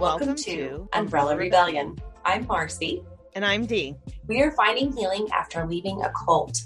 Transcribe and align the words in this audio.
Welcome, 0.00 0.34
to 0.34 0.88
Umbrella 0.94 1.36
Rebellion. 1.36 1.94
I'm 2.24 2.46
Marcy. 2.46 3.04
And 3.34 3.44
I'm 3.44 3.66
Dee. 3.66 3.94
We 4.28 4.40
are 4.40 4.50
finding 4.52 4.96
healing 4.96 5.28
after 5.30 5.66
leaving 5.66 6.00
a 6.00 6.10
cult. 6.24 6.62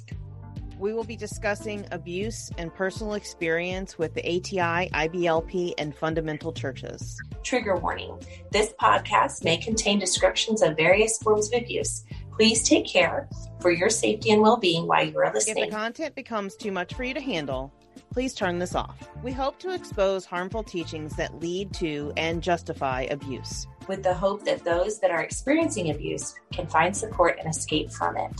We 0.78 0.92
will 0.92 1.02
be 1.02 1.16
discussing 1.16 1.84
abuse 1.90 2.52
and 2.58 2.72
personal 2.72 3.14
experience 3.14 3.98
with 3.98 4.14
the 4.14 4.20
ATI, 4.20 4.88
IBLP, 4.88 5.72
and 5.78 5.92
fundamental 5.92 6.52
churches. 6.52 7.20
Trigger 7.42 7.74
warning 7.74 8.16
this 8.52 8.72
podcast 8.80 9.42
may 9.42 9.56
contain 9.56 9.98
descriptions 9.98 10.62
of 10.62 10.76
various 10.76 11.18
forms 11.18 11.52
of 11.52 11.60
abuse. 11.60 12.04
Please 12.36 12.62
take 12.62 12.86
care 12.86 13.28
for 13.60 13.72
your 13.72 13.90
safety 13.90 14.30
and 14.30 14.42
well 14.42 14.58
being 14.58 14.86
while 14.86 15.04
you 15.04 15.18
are 15.18 15.34
listening. 15.34 15.64
If 15.64 15.70
the 15.70 15.76
content 15.76 16.14
becomes 16.14 16.54
too 16.54 16.70
much 16.70 16.94
for 16.94 17.02
you 17.02 17.14
to 17.14 17.20
handle, 17.20 17.74
please 18.14 18.32
turn 18.32 18.60
this 18.60 18.76
off. 18.76 19.10
We 19.24 19.32
hope 19.32 19.58
to 19.58 19.74
expose 19.74 20.24
harmful 20.24 20.62
teachings 20.62 21.16
that 21.16 21.40
lead 21.40 21.74
to 21.74 22.12
and 22.16 22.40
justify 22.40 23.08
abuse. 23.10 23.66
With 23.88 24.04
the 24.04 24.14
hope 24.14 24.44
that 24.44 24.62
those 24.62 25.00
that 25.00 25.10
are 25.10 25.22
experiencing 25.22 25.90
abuse 25.90 26.36
can 26.52 26.68
find 26.68 26.96
support 26.96 27.40
and 27.40 27.48
escape 27.48 27.90
from 27.90 28.16
it. 28.16 28.30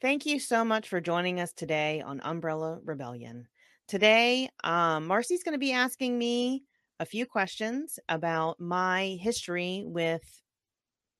Thank 0.00 0.24
you 0.24 0.40
so 0.40 0.64
much 0.64 0.88
for 0.88 0.98
joining 0.98 1.40
us 1.40 1.52
today 1.52 2.00
on 2.00 2.22
Umbrella 2.22 2.78
Rebellion. 2.82 3.48
Today, 3.86 4.48
um, 4.64 5.06
Marcy's 5.06 5.42
going 5.42 5.52
to 5.52 5.58
be 5.58 5.72
asking 5.72 6.18
me 6.18 6.62
a 7.00 7.04
few 7.04 7.26
questions 7.26 7.98
about 8.08 8.58
my 8.60 9.18
history 9.20 9.82
with 9.84 10.22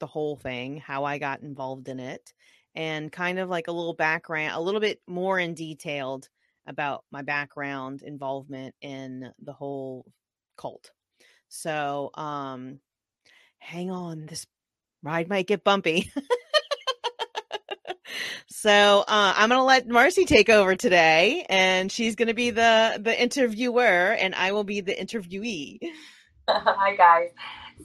the 0.01 0.07
whole 0.07 0.37
thing, 0.37 0.79
how 0.79 1.05
I 1.05 1.19
got 1.19 1.43
involved 1.43 1.89
in 1.89 2.01
it, 2.01 2.33
and 2.79 3.11
kind 3.11 3.41
of 3.41 3.49
like 3.49 3.67
a 3.67 3.73
little 3.73 3.93
background, 3.93 4.55
a 4.55 4.61
little 4.61 4.81
bit 4.81 5.01
more 5.09 5.37
in 5.39 5.55
detailed 5.55 6.29
about 6.65 7.05
my 7.11 7.23
background 7.23 8.03
involvement 8.03 8.73
in 8.81 9.33
the 9.43 9.53
whole 9.53 10.07
cult. 10.57 10.93
So, 11.49 12.11
um, 12.15 12.79
hang 13.59 13.91
on, 13.91 14.27
this 14.27 14.47
ride 15.03 15.29
might 15.29 15.49
get 15.49 15.65
bumpy. 15.65 16.13
So 18.51 19.05
uh, 19.07 19.35
I'm 19.37 19.51
going 19.51 19.61
to 19.61 19.65
let 19.65 19.87
Marcy 19.87 20.25
take 20.25 20.49
over 20.49 20.75
today, 20.75 21.47
and 21.49 21.93
she's 21.93 22.17
going 22.17 22.27
to 22.27 22.35
be 22.35 22.51
the 22.51 22.99
the 23.01 23.23
interviewer, 23.23 24.17
and 24.19 24.35
I 24.35 24.51
will 24.51 24.65
be 24.65 24.81
the 24.81 24.95
interviewee. 24.95 25.79
Hi 26.49 26.97
guys. 26.97 27.29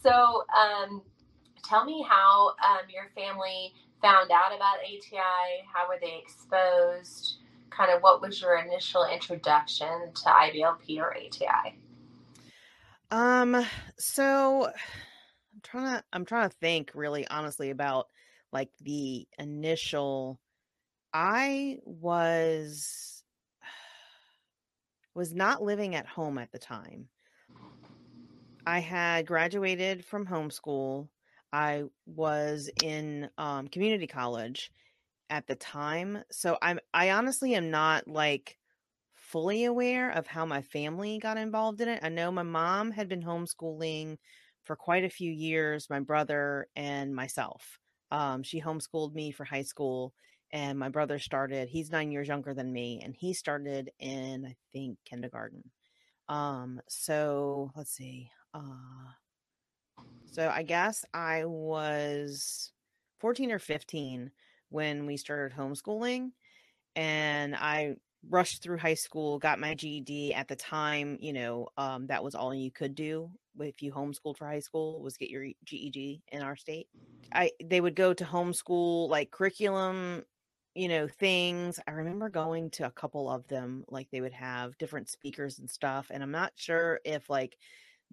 So 0.01 0.09
um, 0.09 1.03
tell 1.63 1.85
me 1.85 2.03
how 2.09 2.55
um, 2.67 2.89
your 2.89 3.11
family 3.13 3.71
found 4.03 4.29
out 4.29 4.53
about 4.53 4.79
ATI. 4.83 5.65
How 5.73 5.87
were 5.87 5.97
they 5.99 6.21
exposed? 6.21 7.37
Kind 7.71 7.91
of 7.91 8.03
what 8.03 8.21
was 8.21 8.39
your 8.39 8.57
initial 8.57 9.07
introduction 9.11 10.11
to 10.13 10.23
IBLP 10.25 10.99
or 10.99 11.15
ATI? 11.15 11.79
Um. 13.09 13.65
So 13.97 14.65
I'm 14.65 15.61
trying 15.63 15.97
to 15.97 16.03
I'm 16.13 16.25
trying 16.25 16.49
to 16.49 16.55
think 16.57 16.91
really 16.93 17.25
honestly 17.27 17.71
about 17.71 18.07
like 18.51 18.69
the 18.81 19.25
initial 19.39 20.39
I 21.13 21.79
was 21.85 23.23
was 25.15 25.33
not 25.33 25.63
living 25.63 25.95
at 25.95 26.05
home 26.05 26.37
at 26.37 26.51
the 26.51 26.59
time. 26.59 27.07
I 28.65 28.79
had 28.79 29.25
graduated 29.27 30.05
from 30.05 30.25
homeschool. 30.25 31.07
I 31.53 31.83
was 32.05 32.69
in 32.83 33.29
um, 33.37 33.67
community 33.69 34.07
college 34.07 34.71
at 35.29 35.47
the 35.47 35.55
time, 35.55 36.23
so 36.31 36.57
I'm 36.61 36.79
I 36.93 37.11
honestly 37.11 37.55
am 37.55 37.71
not 37.71 38.07
like 38.07 38.57
fully 39.15 39.65
aware 39.65 40.11
of 40.11 40.27
how 40.27 40.45
my 40.45 40.61
family 40.61 41.19
got 41.19 41.37
involved 41.37 41.81
in 41.81 41.89
it. 41.89 42.01
I 42.03 42.09
know 42.09 42.31
my 42.31 42.43
mom 42.43 42.91
had 42.91 43.09
been 43.09 43.23
homeschooling 43.23 44.17
for 44.63 44.75
quite 44.75 45.03
a 45.05 45.09
few 45.09 45.31
years, 45.31 45.89
my 45.89 45.99
brother 45.99 46.67
and 46.75 47.15
myself. 47.15 47.79
Um, 48.11 48.43
she 48.43 48.61
homeschooled 48.61 49.13
me 49.13 49.31
for 49.31 49.45
high 49.45 49.63
school 49.63 50.13
and 50.53 50.77
my 50.77 50.89
brother 50.89 51.19
started 51.19 51.67
he's 51.67 51.91
nine 51.91 52.11
years 52.11 52.27
younger 52.27 52.53
than 52.53 52.71
me 52.71 53.01
and 53.03 53.15
he 53.15 53.33
started 53.33 53.91
in 53.99 54.45
i 54.45 54.55
think 54.71 54.99
kindergarten 55.03 55.63
um 56.29 56.79
so 56.87 57.71
let's 57.75 57.91
see 57.91 58.29
uh 58.53 58.59
so 60.33 60.49
i 60.53 60.63
guess 60.63 61.05
i 61.13 61.45
was 61.45 62.71
14 63.19 63.51
or 63.51 63.59
15 63.59 64.31
when 64.69 65.05
we 65.05 65.17
started 65.17 65.57
homeschooling 65.57 66.31
and 66.95 67.55
i 67.55 67.95
rushed 68.29 68.63
through 68.63 68.77
high 68.77 68.93
school 68.93 69.37
got 69.39 69.59
my 69.59 69.75
ged 69.75 70.33
at 70.33 70.47
the 70.47 70.55
time 70.55 71.17
you 71.19 71.33
know 71.33 71.67
um, 71.77 72.07
that 72.07 72.23
was 72.23 72.35
all 72.35 72.53
you 72.53 72.71
could 72.71 72.95
do 72.95 73.29
if 73.59 73.81
you 73.81 73.91
homeschooled 73.91 74.37
for 74.37 74.47
high 74.47 74.59
school 74.59 75.01
was 75.01 75.17
get 75.17 75.29
your 75.29 75.45
ged 75.65 76.21
in 76.31 76.41
our 76.41 76.55
state 76.55 76.87
i 77.33 77.51
they 77.63 77.81
would 77.81 77.95
go 77.95 78.13
to 78.13 78.23
homeschool 78.23 79.09
like 79.09 79.31
curriculum 79.31 80.23
you 80.75 80.87
know, 80.87 81.07
things. 81.07 81.79
I 81.87 81.91
remember 81.91 82.29
going 82.29 82.71
to 82.71 82.87
a 82.87 82.91
couple 82.91 83.29
of 83.29 83.47
them, 83.47 83.83
like 83.87 84.09
they 84.11 84.21
would 84.21 84.33
have 84.33 84.77
different 84.77 85.09
speakers 85.09 85.59
and 85.59 85.69
stuff. 85.69 86.07
And 86.09 86.23
I'm 86.23 86.31
not 86.31 86.53
sure 86.55 86.99
if 87.05 87.29
like 87.29 87.57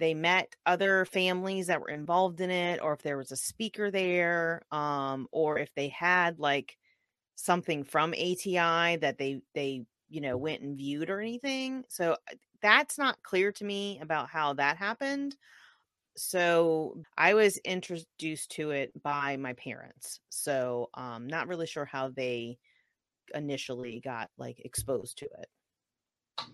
they 0.00 0.14
met 0.14 0.56
other 0.66 1.04
families 1.04 1.68
that 1.68 1.80
were 1.80 1.90
involved 1.90 2.40
in 2.40 2.50
it 2.50 2.80
or 2.82 2.94
if 2.94 3.02
there 3.02 3.18
was 3.18 3.32
a 3.32 3.36
speaker 3.36 3.90
there, 3.90 4.62
um, 4.72 5.28
or 5.32 5.58
if 5.58 5.72
they 5.74 5.88
had 5.88 6.40
like 6.40 6.76
something 7.36 7.84
from 7.84 8.14
ATI 8.14 8.96
that 8.96 9.18
they 9.18 9.42
they, 9.54 9.84
you 10.08 10.20
know, 10.20 10.36
went 10.36 10.62
and 10.62 10.76
viewed 10.76 11.10
or 11.10 11.20
anything. 11.20 11.84
So 11.88 12.12
uh, 12.12 12.34
that's 12.62 12.98
not 12.98 13.22
clear 13.22 13.52
to 13.52 13.64
me 13.64 14.00
about 14.00 14.28
how 14.30 14.54
that 14.54 14.76
happened 14.76 15.36
so 16.16 17.02
I 17.16 17.34
was 17.34 17.56
introduced 17.58 18.50
to 18.52 18.72
it 18.72 18.92
by 19.02 19.36
my 19.36 19.52
parents. 19.54 20.20
So 20.28 20.90
um 20.94 21.26
not 21.26 21.48
really 21.48 21.66
sure 21.66 21.84
how 21.84 22.08
they 22.08 22.58
initially 23.34 24.00
got 24.00 24.30
like 24.38 24.60
exposed 24.64 25.18
to 25.18 25.26
it. 25.26 25.48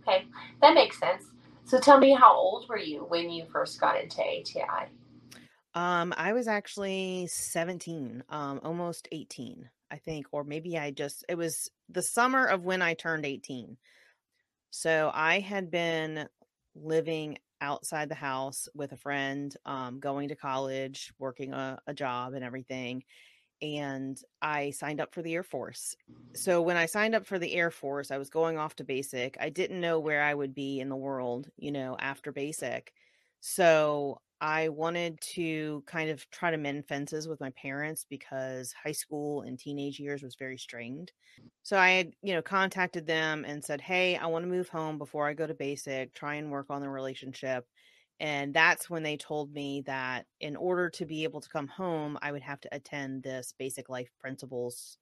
Okay, 0.03 0.27
that 0.63 0.75
makes 0.75 0.99
sense. 0.99 1.25
So 1.67 1.81
tell 1.81 1.99
me 1.99 2.15
how 2.15 2.33
old 2.33 2.69
were 2.69 2.79
you 2.79 3.05
when 3.05 3.29
you 3.29 3.45
first 3.47 3.81
got 3.81 4.01
into 4.01 4.23
ATI? 4.23 4.87
Um 5.75 6.15
I 6.17 6.33
was 6.33 6.49
actually 6.49 7.27
17, 7.27 8.23
um 8.29 8.61
almost 8.63 9.09
18, 9.13 9.69
I 9.91 9.99
think, 9.99 10.27
or 10.33 10.45
maybe 10.45 10.79
I 10.79 10.93
just 10.93 11.25
it 11.29 11.35
was 11.35 11.71
the 11.89 12.03
summer 12.03 12.47
of 12.47 12.65
when 12.65 12.83
I 12.83 12.95
turned 12.95 13.27
18. 13.27 13.77
So 14.71 15.11
I 15.15 15.41
had 15.41 15.71
been 15.71 16.29
living 16.75 17.39
outside 17.61 18.09
the 18.09 18.15
house 18.15 18.69
with 18.75 18.93
a 18.93 18.97
friend, 18.97 19.57
um, 19.65 20.01
going 20.01 20.29
to 20.29 20.37
college, 20.37 21.13
working 21.19 21.53
a, 21.55 21.81
a 21.87 21.95
job 21.95 22.35
and 22.35 22.45
everything. 22.45 23.05
And 23.63 24.21
I 24.43 24.71
signed 24.71 25.01
up 25.01 25.15
for 25.15 25.23
the 25.23 25.35
Air 25.35 25.43
Force. 25.43 25.97
So 26.35 26.61
when 26.63 26.77
I 26.77 26.87
signed 26.87 27.15
up 27.15 27.27
for 27.27 27.39
the 27.39 27.55
Air 27.55 27.71
Force, 27.71 28.11
I 28.11 28.19
was 28.19 28.29
going 28.31 28.59
off 28.59 28.77
to 28.77 28.85
basic. 28.85 29.37
I 29.41 29.49
didn't 29.49 29.81
know 29.81 29.99
where 29.99 30.23
I 30.23 30.35
would 30.35 30.55
be 30.55 30.81
in 30.81 30.89
the 30.91 30.97
world, 30.97 31.51
you 31.57 31.73
know, 31.73 31.97
after 31.99 32.33
basic. 32.33 32.93
So 33.41 34.21
I 34.41 34.69
wanted 34.69 35.19
to 35.23 35.83
kind 35.87 36.11
of 36.11 36.29
try 36.31 36.51
to 36.51 36.59
mend 36.59 36.87
fences 36.87 37.27
with 37.27 37.41
my 37.41 37.51
parents 37.51 38.05
because 38.05 38.73
high 38.73 38.93
school 38.93 39.41
and 39.43 39.59
teenage 39.59 39.99
years 39.99 40.23
was 40.23 40.37
very 40.37 40.59
strained. 40.59 41.13
So 41.63 41.79
I 41.79 41.91
had, 41.91 42.13
you 42.23 42.35
know, 42.35 42.43
contacted 42.43 43.07
them 43.07 43.45
and 43.47 43.65
said, 43.65 43.81
Hey, 43.81 44.17
I 44.17 44.27
want 44.27 44.43
to 44.45 44.49
move 44.49 44.69
home 44.69 44.99
before 44.99 45.27
I 45.27 45.35
go 45.35 45.47
to 45.47 45.55
basic, 45.55 46.13
try 46.15 46.35
and 46.35 46.51
work 46.51 46.67
on 46.71 46.83
the 46.83 46.91
relationship. 46.91 47.67
And 48.19 48.55
that's 48.55 48.89
when 48.89 49.03
they 49.03 49.17
told 49.17 49.53
me 49.53 49.83
that 49.83 50.27
in 50.41 50.57
order 50.57 50.89
to 50.91 51.05
be 51.05 51.25
able 51.25 51.41
to 51.41 51.49
come 51.49 51.69
home, 51.69 52.19
I 52.23 52.33
would 52.33 52.43
have 52.43 52.61
to 52.63 52.75
attend 52.75 53.23
this 53.23 53.53
basic 53.59 53.91
life 53.91 54.11
principles 54.19 54.97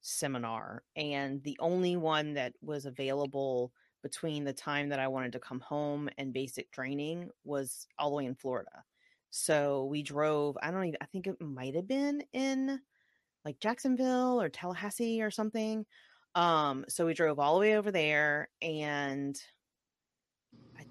seminar. 0.00 0.82
And 0.96 1.42
the 1.44 1.56
only 1.60 1.96
one 1.96 2.34
that 2.34 2.54
was 2.60 2.86
available 2.86 3.72
between 4.02 4.44
the 4.44 4.52
time 4.52 4.88
that 4.88 4.98
I 4.98 5.08
wanted 5.08 5.32
to 5.32 5.38
come 5.38 5.60
home 5.60 6.08
and 6.18 6.32
basic 6.32 6.72
training 6.72 7.30
was 7.44 7.86
all 7.98 8.10
the 8.10 8.16
way 8.16 8.24
in 8.24 8.34
Florida. 8.34 8.84
So 9.30 9.84
we 9.84 10.02
drove, 10.02 10.58
I 10.62 10.70
don't 10.70 10.84
even, 10.84 10.98
I 11.00 11.06
think 11.06 11.26
it 11.26 11.40
might 11.40 11.74
have 11.76 11.86
been 11.86 12.22
in 12.32 12.80
like 13.44 13.60
Jacksonville 13.60 14.40
or 14.40 14.48
Tallahassee 14.48 15.22
or 15.22 15.30
something. 15.30 15.86
Um, 16.34 16.84
so 16.88 17.06
we 17.06 17.14
drove 17.14 17.38
all 17.38 17.54
the 17.54 17.60
way 17.60 17.76
over 17.76 17.90
there 17.90 18.48
and 18.62 19.40
I, 20.78 20.86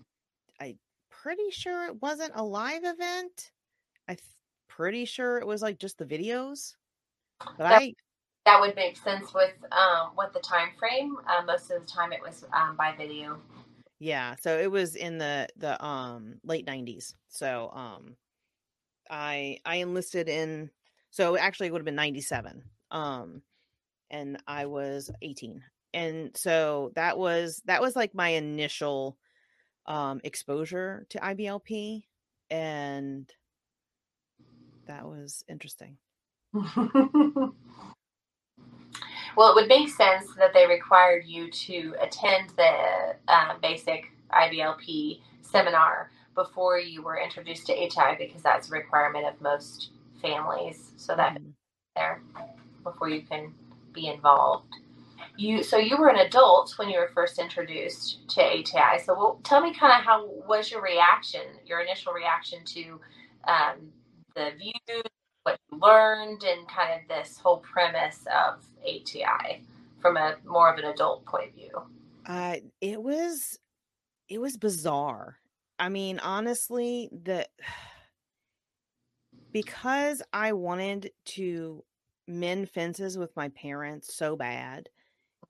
I 0.64 0.76
pretty 1.22 1.52
sure 1.52 1.86
it 1.86 2.02
wasn't 2.02 2.32
a 2.36 2.44
live 2.44 2.84
event. 2.84 3.52
I 4.08 4.14
th- 4.14 4.24
pretty 4.68 5.06
sure 5.06 5.38
it 5.38 5.48
was 5.48 5.62
like 5.62 5.80
just 5.80 5.98
the 5.98 6.06
videos. 6.06 6.76
But 7.40 7.70
that, 7.70 7.82
I 7.82 7.94
that 8.46 8.60
would 8.60 8.76
make 8.76 8.98
sense 8.98 9.34
with 9.34 9.54
um, 9.72 10.12
with 10.18 10.34
the 10.34 10.40
time 10.40 10.70
frame. 10.78 11.18
Uh, 11.28 11.44
most 11.46 11.72
of 11.72 11.82
the 11.82 11.88
time, 11.88 12.12
it 12.12 12.22
was 12.22 12.46
um, 12.54 12.76
by 12.76 12.96
video. 12.98 13.40
Yeah, 14.00 14.36
so 14.40 14.58
it 14.58 14.72
was 14.72 14.96
in 14.96 15.18
the 15.18 15.48
the 15.58 15.84
um 15.84 16.36
late 16.44 16.66
nineties. 16.66 17.16
So 17.28 17.70
um, 17.74 18.16
I 19.10 19.60
I 19.66 19.78
enlisted 19.78 20.30
in. 20.30 20.72
So 21.12 21.38
actually, 21.38 21.68
it 21.68 21.74
would 21.74 21.80
have 21.80 21.86
been 21.86 21.96
ninety 21.96 22.22
seven. 22.22 22.64
Um, 22.92 23.42
and 24.10 24.42
I 24.48 24.66
was 24.66 25.12
eighteen, 25.22 25.64
and 25.94 26.36
so 26.36 26.92
that 26.96 27.18
was 27.18 27.62
that 27.66 27.82
was 27.82 27.96
like 27.96 28.14
my 28.14 28.30
initial 28.30 29.18
um, 29.90 30.22
exposure 30.24 31.06
to 31.10 31.18
IBLP, 31.20 32.04
and 32.50 33.30
that 34.88 35.06
was 35.06 35.44
interesting. 35.50 35.98
well, 36.54 37.54
it 39.38 39.56
would 39.56 39.68
make 39.68 39.90
sense 39.90 40.34
that 40.38 40.54
they 40.54 40.66
required 40.66 41.26
you 41.26 41.50
to 41.52 41.96
attend 42.02 42.52
the 42.56 43.16
uh, 43.28 43.56
basic 43.62 44.06
IBLP 44.32 45.20
seminar 45.42 46.12
before 46.36 46.80
you 46.80 47.02
were 47.02 47.20
introduced 47.20 47.66
to 47.68 47.74
ATI 47.74 48.16
because 48.18 48.42
that's 48.42 48.70
a 48.70 48.72
requirement 48.72 49.26
of 49.26 49.42
most 49.42 49.90
families. 50.22 50.92
So 50.98 51.16
that 51.16 51.34
mm-hmm. 51.34 51.50
there 51.96 52.22
before 52.84 53.10
you 53.10 53.24
can 53.24 53.54
be 53.94 54.08
involved. 54.08 54.74
You 55.38 55.64
so 55.64 55.78
you 55.78 55.98
were 55.98 56.10
an 56.10 56.18
adult 56.18 56.74
when 56.78 56.90
you 56.90 57.00
were 57.00 57.10
first 57.14 57.40
introduced 57.40 58.28
to 58.30 58.42
ATI. 58.42 59.04
So 59.04 59.14
well, 59.14 59.40
tell 59.44 59.62
me 59.62 59.74
kind 59.74 59.94
of 59.94 60.06
how 60.06 60.28
was 60.48 60.72
your 60.72 60.82
reaction, 60.82 61.42
your 61.66 61.82
initial 61.82 62.14
reaction 62.14 62.60
to 62.66 63.00
um, 63.48 63.92
the 64.36 64.52
views, 64.58 65.04
what 65.44 65.60
you 65.72 65.80
learned, 65.80 66.44
and 66.44 66.68
kind 66.68 67.00
of 67.00 67.08
this 67.08 67.38
whole 67.38 67.58
premise 67.58 68.26
of 68.28 68.64
ATI 68.84 69.64
from 70.02 70.18
a 70.18 70.36
more 70.46 70.72
of 70.72 70.80
an 70.80 70.86
adult 70.86 71.26
point 71.26 71.50
of 71.50 71.56
view. 71.56 71.82
Uh, 72.26 72.58
it 72.82 73.02
was 73.02 73.60
it 74.28 74.40
was 74.40 74.58
bizarre. 74.58 75.38
I 75.78 75.90
mean, 75.90 76.20
honestly, 76.20 77.10
the 77.12 77.48
because 79.52 80.22
I 80.32 80.54
wanted 80.54 81.12
to 81.26 81.84
mend 82.28 82.70
fences 82.70 83.18
with 83.18 83.36
my 83.36 83.50
parents 83.50 84.16
so 84.16 84.36
bad. 84.36 84.90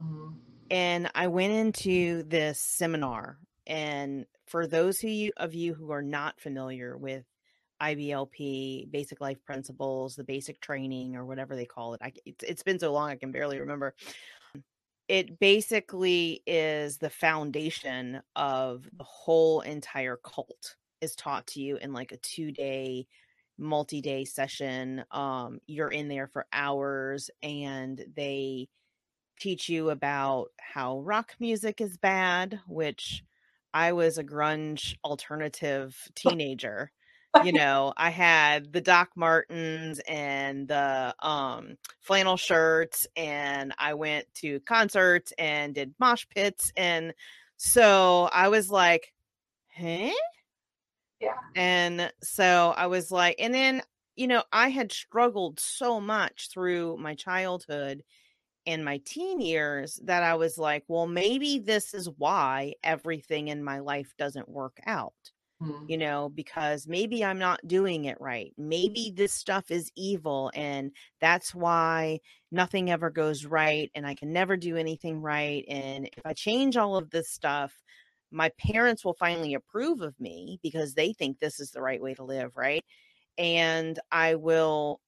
Mm-hmm. 0.02 0.30
And 0.72 1.10
I 1.16 1.28
went 1.28 1.54
into 1.54 2.24
this 2.24 2.60
seminar. 2.60 3.38
And 3.68 4.26
for 4.48 4.68
those 4.68 5.04
of 5.04 5.10
you, 5.10 5.32
of 5.38 5.54
you 5.54 5.74
who 5.74 5.92
are 5.92 6.02
not 6.02 6.40
familiar 6.40 6.98
with 6.98 7.26
IBLP, 7.82 8.92
basic 8.92 9.22
life 9.22 9.44
principles, 9.46 10.16
the 10.16 10.24
basic 10.24 10.60
training, 10.60 11.16
or 11.16 11.26
whatever 11.26 11.56
they 11.56 11.66
call 11.66 11.94
it, 11.94 12.02
I, 12.04 12.14
it's, 12.26 12.44
it's 12.44 12.64
been 12.64 12.80
so 12.80 12.92
long 12.92 13.10
I 13.10 13.16
can 13.16 13.32
barely 13.32 13.60
remember. 13.60 13.96
It 15.08 15.40
basically 15.40 16.44
is 16.46 16.98
the 16.98 17.10
foundation 17.10 18.22
of 18.36 18.88
the 18.96 19.04
whole 19.04 19.62
entire 19.62 20.18
cult 20.18 20.76
is 21.02 21.16
taught 21.16 21.48
to 21.48 21.62
you 21.62 21.78
in 21.78 21.94
like 21.94 22.12
a 22.12 22.18
two 22.18 22.52
day 22.52 23.08
multi-day 23.58 24.24
session 24.24 25.04
um 25.12 25.60
you're 25.68 25.90
in 25.90 26.08
there 26.08 26.28
for 26.28 26.46
hours 26.54 27.30
and 27.44 28.06
they 28.16 28.70
teach 29.40 29.70
you 29.70 29.90
about 29.90 30.48
how 30.60 31.00
rock 31.00 31.36
music 31.40 31.82
is 31.82 31.98
bad 31.98 32.60
which 32.68 33.24
i 33.74 33.94
was 33.94 34.18
a 34.18 34.24
grunge 34.24 34.96
alternative 35.04 35.98
teenager 36.16 36.92
you 37.44 37.52
know 37.52 37.94
i 37.96 38.10
had 38.10 38.74
the 38.74 38.82
doc 38.82 39.10
martens 39.16 40.00
and 40.08 40.68
the 40.68 41.14
um 41.20 41.78
flannel 42.02 42.38
shirts 42.38 43.06
and 43.16 43.74
i 43.78 43.94
went 43.94 44.26
to 44.34 44.60
concerts 44.62 45.32
and 45.38 45.76
did 45.76 45.94
mosh 46.00 46.26
pits 46.34 46.74
and 46.76 47.14
so 47.58 48.28
i 48.34 48.48
was 48.48 48.72
like 48.72 49.14
huh 49.78 50.10
yeah. 51.20 51.34
And 51.56 52.12
so 52.22 52.74
I 52.76 52.88
was 52.88 53.12
like, 53.12 53.36
and 53.40 53.54
then, 53.54 53.82
you 54.16 54.28
know, 54.28 54.44
I 54.52 54.70
had 54.70 54.92
struggled 54.92 55.60
so 55.60 56.00
much 56.00 56.50
through 56.50 56.98
my 56.98 57.16
childhood 57.16 58.04
and 58.70 58.86
my 58.86 59.02
teen 59.04 59.42
years 59.42 60.00
that 60.04 60.22
I 60.22 60.36
was 60.36 60.60
like, 60.60 60.84
well, 60.88 61.08
maybe 61.08 61.58
this 61.58 61.96
is 61.96 62.08
why 62.18 62.76
everything 62.84 63.48
in 63.48 63.64
my 63.64 63.80
life 63.80 64.14
doesn't 64.20 64.48
work 64.48 64.80
out. 64.86 65.32
Mm-hmm. 65.60 65.86
You 65.88 65.98
know, 65.98 66.30
because 66.30 66.88
maybe 66.88 67.26
I'm 67.26 67.40
not 67.40 67.68
doing 67.68 68.06
it 68.06 68.22
right. 68.22 68.54
Maybe 68.58 69.12
this 69.14 69.34
stuff 69.34 69.72
is 69.72 69.92
evil, 69.98 70.52
and 70.54 70.92
that's 71.20 71.54
why 71.54 72.20
nothing 72.50 72.92
ever 72.92 73.10
goes 73.10 73.44
right, 73.44 73.92
and 73.94 74.08
I 74.08 74.14
can 74.16 74.32
never 74.32 74.56
do 74.56 74.78
anything 74.78 75.20
right. 75.20 75.66
And 75.68 76.06
if 76.06 76.26
I 76.26 76.32
change 76.34 76.78
all 76.78 76.96
of 76.96 77.10
this 77.10 77.30
stuff, 77.30 77.74
my 78.32 78.52
parents 78.58 79.04
will 79.04 79.16
finally 79.16 79.56
approve 79.56 80.00
of 80.00 80.18
me 80.20 80.60
because 80.64 80.94
they 80.94 81.12
think 81.12 81.40
this 81.40 81.60
is 81.60 81.72
the 81.72 81.82
right 81.82 82.02
way 82.02 82.14
to 82.14 82.24
live, 82.24 82.56
right? 82.56 82.86
And 83.38 84.00
I 84.12 84.36
will 84.36 85.02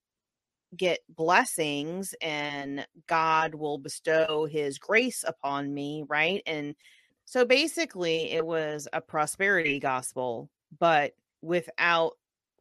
get 0.76 1.00
blessings 1.10 2.16
and 2.22 2.86
God 3.08 3.56
will 3.56 3.78
bestow 3.78 4.46
his 4.46 4.78
grace 4.78 5.24
upon 5.28 5.74
me, 5.74 6.04
right? 6.08 6.42
And 6.46 6.76
so 7.26 7.46
basically, 7.46 8.32
it 8.32 8.46
was 8.46 8.88
a 8.92 9.02
prosperity 9.02 9.80
gospel, 9.80 10.50
but 10.80 11.14
without 11.42 12.14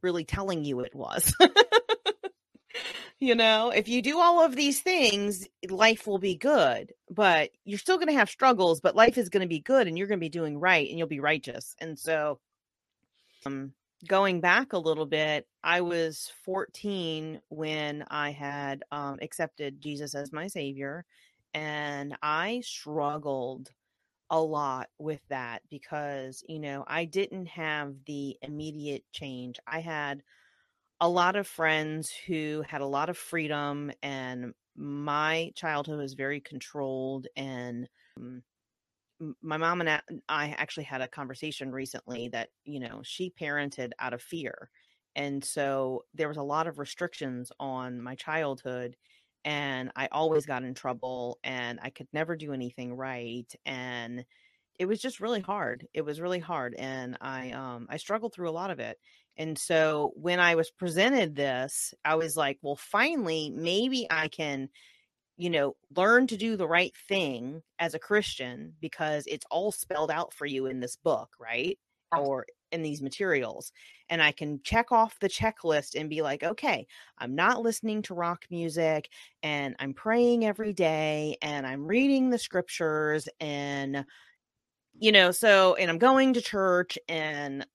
really 0.02 0.24
telling 0.24 0.64
you 0.64 0.80
it 0.80 0.94
was. 0.94 1.34
you 3.20 3.34
know, 3.34 3.70
if 3.70 3.88
you 3.88 4.02
do 4.02 4.18
all 4.18 4.44
of 4.44 4.56
these 4.56 4.80
things, 4.80 5.46
life 5.68 6.06
will 6.06 6.18
be 6.18 6.36
good, 6.36 6.92
but 7.10 7.50
you're 7.64 7.78
still 7.78 7.96
going 7.96 8.08
to 8.08 8.14
have 8.14 8.30
struggles, 8.30 8.80
but 8.80 8.96
life 8.96 9.18
is 9.18 9.28
going 9.28 9.42
to 9.42 9.48
be 9.48 9.60
good 9.60 9.86
and 9.86 9.98
you're 9.98 10.06
going 10.06 10.18
to 10.18 10.24
be 10.24 10.28
doing 10.28 10.58
right 10.58 10.88
and 10.88 10.98
you'll 10.98 11.08
be 11.08 11.20
righteous. 11.20 11.74
And 11.80 11.98
so, 11.98 12.38
um, 13.44 13.72
going 14.06 14.41
back 14.41 14.73
a 14.73 14.79
little 14.79 15.06
bit, 15.06 15.47
I 15.62 15.81
was 15.81 16.32
14 16.44 17.41
when 17.49 18.05
I 18.11 18.31
had 18.31 18.82
um, 18.91 19.19
accepted 19.23 19.81
Jesus 19.81 20.14
as 20.14 20.32
my 20.32 20.47
savior, 20.49 21.05
and 21.55 22.17
I 22.23 22.62
struggled 22.64 23.70
a 24.31 24.41
lot 24.41 24.91
with 24.99 25.20
that 25.29 25.62
because, 25.70 26.44
you 26.49 26.61
know, 26.61 26.85
I 26.87 27.05
didn't 27.06 27.47
have 27.47 27.94
the 28.06 28.38
immediate 28.43 29.05
change. 29.12 29.58
I 29.67 29.81
had 29.81 30.23
a 31.00 31.08
lot 31.08 31.37
of 31.37 31.47
friends 31.47 32.11
who 32.26 32.62
had 32.69 32.81
a 32.81 32.87
lot 32.87 33.11
of 33.11 33.17
freedom 33.19 33.91
and 34.02 34.55
my 34.76 35.52
childhood 35.56 35.99
was 35.99 36.14
very 36.14 36.41
controlled 36.41 37.26
and 37.37 37.88
um, 38.17 38.43
my 39.43 39.56
mom 39.56 39.81
and 39.81 40.02
I 40.28 40.50
actually 40.50 40.84
had 40.84 41.00
a 41.02 41.08
conversation 41.08 41.72
recently 41.72 42.28
that 42.28 42.50
you 42.64 42.81
know 42.81 43.02
she 43.05 43.31
parented 43.31 43.93
out 43.99 44.14
of 44.14 44.22
fear 44.22 44.70
and 45.14 45.44
so 45.44 46.05
there 46.14 46.28
was 46.28 46.37
a 46.37 46.43
lot 46.43 46.67
of 46.67 46.78
restrictions 46.78 47.52
on 47.61 48.00
my 48.00 48.14
childhood 48.14 48.96
and 49.44 49.90
I 49.96 50.08
always 50.12 50.46
got 50.46 50.64
in 50.64 50.75
trouble 50.75 51.38
and 51.44 51.78
I 51.82 51.90
could 51.90 52.08
never 52.12 52.37
do 52.37 52.52
anything 52.52 52.94
right 52.94 53.52
and 53.67 54.25
it 54.78 54.87
was 54.87 55.00
just 55.00 55.20
really 55.20 55.40
hard 55.40 55.87
it 55.94 56.02
was 56.02 56.21
really 56.21 56.38
hard 56.38 56.75
and 56.78 57.16
I 57.21 57.50
um 57.52 57.87
I 57.90 57.97
struggled 57.99 58.33
through 58.35 58.49
a 58.49 58.52
lot 58.52 58.71
of 58.71 58.80
it 58.80 58.99
and 59.37 59.59
so 59.59 60.12
when 60.16 60.38
I 60.40 60.54
was 60.54 60.71
presented 60.71 61.35
this, 61.35 61.94
I 62.04 62.16
was 62.16 62.37
like, 62.37 62.59
well, 62.61 62.76
finally, 62.76 63.49
maybe 63.49 64.06
I 64.11 64.28
can, 64.28 64.68
you 65.40 65.49
know, 65.49 65.75
learn 65.97 66.26
to 66.26 66.37
do 66.37 66.54
the 66.54 66.68
right 66.68 66.92
thing 67.09 67.62
as 67.78 67.94
a 67.94 67.99
Christian 67.99 68.75
because 68.78 69.25
it's 69.26 69.47
all 69.50 69.73
spelled 69.73 70.11
out 70.11 70.35
for 70.35 70.44
you 70.44 70.66
in 70.66 70.80
this 70.80 70.97
book, 70.97 71.30
right? 71.40 71.78
Or 72.14 72.44
in 72.70 72.82
these 72.82 73.00
materials. 73.00 73.73
And 74.11 74.23
I 74.23 74.32
can 74.32 74.61
check 74.64 74.92
off 74.92 75.18
the 75.18 75.30
checklist 75.30 75.99
and 75.99 76.11
be 76.11 76.20
like, 76.20 76.42
okay, 76.42 76.87
I'm 77.16 77.35
not 77.35 77.62
listening 77.62 78.02
to 78.02 78.14
rock 78.14 78.44
music 78.50 79.09
and 79.42 79.75
I'm 79.78 79.94
praying 79.94 80.44
every 80.44 80.75
day 80.75 81.38
and 81.40 81.66
I'm 81.66 81.87
reading 81.87 82.28
the 82.28 82.38
scriptures 82.38 83.26
and, 83.40 84.04
you 84.99 85.11
know, 85.11 85.30
so, 85.30 85.75
and 85.76 85.90
I'm 85.90 85.99
going 85.99 86.35
to 86.35 86.42
church 86.42 86.99
and 87.09 87.66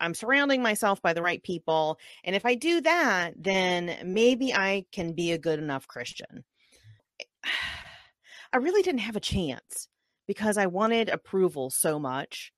I'm 0.00 0.14
surrounding 0.14 0.62
myself 0.62 1.02
by 1.02 1.12
the 1.12 1.22
right 1.22 1.42
people. 1.42 1.98
And 2.24 2.34
if 2.34 2.46
I 2.46 2.54
do 2.54 2.80
that, 2.80 3.34
then 3.36 3.94
maybe 4.04 4.54
I 4.54 4.86
can 4.90 5.12
be 5.12 5.32
a 5.32 5.38
good 5.38 5.58
enough 5.58 5.86
Christian. 5.86 6.44
I 8.52 8.58
really 8.58 8.82
didn't 8.82 9.00
have 9.00 9.16
a 9.16 9.20
chance 9.20 9.88
because 10.26 10.56
I 10.56 10.66
wanted 10.66 11.08
approval 11.08 11.70
so 11.70 11.98
much 11.98 12.52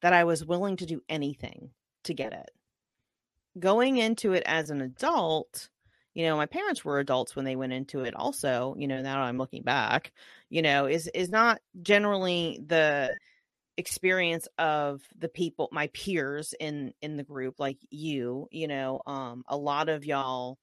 that 0.00 0.12
I 0.12 0.24
was 0.24 0.44
willing 0.44 0.76
to 0.78 0.86
do 0.86 1.00
anything 1.08 1.70
to 2.04 2.14
get 2.14 2.32
it. 2.32 2.50
Going 3.58 3.98
into 3.98 4.32
it 4.32 4.42
as 4.46 4.70
an 4.70 4.80
adult, 4.80 5.68
you 6.14 6.24
know, 6.24 6.36
my 6.36 6.46
parents 6.46 6.84
were 6.84 6.98
adults 6.98 7.36
when 7.36 7.44
they 7.44 7.56
went 7.56 7.72
into 7.72 8.00
it 8.00 8.14
also, 8.14 8.74
you 8.78 8.88
know, 8.88 9.00
now 9.02 9.22
I'm 9.22 9.38
looking 9.38 9.62
back, 9.62 10.12
you 10.50 10.62
know, 10.62 10.86
is 10.86 11.08
is 11.14 11.30
not 11.30 11.60
generally 11.82 12.60
the 12.66 13.14
experience 13.76 14.48
of 14.58 15.02
the 15.18 15.28
people 15.28 15.68
my 15.72 15.86
peers 15.88 16.54
in 16.60 16.92
in 17.00 17.16
the 17.16 17.22
group 17.22 17.54
like 17.58 17.78
you 17.90 18.46
you 18.50 18.68
know 18.68 19.00
um 19.06 19.42
a 19.48 19.56
lot 19.56 19.88
of 19.88 20.04
y'all 20.04 20.58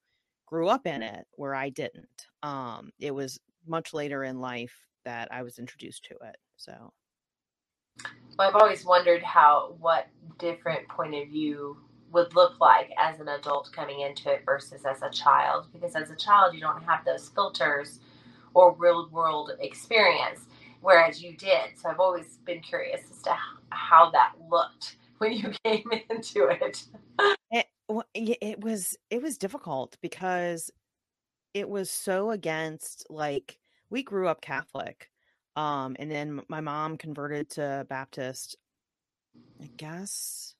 grew 0.45 0.67
up 0.67 0.86
in 0.86 1.01
it 1.01 1.25
where 1.31 1.55
i 1.55 1.69
didn't 1.69 2.27
um 2.43 2.91
it 3.00 3.13
was 3.13 3.39
much 3.68 3.94
later 3.94 4.24
in 4.24 4.39
life 4.39 4.86
that 5.06 5.28
i 5.32 5.42
was 5.42 5.60
introduced 5.60 6.04
to 6.04 6.16
it 6.28 6.38
so 6.58 6.94
well, 8.38 8.48
i've 8.48 8.56
always 8.56 8.86
wondered 8.86 9.24
how 9.24 9.75
what 9.80 10.08
different 10.38 10.88
point 10.88 11.16
of 11.16 11.28
view 11.28 11.78
would 12.12 12.34
look 12.36 12.60
like 12.60 12.89
as 12.98 13.20
an 13.20 13.28
adult 13.28 13.70
coming 13.72 14.01
into 14.01 14.32
it 14.32 14.42
versus 14.46 14.84
as 14.86 15.01
a 15.04 15.10
child 15.10 15.68
because 15.74 15.96
as 15.96 16.10
a 16.10 16.16
child 16.16 16.54
you 16.54 16.60
don't 16.60 16.84
have 16.84 17.06
those 17.06 17.30
filters 17.30 18.00
or 18.54 18.75
real 18.75 19.08
world 19.12 19.51
experience 19.60 20.48
whereas 20.82 21.22
you 21.22 21.36
did. 21.36 21.78
So 21.78 21.89
I've 21.89 22.00
always 22.00 22.38
been 22.46 22.62
curious 22.62 23.01
as 23.12 23.22
to 23.24 23.36
how 23.70 24.12
that 24.12 24.34
looked 24.50 24.98
when 25.18 25.34
you 25.34 25.51
came 25.63 25.89
into 26.10 26.48
it. 26.48 26.84
It, 27.51 27.68
it 28.13 28.63
was 28.63 28.96
it 29.10 29.22
was 29.22 29.38
difficult 29.38 29.98
because 30.01 30.70
it 31.53 31.70
was 31.70 31.89
so 31.91 32.32
against 32.32 33.06
like 33.10 33.60
we 33.89 34.03
grew 34.03 34.27
up 34.27 34.41
Catholic, 34.41 35.10
um, 35.56 35.96
and 36.00 36.12
then 36.12 36.41
my 36.50 36.62
mom 36.62 36.98
converted 36.98 37.50
to 37.51 37.86
Baptist. 37.89 38.56
I 39.62 39.70
guess 39.77 40.56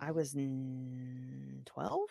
I 0.00 0.10
was 0.10 0.34
twelve. 1.64 2.10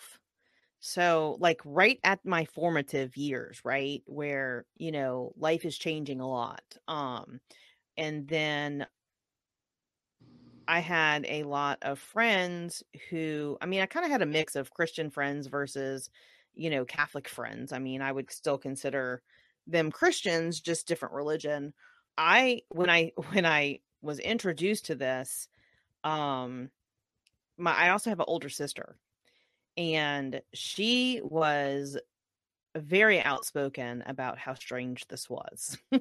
So, 0.79 1.37
like, 1.39 1.61
right 1.65 1.99
at 2.03 2.25
my 2.25 2.45
formative 2.45 3.15
years, 3.15 3.61
right? 3.63 4.01
Where, 4.07 4.65
you 4.77 4.91
know, 4.91 5.33
life 5.37 5.63
is 5.65 5.77
changing 5.77 6.19
a 6.21 6.27
lot. 6.29 6.63
Um, 6.87 7.39
and 7.97 8.27
then 8.27 8.87
I 10.67 10.79
had 10.79 11.25
a 11.27 11.43
lot 11.43 11.79
of 11.81 11.99
friends 11.99 12.83
who, 13.09 13.57
I 13.61 13.65
mean, 13.65 13.81
I 13.81 13.85
kind 13.85 14.05
of 14.05 14.11
had 14.11 14.21
a 14.21 14.25
mix 14.25 14.55
of 14.55 14.73
Christian 14.73 15.09
friends 15.09 15.47
versus, 15.47 16.09
you 16.53 16.69
know, 16.69 16.85
Catholic 16.85 17.27
friends. 17.27 17.71
I 17.71 17.79
mean, 17.79 18.01
I 18.01 18.11
would 18.11 18.31
still 18.31 18.57
consider 18.57 19.21
them 19.67 19.91
Christians, 19.91 20.59
just 20.59 20.87
different 20.87 21.13
religion. 21.15 21.73
I, 22.17 22.61
when 22.69 22.89
I, 22.89 23.11
when 23.31 23.45
I 23.45 23.79
was 24.01 24.19
introduced 24.19 24.87
to 24.87 24.95
this, 24.95 25.47
um, 26.03 26.69
my, 27.57 27.73
I 27.73 27.89
also 27.89 28.09
have 28.09 28.19
an 28.19 28.25
older 28.27 28.49
sister 28.49 28.97
and 29.77 30.41
she 30.53 31.21
was 31.23 31.97
very 32.75 33.21
outspoken 33.21 34.03
about 34.05 34.37
how 34.37 34.53
strange 34.53 35.07
this 35.07 35.29
was. 35.29 35.77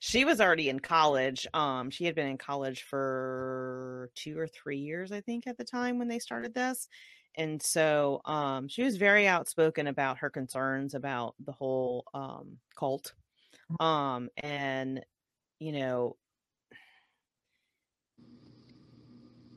she 0.00 0.24
was 0.24 0.40
already 0.40 0.68
in 0.68 0.80
college. 0.80 1.46
Um, 1.52 1.90
she 1.90 2.04
had 2.04 2.14
been 2.14 2.26
in 2.26 2.38
college 2.38 2.82
for 2.82 4.10
two 4.14 4.38
or 4.38 4.46
three 4.46 4.78
years, 4.78 5.12
I 5.12 5.20
think, 5.20 5.46
at 5.46 5.58
the 5.58 5.64
time 5.64 5.98
when 5.98 6.08
they 6.08 6.18
started 6.18 6.54
this. 6.54 6.88
And 7.36 7.62
so 7.62 8.20
um, 8.24 8.68
she 8.68 8.82
was 8.82 8.96
very 8.96 9.26
outspoken 9.26 9.86
about 9.86 10.18
her 10.18 10.30
concerns 10.30 10.94
about 10.94 11.34
the 11.44 11.52
whole 11.52 12.04
um, 12.12 12.58
cult. 12.76 13.14
Um, 13.80 14.28
and, 14.36 15.04
you 15.58 15.72
know, 15.72 16.16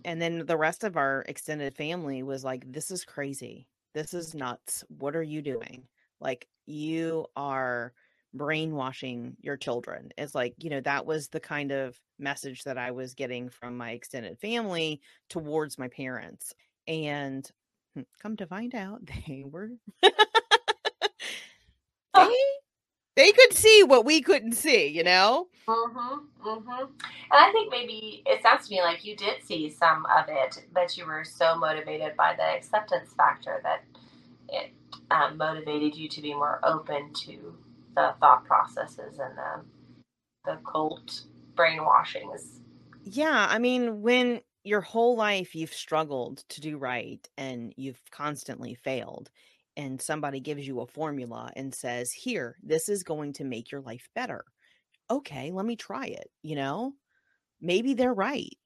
and 0.05 0.21
then 0.21 0.45
the 0.45 0.57
rest 0.57 0.83
of 0.83 0.97
our 0.97 1.25
extended 1.27 1.75
family 1.75 2.23
was 2.23 2.43
like 2.43 2.71
this 2.71 2.91
is 2.91 3.03
crazy. 3.03 3.67
This 3.93 4.13
is 4.13 4.35
nuts. 4.35 4.83
What 4.87 5.15
are 5.15 5.23
you 5.23 5.41
doing? 5.41 5.87
Like 6.21 6.47
you 6.65 7.25
are 7.35 7.91
brainwashing 8.33 9.35
your 9.41 9.57
children. 9.57 10.11
It's 10.17 10.35
like 10.35 10.53
you 10.59 10.69
know 10.69 10.81
that 10.81 11.05
was 11.05 11.27
the 11.27 11.39
kind 11.39 11.71
of 11.71 11.99
message 12.19 12.63
that 12.63 12.77
i 12.77 12.91
was 12.91 13.13
getting 13.13 13.49
from 13.49 13.75
my 13.75 13.91
extended 13.91 14.39
family 14.39 15.01
towards 15.29 15.77
my 15.77 15.87
parents 15.89 16.53
and 16.87 17.51
come 18.21 18.37
to 18.37 18.45
find 18.45 18.75
out 18.75 19.01
they 19.27 19.43
were 19.45 19.71
they 22.13 22.35
they 23.15 23.31
could 23.31 23.53
see 23.53 23.83
what 23.83 24.05
we 24.05 24.21
couldn't 24.21 24.53
see, 24.53 24.87
you 24.87 25.03
know? 25.03 25.47
Mm-hmm. 25.67 26.47
Mm-hmm. 26.47 26.69
And 26.69 26.89
I 27.31 27.51
think 27.51 27.71
maybe 27.71 28.23
it 28.25 28.41
sounds 28.43 28.67
to 28.67 28.73
me 28.73 28.81
like 28.81 29.05
you 29.05 29.15
did 29.15 29.43
see 29.43 29.69
some 29.69 30.05
of 30.05 30.25
it, 30.27 30.63
but 30.73 30.97
you 30.97 31.05
were 31.05 31.23
so 31.23 31.55
motivated 31.55 32.15
by 32.17 32.35
the 32.35 32.43
acceptance 32.43 33.13
factor 33.13 33.61
that 33.63 33.83
it 34.49 34.71
um, 35.11 35.37
motivated 35.37 35.95
you 35.95 36.09
to 36.09 36.21
be 36.21 36.33
more 36.33 36.59
open 36.63 37.13
to 37.13 37.55
the 37.95 38.13
thought 38.19 38.43
processes 38.45 39.19
and 39.19 39.37
the 39.37 39.61
the 40.45 40.59
cult 40.69 41.23
brainwashings. 41.55 42.59
Yeah, 43.03 43.47
I 43.49 43.57
mean, 43.57 44.01
when 44.01 44.41
your 44.65 44.81
whole 44.81 45.15
life 45.15 45.55
you've 45.55 45.73
struggled 45.73 46.39
to 46.49 46.59
do 46.59 46.77
right 46.77 47.27
and 47.37 47.73
you've 47.77 48.01
constantly 48.11 48.73
failed 48.73 49.29
and 49.77 50.01
somebody 50.01 50.39
gives 50.39 50.67
you 50.67 50.79
a 50.79 50.87
formula 50.87 51.51
and 51.55 51.73
says, 51.73 52.11
Here, 52.11 52.57
this 52.63 52.89
is 52.89 53.03
going 53.03 53.33
to 53.33 53.43
make 53.43 53.71
your 53.71 53.81
life 53.81 54.09
better. 54.15 54.43
Okay, 55.09 55.51
let 55.51 55.65
me 55.65 55.75
try 55.75 56.05
it. 56.07 56.29
You 56.41 56.55
know, 56.55 56.93
maybe 57.61 57.93
they're 57.93 58.13
right. 58.13 58.57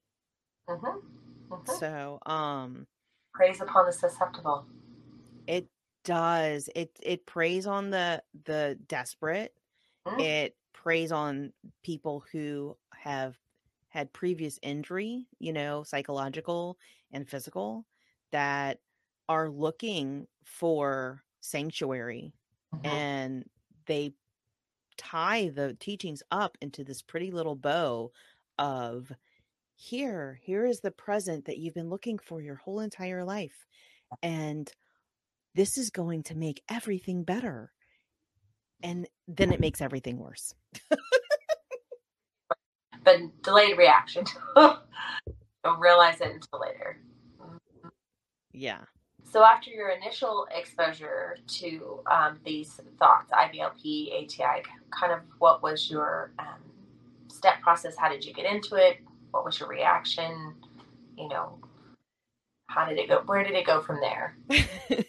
Mm-hmm. 0.69 1.53
Mm-hmm. 1.53 1.71
So, 1.79 2.19
um, 2.25 2.87
preys 3.33 3.59
upon 3.59 3.87
the 3.87 3.91
susceptible. 3.91 4.65
It 5.47 5.67
does. 6.05 6.69
It 6.75 6.91
it 7.01 7.25
preys 7.25 7.67
on 7.67 7.89
the 7.89 8.21
the 8.45 8.77
desperate. 8.87 9.53
Mm. 10.07 10.21
It 10.21 10.55
preys 10.73 11.11
on 11.11 11.51
people 11.83 12.23
who 12.31 12.77
have 12.93 13.35
had 13.99 14.13
previous 14.13 14.57
injury, 14.61 15.27
you 15.39 15.51
know, 15.51 15.83
psychological 15.83 16.77
and 17.11 17.27
physical, 17.27 17.85
that 18.31 18.79
are 19.27 19.49
looking 19.49 20.25
for 20.43 21.21
sanctuary 21.41 22.33
mm-hmm. 22.73 22.85
and 22.85 23.45
they 23.87 24.13
tie 24.97 25.49
the 25.49 25.75
teachings 25.79 26.23
up 26.31 26.57
into 26.61 26.83
this 26.83 27.01
pretty 27.01 27.31
little 27.31 27.55
bow 27.55 28.11
of 28.57 29.11
here 29.75 30.39
here 30.43 30.65
is 30.65 30.81
the 30.81 30.91
present 30.91 31.45
that 31.45 31.57
you've 31.57 31.73
been 31.73 31.89
looking 31.89 32.19
for 32.19 32.41
your 32.41 32.55
whole 32.55 32.81
entire 32.81 33.23
life 33.23 33.65
and 34.21 34.73
this 35.55 35.77
is 35.77 35.89
going 35.89 36.21
to 36.21 36.35
make 36.35 36.61
everything 36.69 37.23
better 37.23 37.71
and 38.83 39.07
then 39.27 39.53
it 39.53 39.61
makes 39.61 39.79
everything 39.79 40.17
worse 40.17 40.53
but 43.09 43.43
delayed 43.43 43.77
reaction 43.77 44.23
don't 44.55 45.79
realize 45.79 46.21
it 46.21 46.31
until 46.31 46.59
later 46.59 46.99
yeah 48.51 48.81
so 49.31 49.43
after 49.43 49.69
your 49.69 49.89
initial 49.89 50.47
exposure 50.55 51.37
to 51.45 51.99
um, 52.11 52.39
these 52.43 52.79
thoughts, 52.97 53.31
IBLP, 53.31 54.23
ATI, 54.23 54.63
kind 54.89 55.13
of 55.13 55.19
what 55.37 55.61
was 55.61 55.89
your 55.89 56.31
um, 56.39 56.59
step 57.27 57.61
process? 57.61 57.95
How 57.95 58.09
did 58.09 58.25
you 58.25 58.33
get 58.33 58.51
into 58.51 58.75
it? 58.75 58.97
What 59.29 59.45
was 59.45 59.59
your 59.59 59.69
reaction? 59.69 60.55
You 61.15 61.29
know, 61.29 61.59
how 62.67 62.89
did 62.89 62.97
it 62.97 63.07
go? 63.07 63.21
Where 63.27 63.43
did 63.43 63.53
it 63.53 63.67
go 63.67 63.81
from 63.81 63.99
there? 64.01 64.35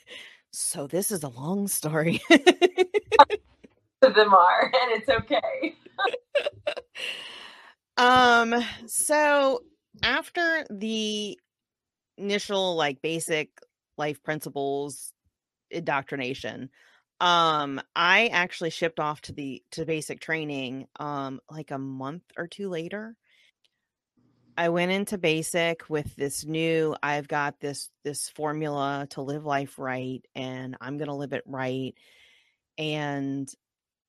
so 0.52 0.87
this 0.87 1.11
is 1.11 1.23
a 1.23 1.28
long 1.28 1.66
story. 1.66 2.21
them 2.28 2.40
are, 4.35 4.64
and 4.64 4.92
it's 4.92 5.09
okay. 5.09 5.76
Um. 8.00 8.64
So 8.87 9.61
after 10.02 10.66
the 10.71 11.38
initial 12.16 12.76
like 12.76 13.02
basic 13.02 13.50
life 13.97 14.23
principles 14.23 15.12
indoctrination 15.71 16.71
um 17.21 17.80
i 17.95 18.26
actually 18.28 18.71
shipped 18.71 19.00
off 19.00 19.21
to 19.21 19.33
the 19.33 19.62
to 19.71 19.85
basic 19.85 20.21
training 20.21 20.87
um 20.99 21.40
like 21.50 21.71
a 21.71 21.78
month 21.78 22.23
or 22.37 22.47
two 22.47 22.69
later 22.69 23.16
i 24.57 24.69
went 24.69 24.90
into 24.90 25.19
basic 25.19 25.88
with 25.88 26.14
this 26.16 26.45
new 26.45 26.95
i've 27.02 27.28
got 27.28 27.61
this 27.61 27.90
this 28.04 28.28
formula 28.30 29.07
to 29.11 29.23
live 29.23 29.45
life 29.45 29.78
right 29.78 30.25
and 30.35 30.76
i'm 30.80 30.99
going 30.99 31.09
to 31.09 31.14
live 31.14 31.33
it 31.33 31.45
right 31.47 31.95
and 32.78 33.52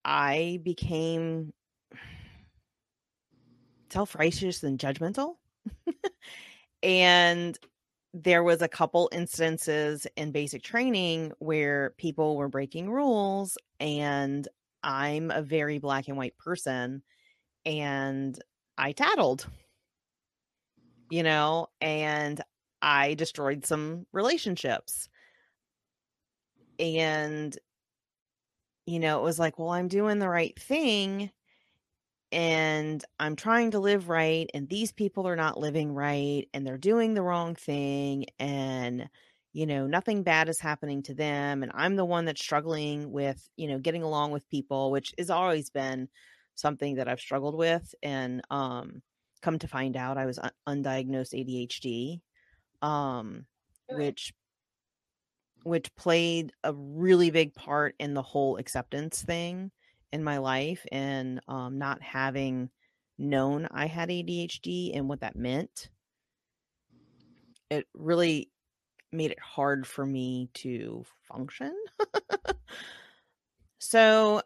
i 0.04 0.60
became 0.64 1.54
self-righteous 3.92 4.64
and 4.64 4.80
judgmental. 4.80 5.36
And 6.84 7.58
there 8.14 8.44
was 8.44 8.62
a 8.62 8.68
couple 8.68 9.10
instances 9.12 10.06
in 10.18 10.32
basic 10.32 10.64
training 10.64 11.32
where 11.40 11.94
people 11.98 12.36
were 12.36 12.50
breaking 12.50 12.90
rules 12.90 13.58
and 13.80 14.48
i'm 14.84 15.32
a 15.32 15.42
very 15.42 15.80
black 15.80 16.08
and 16.10 16.18
white 16.18 16.38
person 16.38 17.02
and 17.66 18.38
i 18.78 18.92
tattled. 18.92 19.48
You 21.10 21.24
know 21.24 21.68
and 21.80 22.42
i 22.82 23.14
destroyed 23.14 23.66
some 23.66 24.06
relationships. 24.12 25.08
And 26.80 27.58
you 28.88 29.00
know 29.00 29.20
it 29.20 29.24
was 29.24 29.40
like 29.40 29.60
well 29.60 29.70
i'm 29.70 29.88
doing 29.88 30.20
the 30.20 30.28
right 30.28 30.60
thing 30.60 31.32
and 32.32 33.04
I'm 33.20 33.36
trying 33.36 33.72
to 33.72 33.80
live 33.80 34.10
right, 34.10 34.50
and 34.54 34.70
these 34.70 34.92
people 34.92 35.28
are 35.28 35.36
not 35.36 35.58
living 35.60 35.94
right, 35.94 36.48
and 36.54 36.66
they're 36.66 36.78
doing 36.78 37.14
the 37.14 37.24
wrong 37.24 37.56
thing, 37.56 38.26
and 38.40 39.10
you 39.54 39.66
know, 39.66 39.86
nothing 39.88 40.24
bad 40.24 40.48
is 40.50 40.60
happening 40.60 41.04
to 41.04 41.14
them, 41.14 41.62
and 41.64 41.72
I'm 41.76 41.96
the 41.98 42.06
one 42.06 42.26
that's 42.26 42.42
struggling 42.42 43.12
with, 43.12 43.50
you 43.58 43.68
know, 43.68 43.80
getting 43.80 44.02
along 44.04 44.32
with 44.32 44.48
people, 44.50 44.92
which 44.92 45.14
has 45.18 45.30
always 45.30 45.70
been 45.70 46.08
something 46.56 46.96
that 46.96 47.08
I've 47.10 47.20
struggled 47.20 47.56
with, 47.56 47.94
and 48.04 48.42
um, 48.50 49.02
come 49.42 49.60
to 49.60 49.68
find 49.68 49.98
out, 49.98 50.18
I 50.18 50.26
was 50.26 50.40
un- 50.40 50.52
undiagnosed 50.84 51.34
ADHD, 51.34 52.22
um, 52.82 53.46
which 53.90 54.34
which 55.64 55.94
played 55.96 56.52
a 56.64 56.74
really 56.74 57.30
big 57.30 57.54
part 57.54 57.96
in 58.00 58.14
the 58.14 58.22
whole 58.22 58.58
acceptance 58.58 59.22
thing 59.22 59.72
in 60.12 60.24
my 60.24 60.38
life 60.40 60.86
and 60.92 61.40
um, 61.48 61.78
not 61.78 62.02
having 62.02 62.70
known 63.18 63.68
I 63.72 63.86
had 63.88 64.10
ADHD 64.10 64.96
and 64.96 65.08
what 65.08 65.22
that 65.22 65.36
meant, 65.36 65.90
it 67.70 67.88
really 67.94 68.50
made 69.12 69.32
it 69.32 69.40
hard 69.40 69.86
for 69.88 70.06
me 70.06 70.50
to 70.56 71.04
function. 71.32 71.76
so 73.80 74.42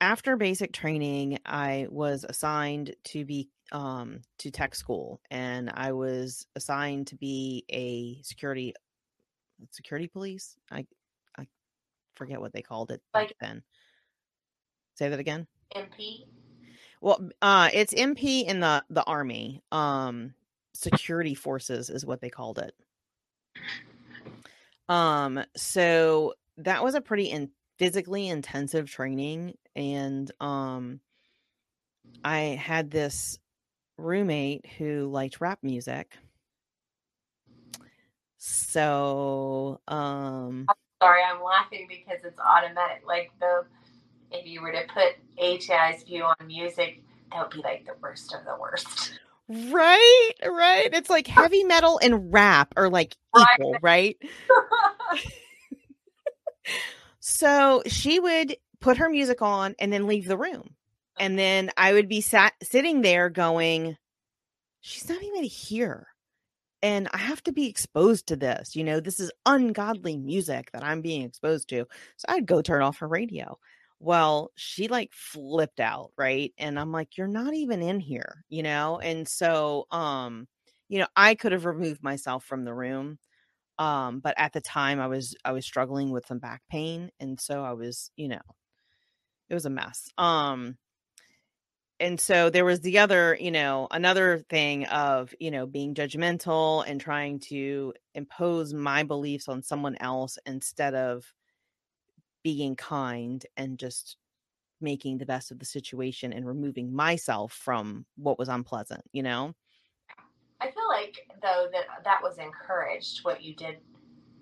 after 0.00 0.36
basic 0.36 0.72
training, 0.72 1.38
I 1.46 1.86
was 1.90 2.24
assigned 2.28 2.94
to 3.04 3.24
be 3.24 3.48
um, 3.72 4.20
to 4.38 4.50
tech 4.50 4.74
school, 4.74 5.20
and 5.30 5.70
I 5.72 5.92
was 5.92 6.46
assigned 6.54 7.06
to 7.08 7.16
be 7.16 7.64
a 7.70 8.20
security 8.22 8.74
security 9.70 10.06
police. 10.08 10.56
I 10.70 10.86
I 11.38 11.46
forget 12.16 12.40
what 12.40 12.52
they 12.52 12.62
called 12.62 12.90
it 12.90 13.00
back 13.12 13.22
Like- 13.28 13.36
then. 13.40 13.62
Say 14.94 15.08
that 15.08 15.18
again. 15.18 15.46
MP. 15.74 16.26
Well, 17.00 17.28
uh, 17.42 17.68
it's 17.72 17.92
MP 17.92 18.46
in 18.46 18.60
the 18.60 18.84
the 18.88 19.04
army. 19.04 19.62
Um, 19.72 20.34
security 20.72 21.34
forces 21.34 21.90
is 21.90 22.06
what 22.06 22.20
they 22.20 22.30
called 22.30 22.58
it. 22.58 22.74
Um, 24.88 25.42
so 25.56 26.34
that 26.58 26.82
was 26.82 26.94
a 26.94 27.00
pretty 27.00 27.30
in, 27.30 27.50
physically 27.78 28.28
intensive 28.28 28.90
training, 28.90 29.54
and 29.74 30.30
um, 30.40 31.00
I 32.22 32.38
had 32.38 32.90
this 32.90 33.38
roommate 33.96 34.66
who 34.78 35.06
liked 35.06 35.40
rap 35.40 35.58
music. 35.62 36.16
So, 38.38 39.80
um, 39.88 40.66
Sorry, 41.02 41.22
I'm 41.22 41.42
laughing 41.42 41.86
because 41.88 42.24
it's 42.24 42.38
automatic. 42.38 43.02
Like 43.06 43.30
the 43.40 43.64
if 44.34 44.46
you 44.46 44.60
were 44.60 44.72
to 44.72 44.82
put 44.92 45.16
ATI's 45.42 46.02
view 46.02 46.24
on 46.24 46.46
music, 46.46 47.02
that 47.32 47.42
would 47.42 47.54
be 47.54 47.62
like 47.62 47.86
the 47.86 47.94
worst 48.02 48.34
of 48.34 48.44
the 48.44 48.56
worst. 48.60 49.18
right, 49.48 50.32
right. 50.44 50.90
It's 50.92 51.10
like 51.10 51.26
heavy 51.26 51.64
metal 51.64 51.98
and 52.02 52.32
rap 52.32 52.74
are 52.76 52.88
like 52.88 53.16
equal, 53.36 53.76
right? 53.82 54.16
So 57.26 57.82
she 57.86 58.20
would 58.20 58.58
put 58.80 58.98
her 58.98 59.08
music 59.08 59.40
on 59.40 59.74
and 59.78 59.90
then 59.90 60.06
leave 60.06 60.26
the 60.26 60.36
room. 60.36 60.74
And 61.18 61.38
then 61.38 61.70
I 61.74 61.94
would 61.94 62.06
be 62.06 62.20
sat 62.20 62.52
sitting 62.62 63.00
there 63.00 63.30
going, 63.30 63.96
She's 64.82 65.08
not 65.08 65.22
even 65.22 65.44
here. 65.44 66.08
And 66.82 67.08
I 67.14 67.16
have 67.16 67.42
to 67.44 67.52
be 67.52 67.66
exposed 67.66 68.26
to 68.26 68.36
this. 68.36 68.76
You 68.76 68.84
know, 68.84 69.00
this 69.00 69.20
is 69.20 69.32
ungodly 69.46 70.18
music 70.18 70.70
that 70.72 70.84
I'm 70.84 71.00
being 71.00 71.22
exposed 71.22 71.70
to. 71.70 71.86
So 72.18 72.26
I'd 72.28 72.44
go 72.44 72.60
turn 72.60 72.82
off 72.82 72.98
her 72.98 73.08
radio. 73.08 73.58
Well, 74.04 74.50
she 74.56 74.88
like 74.88 75.12
flipped 75.12 75.80
out, 75.80 76.12
right? 76.18 76.52
And 76.58 76.78
I'm 76.78 76.92
like, 76.92 77.16
You're 77.16 77.26
not 77.28 77.54
even 77.54 77.82
in 77.82 78.00
here, 78.00 78.44
you 78.50 78.62
know? 78.62 78.98
And 79.00 79.26
so 79.28 79.86
um, 79.90 80.46
you 80.88 80.98
know, 81.00 81.06
I 81.16 81.34
could 81.34 81.52
have 81.52 81.64
removed 81.64 82.02
myself 82.02 82.44
from 82.44 82.64
the 82.64 82.74
room 82.74 83.18
um 83.78 84.20
but 84.20 84.34
at 84.38 84.52
the 84.52 84.60
time 84.60 85.00
i 85.00 85.06
was 85.08 85.36
i 85.44 85.52
was 85.52 85.64
struggling 85.66 86.10
with 86.10 86.26
some 86.26 86.38
back 86.38 86.62
pain 86.70 87.10
and 87.20 87.40
so 87.40 87.64
i 87.64 87.72
was 87.72 88.10
you 88.16 88.28
know 88.28 88.40
it 89.48 89.54
was 89.54 89.66
a 89.66 89.70
mess 89.70 90.08
um 90.18 90.76
and 92.00 92.18
so 92.20 92.50
there 92.50 92.64
was 92.64 92.80
the 92.80 92.98
other 92.98 93.36
you 93.40 93.50
know 93.50 93.86
another 93.90 94.38
thing 94.50 94.84
of 94.86 95.32
you 95.40 95.50
know 95.50 95.66
being 95.66 95.94
judgmental 95.94 96.84
and 96.86 97.00
trying 97.00 97.38
to 97.38 97.92
impose 98.14 98.74
my 98.74 99.02
beliefs 99.04 99.48
on 99.48 99.62
someone 99.62 99.96
else 100.00 100.38
instead 100.46 100.94
of 100.94 101.24
being 102.44 102.76
kind 102.76 103.44
and 103.56 103.78
just 103.78 104.16
making 104.80 105.18
the 105.18 105.26
best 105.26 105.50
of 105.50 105.58
the 105.58 105.64
situation 105.64 106.32
and 106.32 106.46
removing 106.46 106.94
myself 106.94 107.52
from 107.52 108.06
what 108.16 108.38
was 108.38 108.48
unpleasant 108.48 109.02
you 109.12 109.22
know 109.22 109.52
I 110.60 110.70
feel 110.70 110.88
like 110.88 111.26
though 111.42 111.66
that 111.72 111.84
uh, 111.90 112.02
that 112.04 112.22
was 112.22 112.38
encouraged 112.38 113.24
what 113.24 113.42
you 113.42 113.54
did 113.54 113.78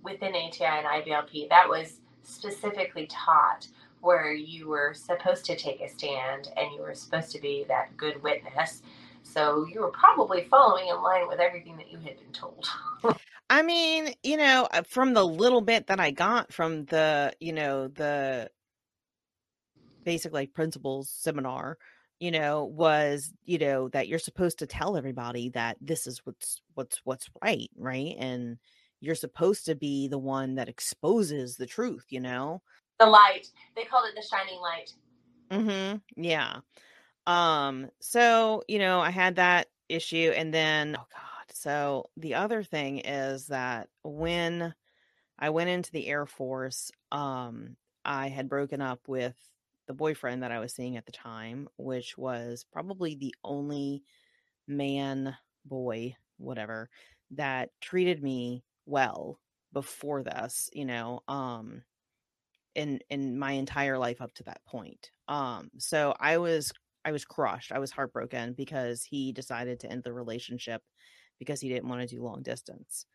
within 0.03 0.35
ATI 0.35 0.65
and 0.65 0.87
IBLP. 0.87 1.49
That 1.49 1.69
was 1.69 2.01
specifically 2.23 3.07
taught 3.07 3.67
where 4.01 4.33
you 4.33 4.69
were 4.69 4.95
supposed 4.95 5.45
to 5.47 5.57
take 5.57 5.81
a 5.81 5.89
stand 5.89 6.49
and 6.57 6.73
you 6.75 6.83
were 6.83 6.95
supposed 6.95 7.31
to 7.33 7.41
be 7.41 7.65
that 7.69 7.97
good 7.97 8.23
witness. 8.23 8.83
So 9.23 9.67
you 9.73 9.81
were 9.81 9.91
probably 9.91 10.47
following 10.51 10.89
in 10.89 11.01
line 11.03 11.29
with 11.29 11.39
everything 11.39 11.77
that 11.77 11.91
you 11.91 11.99
had 11.99 12.17
been 12.19 12.33
told. 12.33 12.69
I 13.51 13.63
mean, 13.63 14.15
you 14.23 14.37
know, 14.37 14.69
uh, 14.73 14.83
from 14.83 15.15
the 15.15 15.25
little 15.25 15.61
bit 15.61 15.89
that 15.89 16.01
I 16.01 16.11
got 16.11 16.53
from 16.53 16.85
the, 16.87 17.33
you 17.39 17.53
know, 17.53 17.89
the 17.89 18.51
basic 20.05 20.33
like 20.33 20.55
principles 20.55 21.11
seminar, 21.11 21.79
you 22.19 22.31
know, 22.31 22.65
was, 22.65 23.33
you 23.45 23.59
know, 23.59 23.89
that 23.91 24.09
you're 24.09 24.19
supposed 24.19 24.59
to 24.61 24.67
tell 24.67 24.97
everybody 24.97 25.51
that 25.51 25.77
this 25.81 26.07
is 26.07 26.21
what's 26.25 26.63
what's 26.75 27.01
what's 27.05 27.29
right, 27.43 27.71
right? 27.77 28.15
And 28.19 28.59
you're 29.01 29.15
supposed 29.15 29.67
to 29.67 29.75
be 29.75 30.09
the 30.09 30.19
one 30.19 30.55
that 30.55 30.69
exposes 30.69 31.57
the 31.57 31.67
truth, 31.67 32.07
you 32.11 32.21
know? 32.21 32.63
The 33.01 33.07
light. 33.07 33.49
They 33.75 33.85
called 33.85 34.07
it 34.09 34.15
the 34.15 34.27
shining 34.27 34.61
light. 34.61 34.95
Mm-hmm. 35.51 36.23
Yeah. 36.23 36.61
Um 37.27 37.91
so, 38.01 38.63
you 38.69 38.79
know, 38.79 39.01
I 39.01 39.11
had 39.11 39.37
that 39.37 39.69
issue 39.89 40.33
and 40.35 40.55
then 40.55 40.97
oh 40.99 41.05
god. 41.13 41.32
So 41.55 42.11
the 42.17 42.35
other 42.35 42.63
thing 42.63 42.99
is 42.99 43.47
that 43.49 43.89
when 44.03 44.75
I 45.39 45.51
went 45.51 45.71
into 45.71 45.93
the 45.93 46.09
Air 46.09 46.27
Force, 46.27 46.91
um 47.13 47.77
I 48.05 48.29
had 48.29 48.49
broken 48.49 48.81
up 48.83 49.09
with 49.09 49.37
the 49.87 49.95
boyfriend 49.95 50.43
that 50.43 50.53
I 50.53 50.61
was 50.61 50.75
seeing 50.75 50.97
at 50.97 51.07
the 51.07 51.13
time, 51.13 51.69
which 51.79 52.19
was 52.19 52.65
probably 52.73 53.15
the 53.17 53.35
only 53.45 54.05
man, 54.69 55.37
boy, 55.65 56.17
whatever, 56.39 56.91
that 57.33 57.71
treated 57.81 58.23
me 58.23 58.65
well 58.87 59.41
before 59.73 60.23
this, 60.25 60.71
you 60.75 60.85
know. 60.87 61.23
Um 61.29 61.85
in 62.75 63.01
in 63.11 63.39
my 63.39 63.53
entire 63.53 63.99
life 63.99 64.21
up 64.21 64.33
to 64.35 64.45
that 64.45 64.65
point. 64.65 65.11
Um 65.29 65.71
so 65.79 66.15
I 66.19 66.39
was 66.39 66.73
I 67.05 67.13
was 67.13 67.25
crushed. 67.25 67.73
I 67.73 67.79
was 67.79 67.91
heartbroken 67.91 68.55
because 68.55 69.03
he 69.05 69.33
decided 69.33 69.81
to 69.81 69.91
end 69.91 70.05
the 70.05 70.13
relationship 70.13 70.83
because 71.43 71.61
he 71.61 71.69
didn't 71.69 71.89
want 71.89 72.01
to 72.01 72.15
do 72.15 72.23
long 72.23 72.43
distance. 72.43 73.07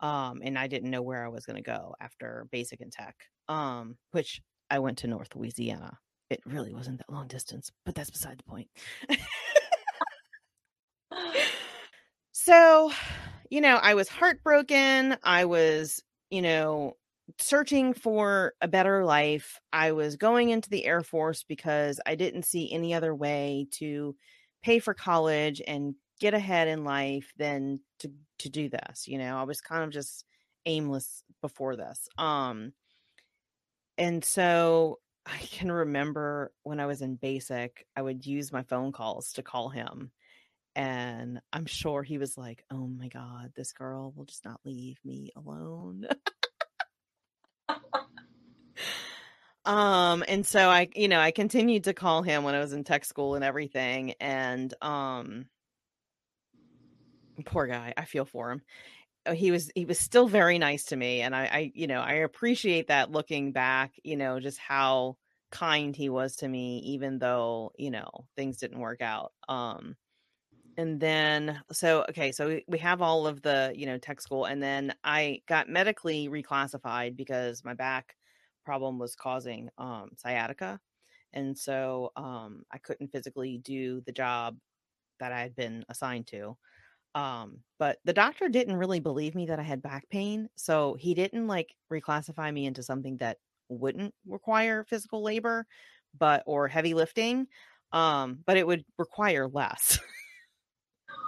Um 0.00 0.40
and 0.44 0.58
I 0.58 0.66
didn't 0.66 0.90
know 0.90 1.02
where 1.02 1.24
I 1.24 1.28
was 1.28 1.46
going 1.46 1.56
to 1.56 1.62
go 1.62 1.94
after 2.00 2.46
basic 2.50 2.80
and 2.80 2.92
tech. 2.92 3.16
Um 3.48 3.96
which 4.12 4.40
I 4.70 4.78
went 4.78 4.98
to 4.98 5.08
North 5.08 5.34
Louisiana. 5.34 5.98
It 6.30 6.40
really 6.46 6.72
wasn't 6.72 6.98
that 6.98 7.10
long 7.12 7.26
distance, 7.26 7.72
but 7.84 7.94
that's 7.94 8.10
beside 8.10 8.38
the 8.38 8.44
point. 8.44 8.68
so, 12.32 12.92
you 13.50 13.60
know, 13.60 13.76
I 13.76 13.94
was 13.94 14.08
heartbroken. 14.08 15.16
I 15.24 15.44
was, 15.44 16.02
you 16.30 16.40
know, 16.42 16.96
searching 17.38 17.94
for 17.94 18.54
a 18.60 18.68
better 18.68 19.04
life. 19.04 19.60
I 19.72 19.92
was 19.92 20.16
going 20.16 20.50
into 20.50 20.70
the 20.70 20.84
Air 20.84 21.02
Force 21.02 21.44
because 21.46 22.00
I 22.06 22.14
didn't 22.14 22.44
see 22.44 22.72
any 22.72 22.94
other 22.94 23.14
way 23.14 23.66
to 23.72 24.14
pay 24.62 24.78
for 24.78 24.94
college 24.94 25.60
and 25.66 25.94
get 26.20 26.34
ahead 26.34 26.68
in 26.68 26.84
life 26.84 27.32
than 27.36 27.80
to 28.00 28.12
to 28.40 28.48
do 28.48 28.68
this, 28.68 29.08
you 29.08 29.18
know. 29.18 29.36
I 29.36 29.42
was 29.44 29.60
kind 29.60 29.82
of 29.82 29.90
just 29.90 30.24
aimless 30.66 31.24
before 31.40 31.76
this. 31.76 32.08
Um 32.18 32.72
and 33.98 34.24
so 34.24 34.98
I 35.26 35.38
can 35.38 35.70
remember 35.70 36.52
when 36.62 36.80
I 36.80 36.86
was 36.86 37.02
in 37.02 37.16
basic, 37.16 37.86
I 37.94 38.02
would 38.02 38.26
use 38.26 38.52
my 38.52 38.62
phone 38.62 38.90
calls 38.90 39.34
to 39.34 39.42
call 39.42 39.68
him. 39.68 40.10
And 40.74 41.40
I'm 41.52 41.66
sure 41.66 42.02
he 42.02 42.16
was 42.16 42.38
like, 42.38 42.64
oh 42.70 42.86
my 42.86 43.08
God, 43.08 43.52
this 43.54 43.72
girl 43.72 44.12
will 44.16 44.24
just 44.24 44.44
not 44.44 44.60
leave 44.64 44.98
me 45.04 45.30
alone. 45.36 46.06
um 49.66 50.24
and 50.26 50.46
so 50.46 50.70
i 50.70 50.88
you 50.94 51.06
know 51.06 51.20
i 51.20 51.30
continued 51.30 51.84
to 51.84 51.92
call 51.92 52.22
him 52.22 52.44
when 52.44 52.54
i 52.54 52.58
was 52.58 52.72
in 52.72 52.82
tech 52.82 53.04
school 53.04 53.34
and 53.34 53.44
everything 53.44 54.14
and 54.18 54.72
um 54.80 55.44
poor 57.44 57.66
guy 57.66 57.92
i 57.96 58.04
feel 58.04 58.24
for 58.24 58.50
him. 58.50 58.62
Uh, 59.26 59.34
he 59.34 59.50
was 59.50 59.70
he 59.74 59.84
was 59.84 59.98
still 59.98 60.28
very 60.28 60.58
nice 60.58 60.86
to 60.86 60.96
me 60.96 61.20
and 61.22 61.34
i 61.34 61.44
i 61.46 61.72
you 61.74 61.86
know 61.86 62.00
i 62.00 62.14
appreciate 62.14 62.88
that 62.88 63.10
looking 63.10 63.52
back 63.52 63.92
you 64.04 64.16
know 64.16 64.40
just 64.40 64.58
how 64.58 65.16
kind 65.50 65.96
he 65.96 66.08
was 66.08 66.36
to 66.36 66.48
me 66.48 66.78
even 66.80 67.18
though 67.18 67.72
you 67.78 67.90
know 67.90 68.08
things 68.36 68.58
didn't 68.58 68.78
work 68.80 69.02
out 69.02 69.32
um 69.48 69.96
and 70.76 71.00
then 71.00 71.60
so 71.72 72.04
okay 72.08 72.32
so 72.32 72.48
we- 72.48 72.64
we 72.68 72.78
have 72.78 73.02
all 73.02 73.26
of 73.26 73.42
the 73.42 73.72
you 73.76 73.86
know 73.86 73.98
tech 73.98 74.20
school 74.20 74.44
and 74.44 74.62
then 74.62 74.94
i 75.04 75.42
got 75.46 75.68
medically 75.68 76.28
reclassified 76.28 77.16
because 77.16 77.64
my 77.64 77.74
back 77.74 78.16
problem 78.64 78.98
was 78.98 79.14
causing 79.14 79.68
um 79.78 80.10
sciatica 80.16 80.80
and 81.32 81.56
so 81.58 82.10
um 82.16 82.64
i 82.70 82.78
couldn't 82.78 83.08
physically 83.12 83.58
do 83.58 84.00
the 84.02 84.12
job 84.12 84.56
that 85.18 85.32
i 85.32 85.40
had 85.40 85.54
been 85.54 85.84
assigned 85.88 86.26
to 86.26 86.56
um 87.14 87.58
but 87.78 87.98
the 88.04 88.12
doctor 88.12 88.48
didn't 88.48 88.76
really 88.76 89.00
believe 89.00 89.34
me 89.34 89.46
that 89.46 89.58
i 89.58 89.62
had 89.62 89.82
back 89.82 90.08
pain 90.10 90.48
so 90.56 90.94
he 90.98 91.14
didn't 91.14 91.46
like 91.46 91.74
reclassify 91.92 92.52
me 92.52 92.66
into 92.66 92.82
something 92.82 93.16
that 93.16 93.38
wouldn't 93.68 94.14
require 94.26 94.84
physical 94.84 95.22
labor 95.22 95.66
but 96.18 96.42
or 96.46 96.68
heavy 96.68 96.94
lifting, 96.94 97.46
um, 97.92 98.40
but 98.46 98.56
it 98.56 98.66
would 98.66 98.84
require 98.98 99.48
less. 99.48 99.98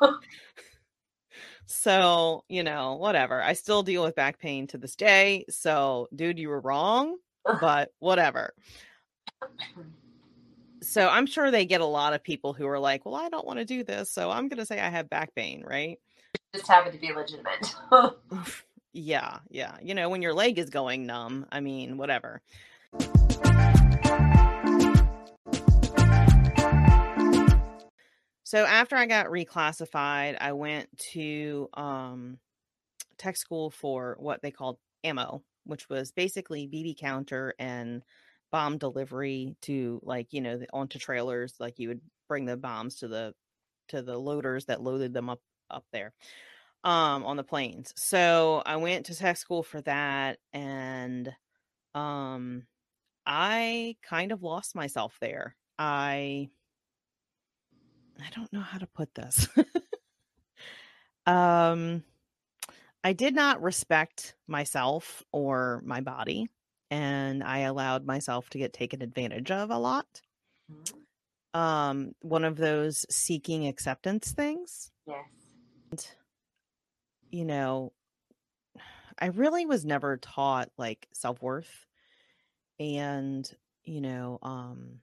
so, 1.66 2.44
you 2.48 2.62
know, 2.62 2.94
whatever. 2.94 3.42
I 3.42 3.52
still 3.52 3.82
deal 3.82 4.02
with 4.02 4.14
back 4.14 4.38
pain 4.38 4.66
to 4.68 4.78
this 4.78 4.96
day. 4.96 5.44
So, 5.48 6.08
dude, 6.14 6.38
you 6.38 6.48
were 6.48 6.60
wrong, 6.60 7.16
but 7.60 7.90
whatever. 7.98 8.52
So, 10.82 11.08
I'm 11.08 11.26
sure 11.26 11.50
they 11.50 11.64
get 11.64 11.80
a 11.80 11.86
lot 11.86 12.12
of 12.12 12.22
people 12.22 12.52
who 12.52 12.66
are 12.66 12.78
like, 12.78 13.06
well, 13.06 13.14
I 13.14 13.28
don't 13.28 13.46
want 13.46 13.58
to 13.60 13.64
do 13.64 13.84
this. 13.84 14.10
So, 14.10 14.30
I'm 14.30 14.48
going 14.48 14.58
to 14.58 14.66
say 14.66 14.80
I 14.80 14.88
have 14.88 15.08
back 15.08 15.34
pain, 15.34 15.62
right? 15.66 15.98
Just 16.54 16.66
happen 16.66 16.92
to 16.92 16.98
be 16.98 17.12
legitimate. 17.12 17.74
yeah. 18.92 19.38
Yeah. 19.48 19.76
You 19.80 19.94
know, 19.94 20.08
when 20.08 20.22
your 20.22 20.34
leg 20.34 20.58
is 20.58 20.70
going 20.70 21.06
numb, 21.06 21.46
I 21.50 21.60
mean, 21.60 21.96
whatever. 21.96 22.42
So 28.52 28.66
after 28.66 28.96
I 28.96 29.06
got 29.06 29.28
reclassified, 29.28 30.36
I 30.38 30.52
went 30.52 30.98
to 31.12 31.70
um, 31.72 32.38
tech 33.16 33.38
school 33.38 33.70
for 33.70 34.16
what 34.18 34.42
they 34.42 34.50
called 34.50 34.76
ammo, 35.02 35.42
which 35.64 35.88
was 35.88 36.12
basically 36.12 36.68
BB 36.68 36.98
counter 36.98 37.54
and 37.58 38.02
bomb 38.52 38.78
delivery 38.78 39.56
to 39.62 40.00
like 40.04 40.32
you 40.32 40.40
know 40.40 40.58
the, 40.58 40.68
onto 40.72 40.98
trailers. 40.98 41.54
Like 41.58 41.78
you 41.78 41.88
would 41.88 42.00
bring 42.28 42.44
the 42.44 42.56
bombs 42.56 42.96
to 42.96 43.08
the 43.08 43.34
to 43.88 44.02
the 44.02 44.16
loaders 44.16 44.66
that 44.66 44.82
loaded 44.82 45.12
them 45.12 45.28
up 45.28 45.40
up 45.70 45.84
there 45.92 46.12
um 46.84 47.24
on 47.24 47.36
the 47.36 47.42
planes. 47.42 47.92
So 47.96 48.62
I 48.64 48.76
went 48.76 49.06
to 49.06 49.16
tech 49.16 49.36
school 49.36 49.62
for 49.62 49.80
that 49.82 50.38
and 50.52 51.32
um 51.94 52.64
I 53.26 53.96
kind 54.02 54.32
of 54.32 54.42
lost 54.42 54.74
myself 54.74 55.16
there. 55.20 55.56
I 55.78 56.50
I 58.20 58.30
don't 58.34 58.52
know 58.52 58.60
how 58.60 58.78
to 58.78 58.86
put 58.86 59.14
this. 59.14 59.48
um, 61.26 62.04
I 63.02 63.12
did 63.12 63.34
not 63.34 63.62
respect 63.62 64.34
myself 64.46 65.24
or 65.32 65.82
my 65.84 66.00
body, 66.00 66.48
and 66.92 67.42
I 67.42 67.60
allowed 67.60 68.04
myself 68.04 68.50
to 68.50 68.58
get 68.58 68.74
taken 68.74 69.00
advantage 69.00 69.50
of 69.50 69.70
a 69.70 69.78
lot. 69.78 70.20
Mm-hmm. 70.70 71.58
Um, 71.58 72.12
one 72.20 72.44
of 72.44 72.58
those 72.58 73.06
seeking 73.08 73.66
acceptance 73.66 74.32
things. 74.32 74.90
Yes. 75.06 75.24
And, 75.90 76.06
you 77.30 77.46
know, 77.46 77.94
I 79.18 79.28
really 79.28 79.64
was 79.64 79.86
never 79.86 80.18
taught 80.18 80.68
like 80.76 81.08
self 81.14 81.40
worth 81.40 81.86
and, 82.78 83.50
you 83.84 84.02
know, 84.02 84.38
um, 84.42 84.98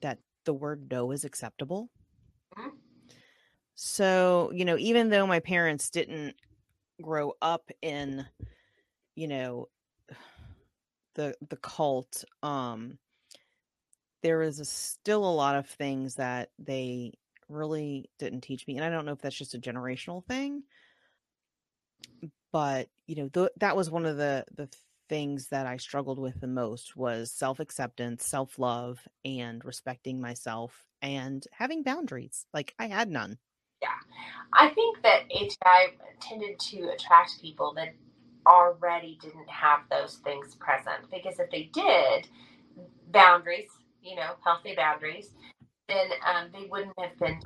that 0.00 0.18
the 0.46 0.54
word 0.54 0.90
no 0.90 1.10
is 1.10 1.24
acceptable. 1.26 1.90
Mm-hmm. 2.56 2.70
So, 3.74 4.50
you 4.54 4.64
know, 4.64 4.78
even 4.78 5.10
though 5.10 5.26
my 5.26 5.40
parents 5.40 5.90
didn't 5.90 6.36
grow 7.02 7.34
up 7.42 7.70
in, 7.82 8.24
you 9.14 9.28
know, 9.28 9.68
the 11.16 11.34
the 11.48 11.56
cult, 11.56 12.24
um, 12.42 12.98
there 14.22 14.42
a, 14.60 14.64
still 14.64 15.24
a 15.24 15.34
lot 15.34 15.56
of 15.56 15.66
things 15.66 16.14
that 16.16 16.50
they 16.58 17.14
really 17.48 18.08
didn't 18.18 18.42
teach 18.42 18.66
me, 18.66 18.76
and 18.76 18.84
I 18.84 18.90
don't 18.90 19.04
know 19.04 19.12
if 19.12 19.20
that's 19.20 19.36
just 19.36 19.54
a 19.54 19.58
generational 19.58 20.24
thing, 20.24 20.62
but 22.52 22.88
you 23.06 23.16
know, 23.16 23.28
th- 23.28 23.50
that 23.58 23.76
was 23.76 23.90
one 23.90 24.06
of 24.06 24.16
the 24.16 24.44
the 24.54 24.68
things 25.08 25.48
that 25.48 25.66
I 25.66 25.76
struggled 25.76 26.18
with 26.18 26.40
the 26.40 26.46
most 26.46 26.96
was 26.96 27.30
self 27.30 27.60
acceptance, 27.60 28.26
self 28.26 28.58
love, 28.58 29.00
and 29.24 29.64
respecting 29.64 30.20
myself 30.20 30.84
and 31.02 31.44
having 31.52 31.82
boundaries. 31.82 32.46
Like 32.52 32.74
I 32.78 32.86
had 32.86 33.10
none. 33.10 33.38
Yeah. 33.82 33.88
I 34.52 34.68
think 34.70 35.02
that 35.02 35.24
ATI 35.30 35.96
tended 36.20 36.58
to 36.58 36.90
attract 36.94 37.40
people 37.40 37.74
that 37.74 37.94
already 38.46 39.18
didn't 39.20 39.48
have 39.48 39.80
those 39.90 40.16
things 40.24 40.54
present 40.56 41.10
because 41.10 41.38
if 41.38 41.50
they 41.50 41.70
did, 41.72 42.28
boundaries, 43.10 43.68
you 44.02 44.16
know, 44.16 44.34
healthy 44.44 44.74
boundaries, 44.74 45.30
then 45.88 46.08
um, 46.24 46.48
they 46.52 46.66
wouldn't 46.68 46.92
have 46.98 47.16
been 47.18 47.40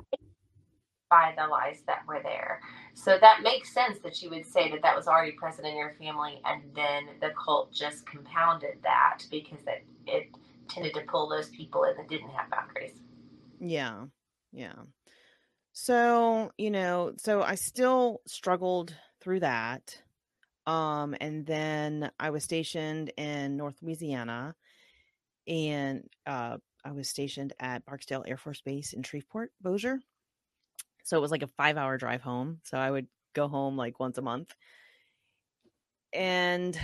by 1.09 1.33
the 1.37 1.45
lies 1.47 1.81
that 1.87 2.05
were 2.07 2.21
there. 2.23 2.61
So 2.93 3.17
that 3.19 3.41
makes 3.43 3.73
sense 3.73 3.99
that 3.99 4.21
you 4.21 4.29
would 4.29 4.45
say 4.45 4.71
that 4.71 4.81
that 4.81 4.95
was 4.95 5.07
already 5.07 5.33
present 5.33 5.67
in 5.67 5.75
your 5.75 5.93
family, 5.99 6.41
and 6.45 6.61
then 6.75 7.03
the 7.19 7.31
cult 7.31 7.73
just 7.73 8.05
compounded 8.05 8.77
that 8.83 9.19
because 9.29 9.59
it, 9.67 9.85
it 10.07 10.27
tended 10.69 10.93
to 10.93 11.01
pull 11.01 11.27
those 11.27 11.49
people 11.49 11.83
in 11.83 11.95
that 11.97 12.07
didn't 12.07 12.29
have 12.29 12.49
boundaries. 12.49 12.93
Yeah. 13.59 14.05
Yeah. 14.53 14.73
So, 15.73 16.51
you 16.57 16.71
know, 16.71 17.13
so 17.17 17.41
I 17.41 17.55
still 17.55 18.21
struggled 18.27 18.95
through 19.21 19.41
that. 19.41 20.01
Um, 20.67 21.15
and 21.19 21.45
then 21.45 22.11
I 22.19 22.29
was 22.29 22.43
stationed 22.43 23.11
in 23.17 23.57
North 23.57 23.77
Louisiana 23.81 24.55
and 25.47 26.07
uh 26.27 26.57
I 26.83 26.91
was 26.91 27.09
stationed 27.09 27.53
at 27.59 27.85
Barksdale 27.85 28.23
Air 28.27 28.37
Force 28.37 28.61
Base 28.61 28.93
in 28.93 29.03
Shreveport, 29.03 29.51
Bossier. 29.61 29.99
So 31.03 31.17
it 31.17 31.21
was 31.21 31.31
like 31.31 31.43
a 31.43 31.47
five 31.47 31.77
hour 31.77 31.97
drive 31.97 32.21
home. 32.21 32.59
So 32.63 32.77
I 32.77 32.89
would 32.89 33.07
go 33.33 33.47
home 33.47 33.77
like 33.77 33.99
once 33.99 34.17
a 34.17 34.21
month. 34.21 34.53
And 36.13 36.77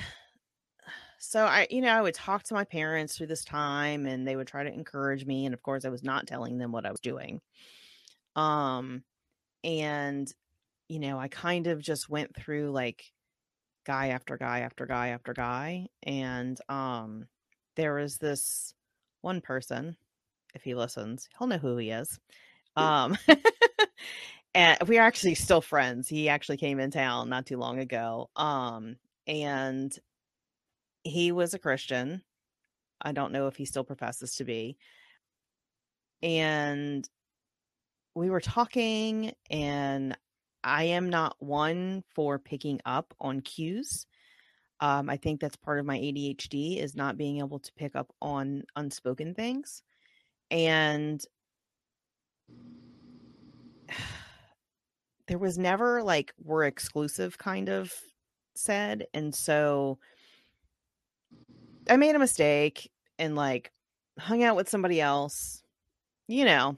so 1.19 1.45
I, 1.45 1.67
you 1.69 1.81
know, 1.81 1.91
I 1.91 2.01
would 2.01 2.13
talk 2.13 2.43
to 2.43 2.53
my 2.53 2.63
parents 2.63 3.17
through 3.17 3.27
this 3.27 3.43
time 3.43 4.05
and 4.05 4.27
they 4.27 4.35
would 4.35 4.47
try 4.47 4.63
to 4.63 4.73
encourage 4.73 5.25
me. 5.25 5.45
And 5.45 5.53
of 5.53 5.63
course, 5.63 5.83
I 5.83 5.89
was 5.89 6.03
not 6.03 6.27
telling 6.27 6.57
them 6.57 6.71
what 6.71 6.85
I 6.85 6.91
was 6.91 6.99
doing. 6.99 7.41
Um, 8.35 9.03
and, 9.63 10.31
you 10.87 10.99
know, 10.99 11.19
I 11.19 11.27
kind 11.27 11.67
of 11.67 11.81
just 11.81 12.07
went 12.09 12.35
through 12.35 12.71
like 12.71 13.11
guy 13.87 14.09
after 14.09 14.37
guy 14.37 14.59
after 14.59 14.85
guy 14.85 15.07
after 15.09 15.33
guy. 15.33 15.87
And, 16.03 16.59
um, 16.69 17.25
there 17.77 17.93
was 17.93 18.17
this 18.17 18.73
one 19.21 19.39
person, 19.41 19.95
if 20.53 20.63
he 20.63 20.75
listens, 20.75 21.29
he'll 21.37 21.47
know 21.47 21.57
who 21.57 21.77
he 21.77 21.91
is. 21.91 22.19
Um, 22.75 23.17
and 24.53 24.77
we 24.87 24.97
are 24.97 25.07
actually 25.07 25.35
still 25.35 25.61
friends. 25.61 26.07
He 26.09 26.29
actually 26.29 26.57
came 26.57 26.79
in 26.79 26.91
town 26.91 27.29
not 27.29 27.45
too 27.45 27.57
long 27.57 27.79
ago. 27.79 28.29
Um, 28.35 28.97
and 29.25 29.91
he 31.03 31.31
was 31.31 31.53
a 31.53 31.59
Christian. 31.59 32.23
I 33.01 33.11
don't 33.11 33.31
know 33.31 33.47
if 33.47 33.55
he 33.55 33.65
still 33.65 33.83
professes 33.83 34.33
to 34.35 34.43
be. 34.43 34.77
And 36.23 37.07
we 38.15 38.29
were 38.31 38.41
talking, 38.41 39.33
and 39.51 40.17
I 40.67 40.83
am 40.83 41.09
not 41.09 41.35
one 41.39 42.03
for 42.13 42.37
picking 42.37 42.81
up 42.85 43.13
on 43.21 43.39
cues. 43.41 44.05
Um, 44.79 45.09
I 45.09 45.17
think 45.17 45.39
that's 45.39 45.55
part 45.55 45.79
of 45.79 45.85
my 45.85 45.97
ADHD 45.97 46.83
is 46.83 46.95
not 46.95 47.17
being 47.17 47.39
able 47.39 47.59
to 47.59 47.73
pick 47.73 47.95
up 47.95 48.13
on 48.21 48.63
unspoken 48.75 49.33
things. 49.33 49.81
And 50.51 51.23
there 55.27 55.39
was 55.39 55.57
never 55.57 56.03
like 56.03 56.33
we're 56.43 56.65
exclusive 56.65 57.37
kind 57.37 57.69
of 57.69 57.93
said. 58.53 59.07
And 59.13 59.33
so 59.33 59.99
I 61.89 61.95
made 61.97 62.15
a 62.15 62.19
mistake 62.19 62.91
and 63.17 63.35
like 63.35 63.71
hung 64.19 64.43
out 64.43 64.55
with 64.55 64.69
somebody 64.69 64.99
else, 64.99 65.63
you 66.27 66.45
know, 66.45 66.77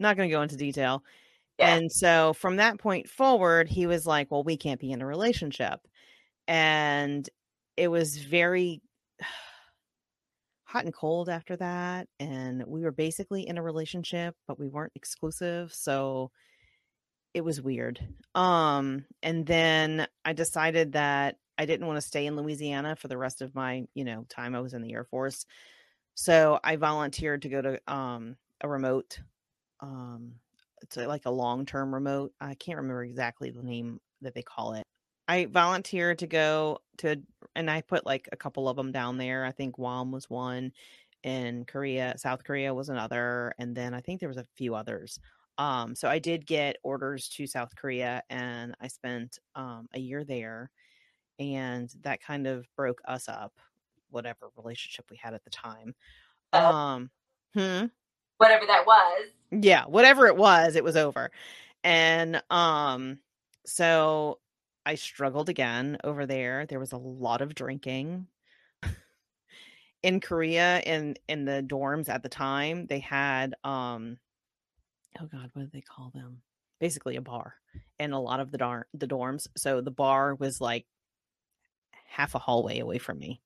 not 0.00 0.16
going 0.16 0.28
to 0.28 0.34
go 0.34 0.42
into 0.42 0.56
detail. 0.56 1.04
And 1.58 1.90
so 1.90 2.32
from 2.34 2.56
that 2.56 2.78
point 2.78 3.08
forward, 3.08 3.68
he 3.68 3.86
was 3.86 4.06
like, 4.06 4.30
well, 4.30 4.44
we 4.44 4.56
can't 4.56 4.80
be 4.80 4.92
in 4.92 5.02
a 5.02 5.06
relationship. 5.06 5.80
And 6.46 7.28
it 7.76 7.88
was 7.88 8.18
very 8.18 8.80
hot 10.64 10.84
and 10.84 10.94
cold 10.94 11.28
after 11.28 11.56
that. 11.56 12.08
And 12.20 12.64
we 12.66 12.82
were 12.82 12.92
basically 12.92 13.46
in 13.46 13.58
a 13.58 13.62
relationship, 13.62 14.36
but 14.46 14.58
we 14.58 14.68
weren't 14.68 14.92
exclusive. 14.94 15.72
So 15.72 16.30
it 17.34 17.42
was 17.42 17.60
weird. 17.60 18.00
Um, 18.34 19.04
and 19.22 19.46
then 19.46 20.06
I 20.24 20.32
decided 20.32 20.92
that 20.92 21.36
I 21.58 21.66
didn't 21.66 21.86
want 21.86 21.98
to 21.98 22.06
stay 22.06 22.26
in 22.26 22.36
Louisiana 22.36 22.96
for 22.96 23.08
the 23.08 23.18
rest 23.18 23.42
of 23.42 23.54
my, 23.54 23.84
you 23.94 24.04
know, 24.04 24.24
time 24.28 24.54
I 24.54 24.60
was 24.60 24.74
in 24.74 24.82
the 24.82 24.92
Air 24.92 25.04
Force. 25.04 25.44
So 26.14 26.58
I 26.64 26.76
volunteered 26.76 27.42
to 27.42 27.48
go 27.48 27.62
to 27.62 27.80
um 27.92 28.36
a 28.60 28.68
remote 28.68 29.20
um 29.80 30.34
it's 30.82 30.96
like 30.96 31.26
a 31.26 31.30
long-term 31.30 31.94
remote. 31.94 32.32
I 32.40 32.54
can't 32.54 32.76
remember 32.76 33.04
exactly 33.04 33.50
the 33.50 33.62
name 33.62 34.00
that 34.22 34.34
they 34.34 34.42
call 34.42 34.74
it. 34.74 34.84
I 35.28 35.44
volunteered 35.46 36.18
to 36.20 36.26
go 36.26 36.78
to 36.98 37.16
and 37.54 37.70
I 37.70 37.82
put 37.82 38.06
like 38.06 38.28
a 38.32 38.36
couple 38.36 38.68
of 38.68 38.76
them 38.76 38.92
down 38.92 39.18
there. 39.18 39.44
I 39.44 39.52
think 39.52 39.74
Guam 39.74 40.10
was 40.10 40.30
one 40.30 40.72
and 41.22 41.66
Korea, 41.66 42.14
South 42.16 42.44
Korea 42.44 42.72
was 42.72 42.88
another, 42.88 43.52
and 43.58 43.76
then 43.76 43.92
I 43.92 44.00
think 44.00 44.20
there 44.20 44.28
was 44.28 44.38
a 44.38 44.46
few 44.56 44.74
others. 44.74 45.20
Um, 45.58 45.94
so 45.94 46.08
I 46.08 46.18
did 46.18 46.46
get 46.46 46.76
orders 46.82 47.28
to 47.30 47.46
South 47.46 47.74
Korea 47.76 48.22
and 48.30 48.74
I 48.80 48.86
spent 48.88 49.38
um, 49.54 49.88
a 49.92 49.98
year 49.98 50.24
there 50.24 50.70
and 51.38 51.92
that 52.02 52.22
kind 52.22 52.46
of 52.46 52.66
broke 52.76 53.00
us 53.06 53.28
up, 53.28 53.52
whatever 54.10 54.50
relationship 54.56 55.06
we 55.10 55.16
had 55.16 55.34
at 55.34 55.44
the 55.44 55.50
time. 55.50 55.94
um, 56.52 57.10
hmm? 57.54 57.86
whatever 58.38 58.66
that 58.66 58.86
was. 58.86 59.28
Yeah, 59.50 59.84
whatever 59.86 60.26
it 60.26 60.36
was, 60.36 60.76
it 60.76 60.84
was 60.84 60.96
over. 60.96 61.30
And 61.84 62.42
um, 62.50 63.18
so 63.66 64.40
I 64.84 64.94
struggled 64.96 65.48
again 65.48 65.98
over 66.04 66.26
there. 66.26 66.66
There 66.66 66.80
was 66.80 66.92
a 66.92 66.98
lot 66.98 67.40
of 67.40 67.54
drinking. 67.54 68.26
in 70.02 70.20
Korea 70.20 70.80
in 70.80 71.16
in 71.28 71.44
the 71.44 71.62
dorms 71.66 72.08
at 72.08 72.22
the 72.22 72.28
time, 72.28 72.86
they 72.86 73.00
had 73.00 73.54
um 73.64 74.18
oh 75.20 75.26
god, 75.26 75.50
what 75.52 75.62
did 75.62 75.72
they 75.72 75.80
call 75.82 76.10
them? 76.14 76.42
Basically 76.80 77.16
a 77.16 77.20
bar 77.20 77.54
in 77.98 78.12
a 78.12 78.20
lot 78.20 78.40
of 78.40 78.50
the 78.50 78.58
dar- 78.58 78.88
the 78.94 79.08
dorms. 79.08 79.46
So 79.56 79.80
the 79.80 79.90
bar 79.90 80.34
was 80.34 80.60
like 80.60 80.86
half 82.06 82.34
a 82.34 82.38
hallway 82.38 82.78
away 82.78 82.98
from 82.98 83.18
me. 83.18 83.40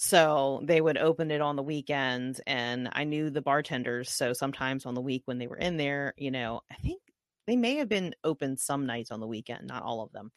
So 0.00 0.60
they 0.62 0.80
would 0.80 0.96
open 0.96 1.32
it 1.32 1.40
on 1.40 1.56
the 1.56 1.62
weekends 1.62 2.40
and 2.46 2.88
I 2.92 3.02
knew 3.02 3.30
the 3.30 3.42
bartenders. 3.42 4.10
So 4.12 4.32
sometimes 4.32 4.86
on 4.86 4.94
the 4.94 5.00
week 5.00 5.22
when 5.24 5.38
they 5.38 5.48
were 5.48 5.56
in 5.56 5.76
there, 5.76 6.14
you 6.16 6.30
know, 6.30 6.60
I 6.70 6.76
think 6.76 7.02
they 7.48 7.56
may 7.56 7.74
have 7.76 7.88
been 7.88 8.14
open 8.22 8.56
some 8.56 8.86
nights 8.86 9.10
on 9.10 9.18
the 9.18 9.26
weekend, 9.26 9.66
not 9.66 9.82
all 9.82 10.00
of 10.02 10.12
them. 10.12 10.30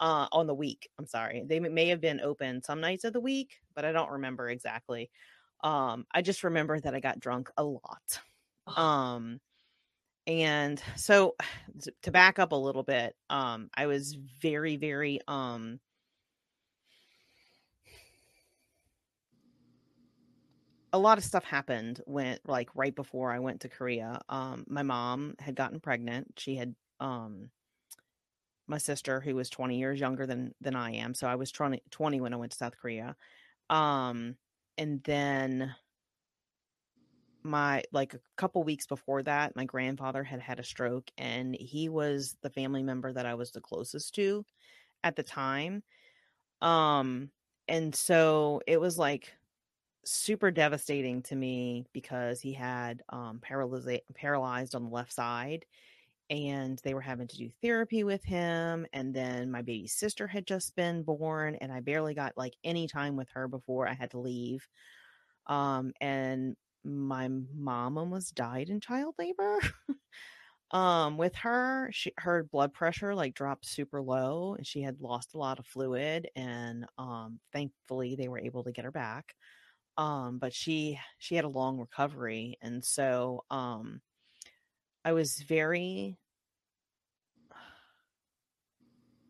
Uh, 0.00 0.26
on 0.32 0.48
the 0.48 0.54
week, 0.54 0.88
I'm 0.98 1.06
sorry. 1.06 1.44
They 1.46 1.60
may 1.60 1.88
have 1.88 2.00
been 2.00 2.20
open 2.20 2.60
some 2.62 2.80
nights 2.80 3.04
of 3.04 3.12
the 3.12 3.20
week, 3.20 3.60
but 3.76 3.84
I 3.84 3.92
don't 3.92 4.10
remember 4.10 4.48
exactly. 4.48 5.10
Um, 5.62 6.06
I 6.12 6.20
just 6.20 6.42
remember 6.42 6.80
that 6.80 6.94
I 6.94 6.98
got 6.98 7.20
drunk 7.20 7.50
a 7.56 7.62
lot. 7.62 8.20
Um, 8.66 9.38
and 10.26 10.82
so 10.96 11.36
to 12.02 12.10
back 12.10 12.40
up 12.40 12.50
a 12.50 12.56
little 12.56 12.82
bit, 12.82 13.14
um, 13.30 13.70
I 13.74 13.86
was 13.86 14.14
very, 14.42 14.76
very 14.76 15.20
um 15.28 15.78
a 20.94 20.98
lot 20.98 21.18
of 21.18 21.24
stuff 21.24 21.42
happened 21.42 22.00
when 22.06 22.38
like 22.46 22.70
right 22.76 22.94
before 22.94 23.32
I 23.32 23.40
went 23.40 23.62
to 23.62 23.68
Korea. 23.68 24.20
Um 24.28 24.64
my 24.68 24.84
mom 24.84 25.34
had 25.40 25.56
gotten 25.56 25.80
pregnant. 25.80 26.34
She 26.38 26.54
had 26.54 26.76
um 27.00 27.50
my 28.68 28.78
sister 28.78 29.20
who 29.20 29.34
was 29.34 29.50
20 29.50 29.76
years 29.76 29.98
younger 29.98 30.24
than 30.24 30.54
than 30.60 30.76
I 30.76 30.92
am. 30.92 31.14
So 31.14 31.26
I 31.26 31.34
was 31.34 31.50
20, 31.50 31.82
20 31.90 32.20
when 32.20 32.32
I 32.32 32.36
went 32.36 32.52
to 32.52 32.58
South 32.58 32.76
Korea. 32.78 33.16
Um 33.70 34.36
and 34.78 35.02
then 35.04 35.74
my 37.42 37.82
like 37.92 38.14
a 38.14 38.20
couple 38.36 38.62
weeks 38.62 38.86
before 38.86 39.22
that, 39.24 39.56
my 39.56 39.64
grandfather 39.64 40.22
had 40.22 40.40
had 40.40 40.60
a 40.60 40.64
stroke 40.64 41.10
and 41.18 41.56
he 41.56 41.88
was 41.88 42.36
the 42.42 42.50
family 42.50 42.82
member 42.84 43.12
that 43.12 43.26
I 43.26 43.34
was 43.34 43.50
the 43.50 43.60
closest 43.60 44.14
to 44.14 44.46
at 45.04 45.16
the 45.16 45.24
time. 45.24 45.82
Um 46.62 47.30
and 47.68 47.94
so 47.94 48.62
it 48.66 48.80
was 48.80 48.98
like 48.98 49.32
super 50.06 50.50
devastating 50.50 51.22
to 51.22 51.36
me 51.36 51.86
because 51.92 52.40
he 52.40 52.52
had 52.52 53.02
um 53.10 53.40
paralyzed 53.40 54.02
paralyzed 54.14 54.74
on 54.74 54.84
the 54.84 54.90
left 54.90 55.12
side 55.12 55.64
and 56.30 56.80
they 56.84 56.94
were 56.94 57.00
having 57.02 57.28
to 57.28 57.36
do 57.38 57.50
therapy 57.62 58.04
with 58.04 58.24
him 58.24 58.86
and 58.92 59.14
then 59.14 59.50
my 59.50 59.62
baby 59.62 59.86
sister 59.88 60.26
had 60.26 60.46
just 60.46 60.76
been 60.76 61.02
born 61.04 61.56
and 61.56 61.72
I 61.72 61.80
barely 61.80 62.14
got 62.14 62.36
like 62.36 62.54
any 62.64 62.88
time 62.88 63.16
with 63.16 63.28
her 63.30 63.48
before 63.48 63.88
I 63.88 63.94
had 63.94 64.12
to 64.12 64.20
leave 64.20 64.68
um 65.46 65.92
and 66.00 66.56
my 66.84 67.28
mom 67.28 67.98
almost 67.98 68.34
died 68.34 68.70
in 68.70 68.80
child 68.80 69.14
labor. 69.18 69.60
Um 70.70 71.18
with 71.18 71.34
her 71.36 71.90
she 71.92 72.12
her 72.18 72.42
blood 72.44 72.72
pressure 72.72 73.14
like 73.14 73.34
dropped 73.34 73.66
super 73.66 74.02
low 74.02 74.54
and 74.54 74.66
she 74.66 74.82
had 74.82 75.00
lost 75.00 75.34
a 75.34 75.38
lot 75.38 75.58
of 75.58 75.66
fluid 75.66 76.28
and 76.34 76.86
um 76.98 77.38
thankfully 77.52 78.16
they 78.16 78.28
were 78.28 78.38
able 78.40 78.64
to 78.64 78.72
get 78.72 78.84
her 78.84 78.90
back 78.90 79.34
um 79.96 80.38
but 80.38 80.52
she 80.52 80.98
she 81.18 81.34
had 81.34 81.44
a 81.44 81.48
long 81.48 81.78
recovery 81.78 82.58
and 82.62 82.84
so 82.84 83.44
um 83.50 84.00
i 85.04 85.12
was 85.12 85.38
very 85.40 86.18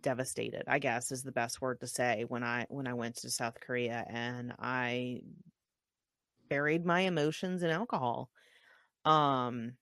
devastated 0.02 0.62
i 0.66 0.78
guess 0.78 1.10
is 1.12 1.22
the 1.22 1.32
best 1.32 1.60
word 1.60 1.80
to 1.80 1.86
say 1.86 2.24
when 2.28 2.42
i 2.42 2.66
when 2.68 2.86
i 2.86 2.94
went 2.94 3.16
to 3.16 3.30
south 3.30 3.58
korea 3.60 4.04
and 4.08 4.52
i 4.58 5.20
buried 6.48 6.84
my 6.84 7.00
emotions 7.00 7.62
in 7.62 7.70
alcohol 7.70 8.28
um 9.04 9.72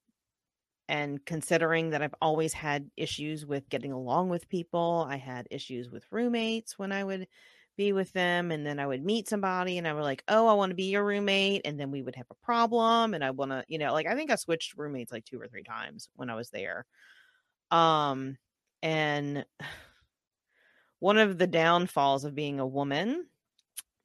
and 0.89 1.25
considering 1.25 1.91
that 1.91 2.03
I've 2.03 2.15
always 2.21 2.53
had 2.53 2.91
issues 2.99 3.47
with 3.47 3.69
getting 3.71 3.93
along 3.93 4.29
with 4.29 4.49
people, 4.49 5.07
I 5.09 5.17
had 5.17 5.49
issues 5.51 5.91
with 5.91 6.05
roommates 6.11 6.79
when 6.79 6.93
I 6.93 7.03
would 7.03 7.29
be 7.77 7.93
with 7.93 8.13
them 8.13 8.51
and 8.53 8.67
then 8.67 8.79
I 8.79 8.87
would 8.87 9.05
meet 9.05 9.29
somebody 9.29 9.79
and 9.79 9.89
I 9.89 9.95
would 9.95 10.03
like, 10.03 10.25
"Oh, 10.29 10.47
I 10.49 10.55
want 10.55 10.71
to 10.71 10.77
be 10.77 10.91
your 10.91 11.05
roommate." 11.05 11.63
And 11.65 11.79
then 11.81 11.91
we 11.91 12.03
would 12.03 12.17
have 12.17 12.27
a 12.31 12.35
problem 12.47 13.15
and 13.15 13.25
I 13.25 13.31
want 13.31 13.51
to, 13.53 13.65
you 13.69 13.79
know, 13.79 13.93
like 13.93 14.07
I 14.07 14.15
think 14.15 14.31
I 14.31 14.37
switched 14.37 14.77
roommates 14.77 15.13
like 15.13 15.25
two 15.25 15.41
or 15.41 15.49
three 15.49 15.65
times 15.65 16.09
when 16.15 16.31
I 16.31 16.35
was 16.37 16.51
there. 16.51 16.87
Um 17.71 18.39
and 18.83 19.47
one 21.01 21.19
of 21.19 21.39
the 21.39 21.47
downfalls 21.47 22.25
of 22.25 22.35
being 22.35 22.61
a 22.61 22.67
woman 22.67 23.27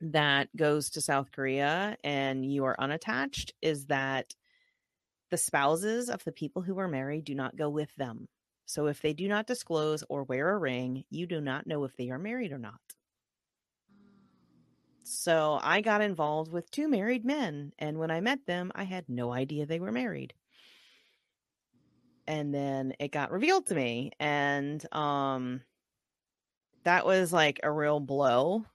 that 0.02 0.56
goes 0.56 0.92
to 0.92 1.02
South 1.02 1.32
Korea 1.32 1.98
and 2.04 2.46
you 2.46 2.66
are 2.66 2.80
unattached 2.80 3.54
is 3.62 3.88
that 3.88 4.36
the 5.30 5.38
spouses 5.38 6.10
of 6.10 6.24
the 6.26 6.32
people 6.34 6.62
who 6.62 6.78
are 6.80 6.88
married 6.88 7.26
do 7.26 7.36
not 7.36 7.56
go 7.56 7.70
with 7.70 7.96
them. 7.96 8.28
So 8.66 8.88
if 8.88 9.02
they 9.02 9.14
do 9.14 9.28
not 9.28 9.48
disclose 9.48 10.04
or 10.10 10.24
wear 10.24 10.50
a 10.54 10.58
ring, 10.58 11.06
you 11.10 11.26
do 11.28 11.42
not 11.42 11.68
know 11.68 11.84
if 11.86 11.96
they 11.96 12.10
are 12.10 12.20
married 12.20 12.52
or 12.52 12.60
not. 12.60 12.87
So 15.10 15.60
I 15.62 15.82
got 15.82 16.02
involved 16.02 16.52
with 16.52 16.70
two 16.72 16.88
married 16.88 17.26
men. 17.26 17.74
And 17.80 17.98
when 17.98 18.12
I 18.12 18.22
met 18.22 18.46
them, 18.46 18.72
I 18.76 18.84
had 18.84 19.10
no 19.10 19.32
idea 19.32 19.66
they 19.66 19.80
were 19.80 19.92
married. 19.92 20.34
And 22.28 22.54
then 22.54 22.94
it 23.00 23.12
got 23.12 23.32
revealed 23.32 23.68
to 23.68 23.76
me. 23.76 24.12
And 24.20 24.84
um 24.94 25.62
that 26.84 27.06
was 27.06 27.34
like 27.34 27.60
a 27.64 27.72
real 27.72 28.00
blow, 28.00 28.66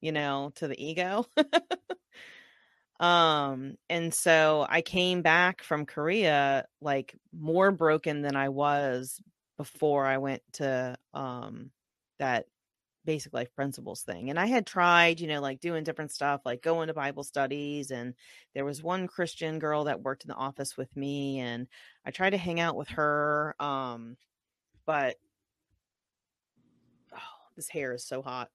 you 0.00 0.12
know, 0.12 0.52
to 0.56 0.68
the 0.68 0.82
ego. 0.82 1.26
um 3.00 3.76
and 3.90 4.14
so 4.14 4.64
I 4.68 4.80
came 4.82 5.22
back 5.22 5.62
from 5.62 5.84
Korea 5.84 6.66
like 6.80 7.14
more 7.32 7.72
broken 7.72 8.22
than 8.22 8.36
I 8.36 8.50
was 8.50 9.20
before 9.56 10.06
I 10.06 10.18
went 10.18 10.42
to 10.54 10.96
um 11.12 11.70
that 12.18 12.46
basic 13.04 13.32
life 13.32 13.54
principles 13.54 14.02
thing. 14.02 14.30
And 14.30 14.38
I 14.38 14.46
had 14.46 14.66
tried, 14.66 15.20
you 15.20 15.26
know, 15.26 15.40
like 15.40 15.60
doing 15.60 15.84
different 15.84 16.10
stuff, 16.12 16.42
like 16.44 16.62
going 16.62 16.88
to 16.88 16.94
Bible 16.94 17.24
studies. 17.24 17.90
And 17.90 18.14
there 18.54 18.64
was 18.64 18.82
one 18.82 19.06
Christian 19.06 19.58
girl 19.58 19.84
that 19.84 20.02
worked 20.02 20.24
in 20.24 20.28
the 20.28 20.34
office 20.34 20.76
with 20.76 20.94
me, 20.96 21.38
and 21.40 21.66
I 22.06 22.10
tried 22.10 22.30
to 22.30 22.36
hang 22.38 22.60
out 22.60 22.76
with 22.76 22.88
her. 22.88 23.54
Um, 23.60 24.16
but 24.86 25.16
oh, 27.12 27.18
this 27.56 27.68
hair 27.68 27.94
is 27.94 28.04
so 28.04 28.22
hot. 28.22 28.50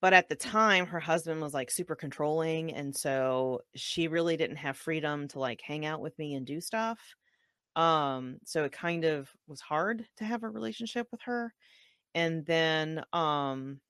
But 0.00 0.12
at 0.12 0.28
the 0.28 0.36
time, 0.36 0.86
her 0.86 1.00
husband 1.00 1.40
was 1.40 1.54
like 1.54 1.70
super 1.70 1.96
controlling. 1.96 2.72
And 2.72 2.94
so 2.94 3.62
she 3.74 4.06
really 4.08 4.36
didn't 4.36 4.56
have 4.56 4.76
freedom 4.76 5.26
to 5.28 5.40
like 5.40 5.60
hang 5.60 5.84
out 5.86 6.00
with 6.00 6.16
me 6.18 6.34
and 6.34 6.46
do 6.46 6.60
stuff. 6.60 6.98
Um, 7.74 8.38
so 8.44 8.64
it 8.64 8.72
kind 8.72 9.04
of 9.04 9.28
was 9.46 9.60
hard 9.60 10.06
to 10.16 10.24
have 10.24 10.42
a 10.42 10.48
relationship 10.48 11.08
with 11.10 11.20
her 11.22 11.52
and 12.14 12.44
then 12.46 13.02
um 13.12 13.80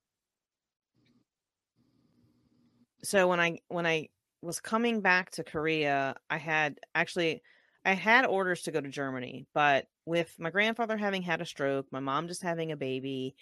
so 3.02 3.28
when 3.28 3.40
i 3.40 3.59
when 3.68 3.87
i 3.87 4.09
was 4.42 4.61
coming 4.61 5.00
back 5.00 5.31
to 5.31 5.44
korea 5.44 6.14
i 6.31 6.37
had 6.37 6.78
actually 6.94 7.42
i 7.85 7.92
had 7.92 8.26
orders 8.26 8.62
to 8.62 8.70
go 8.70 8.81
to 8.81 8.88
germany 8.88 9.46
but 9.54 9.87
with 10.04 10.35
my 10.38 10.50
grandfather 10.50 10.96
having 10.96 11.22
had 11.22 11.40
a 11.40 11.46
stroke 11.46 11.87
my 11.90 12.00
mom 12.00 12.28
just 12.28 12.42
having 12.42 12.72
a 12.72 12.76
baby 12.76 13.35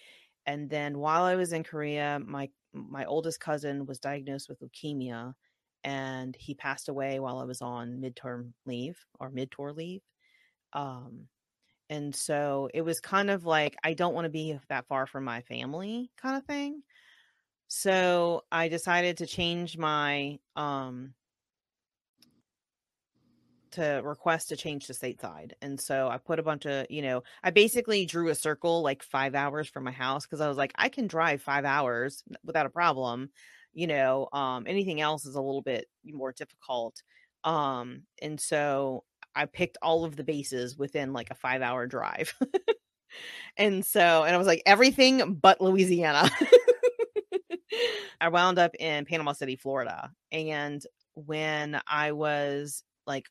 and 0.47 0.69
then 0.69 0.99
while 0.99 1.25
i 1.25 1.37
was 1.37 1.53
in 1.53 1.63
korea 1.63 2.21
my 2.25 2.49
my 2.73 3.05
oldest 3.07 3.41
cousin 3.41 3.87
was 3.87 3.99
diagnosed 3.99 4.49
with 4.49 4.61
leukemia 4.61 5.33
and 5.85 6.37
he 6.39 6.55
passed 6.55 6.89
away 6.89 7.21
while 7.21 7.39
i 7.39 7.45
was 7.45 7.63
on 7.63 8.01
midterm 8.01 8.53
leave 8.67 8.99
or 9.21 9.31
mid-tour 9.31 9.73
leave 9.73 10.03
um 10.73 11.27
and 11.91 12.15
so 12.15 12.69
it 12.75 12.83
was 12.83 13.01
kind 13.01 13.31
of 13.31 13.45
like 13.45 13.77
I 13.85 13.95
don't 13.95 14.15
want 14.15 14.27
to 14.27 14.31
be 14.31 14.59
that 14.69 14.87
far 14.89 15.07
from 15.07 15.25
my 15.25 15.43
family 15.43 16.11
kind 16.17 16.37
of 16.37 16.45
thing. 16.47 16.83
So 17.69 18.45
I 18.53 18.69
decided 18.69 19.19
to 19.19 19.27
change 19.27 19.79
my 19.79 20.39
um 20.57 21.15
to 23.73 24.01
request 24.05 24.49
to 24.49 24.57
change 24.57 24.87
to 24.87 24.93
stateside. 24.93 25.53
And 25.61 25.81
so 25.81 26.09
I 26.09 26.19
put 26.19 26.39
a 26.39 26.43
bunch 26.43 26.67
of, 26.67 26.87
you 26.89 27.03
know, 27.03 27.23
I 27.43 27.51
basically 27.51 28.07
drew 28.07 28.29
a 28.29 28.35
circle 28.35 28.83
like 28.83 29.03
5 29.03 29.35
hours 29.35 29.69
from 29.69 29.85
my 29.85 29.91
house 29.91 30.25
cuz 30.27 30.41
I 30.41 30.49
was 30.49 30.57
like 30.57 30.73
I 30.77 30.89
can 30.89 31.07
drive 31.07 31.43
5 31.43 31.65
hours 31.65 32.23
without 32.45 32.67
a 32.67 32.71
problem. 32.71 33.31
You 33.73 33.89
know, 33.89 34.29
um 34.33 34.67
anything 34.67 35.01
else 35.01 35.27
is 35.27 35.35
a 35.35 35.43
little 35.43 35.63
bit 35.63 35.89
more 36.05 36.33
difficult. 36.33 37.03
Um 37.45 38.07
and 38.23 38.41
so 38.41 39.05
I 39.37 39.45
picked 39.45 39.77
all 39.83 40.05
of 40.05 40.17
the 40.17 40.25
bases 40.25 40.77
within 40.77 41.13
like 41.13 41.31
a 41.31 41.35
five 41.35 41.61
hour 41.63 41.87
drive. 41.87 42.35
and 43.57 43.85
so, 43.85 44.25
and 44.25 44.35
I 44.35 44.39
was 44.39 44.47
like, 44.47 44.63
everything 44.65 45.35
but 45.35 45.61
Louisiana. 45.61 46.31
I 48.21 48.29
wound 48.31 48.59
up 48.59 48.75
in 48.79 49.05
Panama 49.05 49.33
City, 49.33 49.57
Florida. 49.57 50.11
And 50.33 50.83
when 51.15 51.81
I 51.87 52.13
was 52.13 52.83
like 53.07 53.27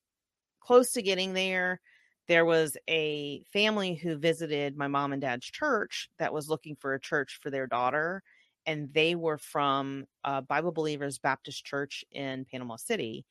close 0.59 0.91
to 0.91 1.01
getting 1.01 1.33
there, 1.33 1.81
there 2.27 2.45
was 2.45 2.77
a 2.87 3.43
family 3.51 3.95
who 3.95 4.17
visited 4.17 4.77
my 4.77 4.87
mom 4.87 5.11
and 5.11 5.21
dad's 5.21 5.45
church 5.45 6.09
that 6.19 6.33
was 6.33 6.49
looking 6.49 6.75
for 6.75 6.93
a 6.93 6.99
church 6.99 7.39
for 7.41 7.49
their 7.49 7.67
daughter. 7.67 8.21
And 8.67 8.91
they 8.93 9.15
were 9.15 9.37
from 9.37 10.05
Bible 10.47 10.71
Believers 10.71 11.19
Baptist 11.19 11.65
Church 11.65 12.03
in 12.11 12.45
Panama 12.45 12.77
City, 12.77 13.25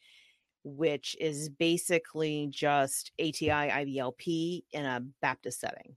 which 0.64 1.16
is 1.20 1.48
basically 1.48 2.48
just 2.50 3.12
ATI 3.20 3.48
IBLP 3.50 4.64
in 4.72 4.84
a 4.84 5.04
Baptist 5.20 5.60
setting. 5.60 5.94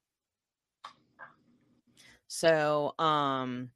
So, 2.27 2.93
um, 2.99 3.69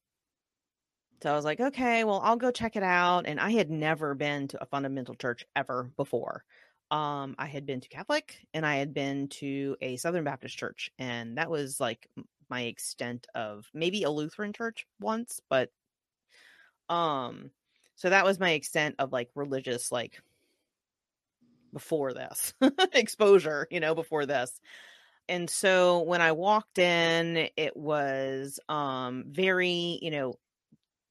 so 1.23 1.31
I 1.31 1.35
was 1.35 1.45
like, 1.45 1.59
okay, 1.59 2.03
well, 2.03 2.19
I'll 2.23 2.35
go 2.35 2.51
check 2.51 2.75
it 2.75 2.83
out. 2.83 3.25
And 3.25 3.39
I 3.39 3.51
had 3.51 3.69
never 3.69 4.13
been 4.15 4.47
to 4.49 4.61
a 4.61 4.65
fundamental 4.65 5.15
church 5.15 5.45
ever 5.55 5.91
before. 5.95 6.43
Um, 6.89 7.35
I 7.39 7.45
had 7.45 7.65
been 7.65 7.79
to 7.79 7.87
Catholic 7.87 8.45
and 8.53 8.65
I 8.65 8.75
had 8.75 8.93
been 8.93 9.29
to 9.29 9.77
a 9.79 9.95
Southern 9.95 10.25
Baptist 10.25 10.57
church, 10.57 10.91
and 10.99 11.37
that 11.37 11.49
was 11.49 11.79
like 11.79 12.09
my 12.49 12.63
extent 12.63 13.27
of 13.33 13.65
maybe 13.73 14.03
a 14.03 14.09
Lutheran 14.09 14.51
church 14.51 14.85
once, 14.99 15.39
but 15.49 15.69
um, 16.89 17.49
so 17.95 18.09
that 18.09 18.25
was 18.25 18.41
my 18.41 18.51
extent 18.51 18.95
of 18.99 19.13
like 19.13 19.29
religious 19.35 19.89
like 19.89 20.21
before 21.73 22.13
this 22.13 22.53
exposure, 22.93 23.67
you 23.71 23.79
know, 23.79 23.95
before 23.95 24.25
this. 24.25 24.59
And 25.29 25.49
so 25.49 26.01
when 26.01 26.21
I 26.21 26.33
walked 26.33 26.79
in, 26.79 27.49
it 27.55 27.75
was 27.75 28.59
um 28.69 29.25
very, 29.27 29.99
you 30.01 30.11
know, 30.11 30.35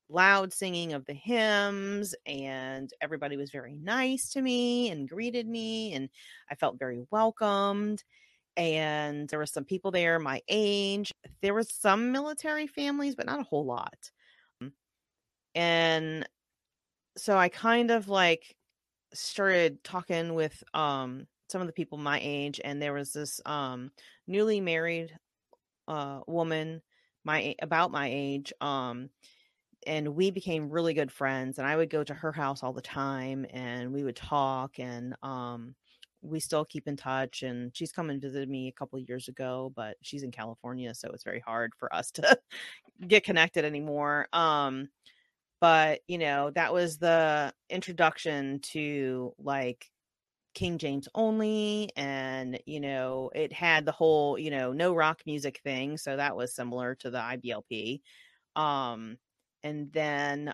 loud 0.08 0.52
singing 0.52 0.92
of 0.92 1.06
the 1.06 1.14
hymns 1.14 2.14
and 2.26 2.90
everybody 3.00 3.36
was 3.36 3.50
very 3.50 3.74
nice 3.74 4.30
to 4.30 4.42
me 4.42 4.90
and 4.90 5.08
greeted 5.08 5.46
me 5.48 5.92
and 5.94 6.08
I 6.50 6.56
felt 6.56 6.78
very 6.78 7.00
welcomed. 7.10 8.02
And 8.56 9.28
there 9.28 9.38
were 9.38 9.46
some 9.46 9.64
people 9.64 9.92
there 9.92 10.18
my 10.18 10.42
age. 10.48 11.12
There 11.42 11.54
was 11.54 11.72
some 11.72 12.12
military 12.12 12.66
families 12.66 13.14
but 13.14 13.26
not 13.26 13.40
a 13.40 13.44
whole 13.44 13.64
lot. 13.64 14.10
And 15.54 16.28
so 17.16 17.36
I 17.36 17.48
kind 17.48 17.90
of 17.90 18.08
like 18.08 18.56
started 19.12 19.82
talking 19.84 20.34
with 20.34 20.62
um 20.74 21.26
some 21.48 21.60
of 21.60 21.66
the 21.66 21.72
people 21.72 21.98
my 21.98 22.20
age 22.22 22.60
and 22.64 22.80
there 22.80 22.92
was 22.92 23.12
this 23.12 23.40
um 23.46 23.90
newly 24.26 24.60
married 24.60 25.16
uh 25.88 26.20
woman 26.26 26.82
my 27.24 27.54
about 27.62 27.90
my 27.90 28.08
age 28.10 28.52
um 28.60 29.10
and 29.86 30.08
we 30.14 30.30
became 30.30 30.70
really 30.70 30.94
good 30.94 31.10
friends 31.12 31.58
and 31.58 31.66
i 31.66 31.76
would 31.76 31.90
go 31.90 32.04
to 32.04 32.14
her 32.14 32.32
house 32.32 32.62
all 32.62 32.72
the 32.72 32.82
time 32.82 33.46
and 33.50 33.92
we 33.92 34.04
would 34.04 34.16
talk 34.16 34.78
and 34.78 35.14
um 35.22 35.74
we 36.22 36.38
still 36.38 36.64
keep 36.66 36.86
in 36.86 36.96
touch 36.96 37.42
and 37.42 37.74
she's 37.74 37.92
come 37.92 38.10
and 38.10 38.20
visited 38.20 38.48
me 38.48 38.68
a 38.68 38.72
couple 38.72 38.98
years 38.98 39.28
ago 39.28 39.72
but 39.74 39.96
she's 40.02 40.22
in 40.22 40.30
california 40.30 40.94
so 40.94 41.10
it's 41.12 41.24
very 41.24 41.40
hard 41.40 41.72
for 41.78 41.94
us 41.94 42.10
to 42.10 42.38
get 43.08 43.24
connected 43.24 43.64
anymore 43.64 44.28
um 44.32 44.88
but 45.60 46.00
you 46.08 46.18
know 46.18 46.50
that 46.50 46.72
was 46.72 46.98
the 46.98 47.52
introduction 47.68 48.60
to 48.60 49.32
like 49.38 49.90
king 50.54 50.78
james 50.78 51.08
only 51.14 51.90
and 51.96 52.58
you 52.66 52.80
know 52.80 53.30
it 53.34 53.52
had 53.52 53.84
the 53.84 53.92
whole 53.92 54.38
you 54.38 54.50
know 54.50 54.72
no 54.72 54.94
rock 54.94 55.20
music 55.26 55.60
thing 55.62 55.96
so 55.96 56.16
that 56.16 56.36
was 56.36 56.54
similar 56.54 56.94
to 56.94 57.10
the 57.10 57.18
iblp 57.18 58.00
um 58.56 59.16
and 59.62 59.92
then 59.92 60.52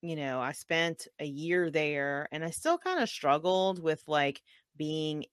you 0.00 0.16
know 0.16 0.40
i 0.40 0.52
spent 0.52 1.08
a 1.20 1.26
year 1.26 1.70
there 1.70 2.26
and 2.32 2.42
i 2.44 2.50
still 2.50 2.78
kind 2.78 3.02
of 3.02 3.08
struggled 3.08 3.82
with 3.82 4.02
like 4.06 4.40
being 4.76 5.24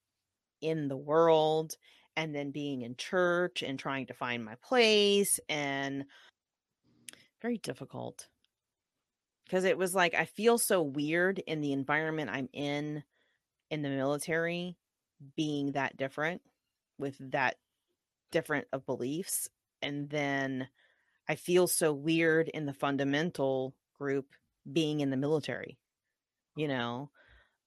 in 0.62 0.88
the 0.88 0.98
world 0.98 1.76
and 2.18 2.36
then 2.36 2.52
being 2.52 2.82
in 2.82 2.96
church 2.96 3.64
and 3.64 3.80
trying 3.80 4.06
to 4.06 4.14
find 4.14 4.44
my 4.44 4.56
place 4.62 5.40
and 5.48 6.06
very 7.42 7.58
difficult 7.58 8.28
because 9.52 9.66
it 9.66 9.78
was 9.78 9.94
like 9.94 10.16
I 10.16 10.26
feel 10.26 10.58
so 10.58 10.82
weird 10.82 11.40
in 11.40 11.60
the 11.60 11.74
environment 11.74 12.30
I'm 12.32 12.48
in 12.54 13.04
in 13.70 13.82
the 13.82 13.90
military 13.90 14.78
being 15.36 15.74
that 15.74 15.98
different 15.98 16.42
with 16.98 17.18
that 17.32 17.58
different 18.32 18.68
of 18.72 18.86
beliefs 18.86 19.50
and 19.82 20.10
then 20.10 20.70
I 21.28 21.36
feel 21.36 21.68
so 21.68 21.92
weird 21.92 22.48
in 22.48 22.66
the 22.66 22.74
fundamental 22.74 23.76
group 24.00 24.28
being 24.72 25.02
in 25.02 25.10
the 25.10 25.18
military 25.18 25.78
you 26.56 26.70
know? 26.70 27.10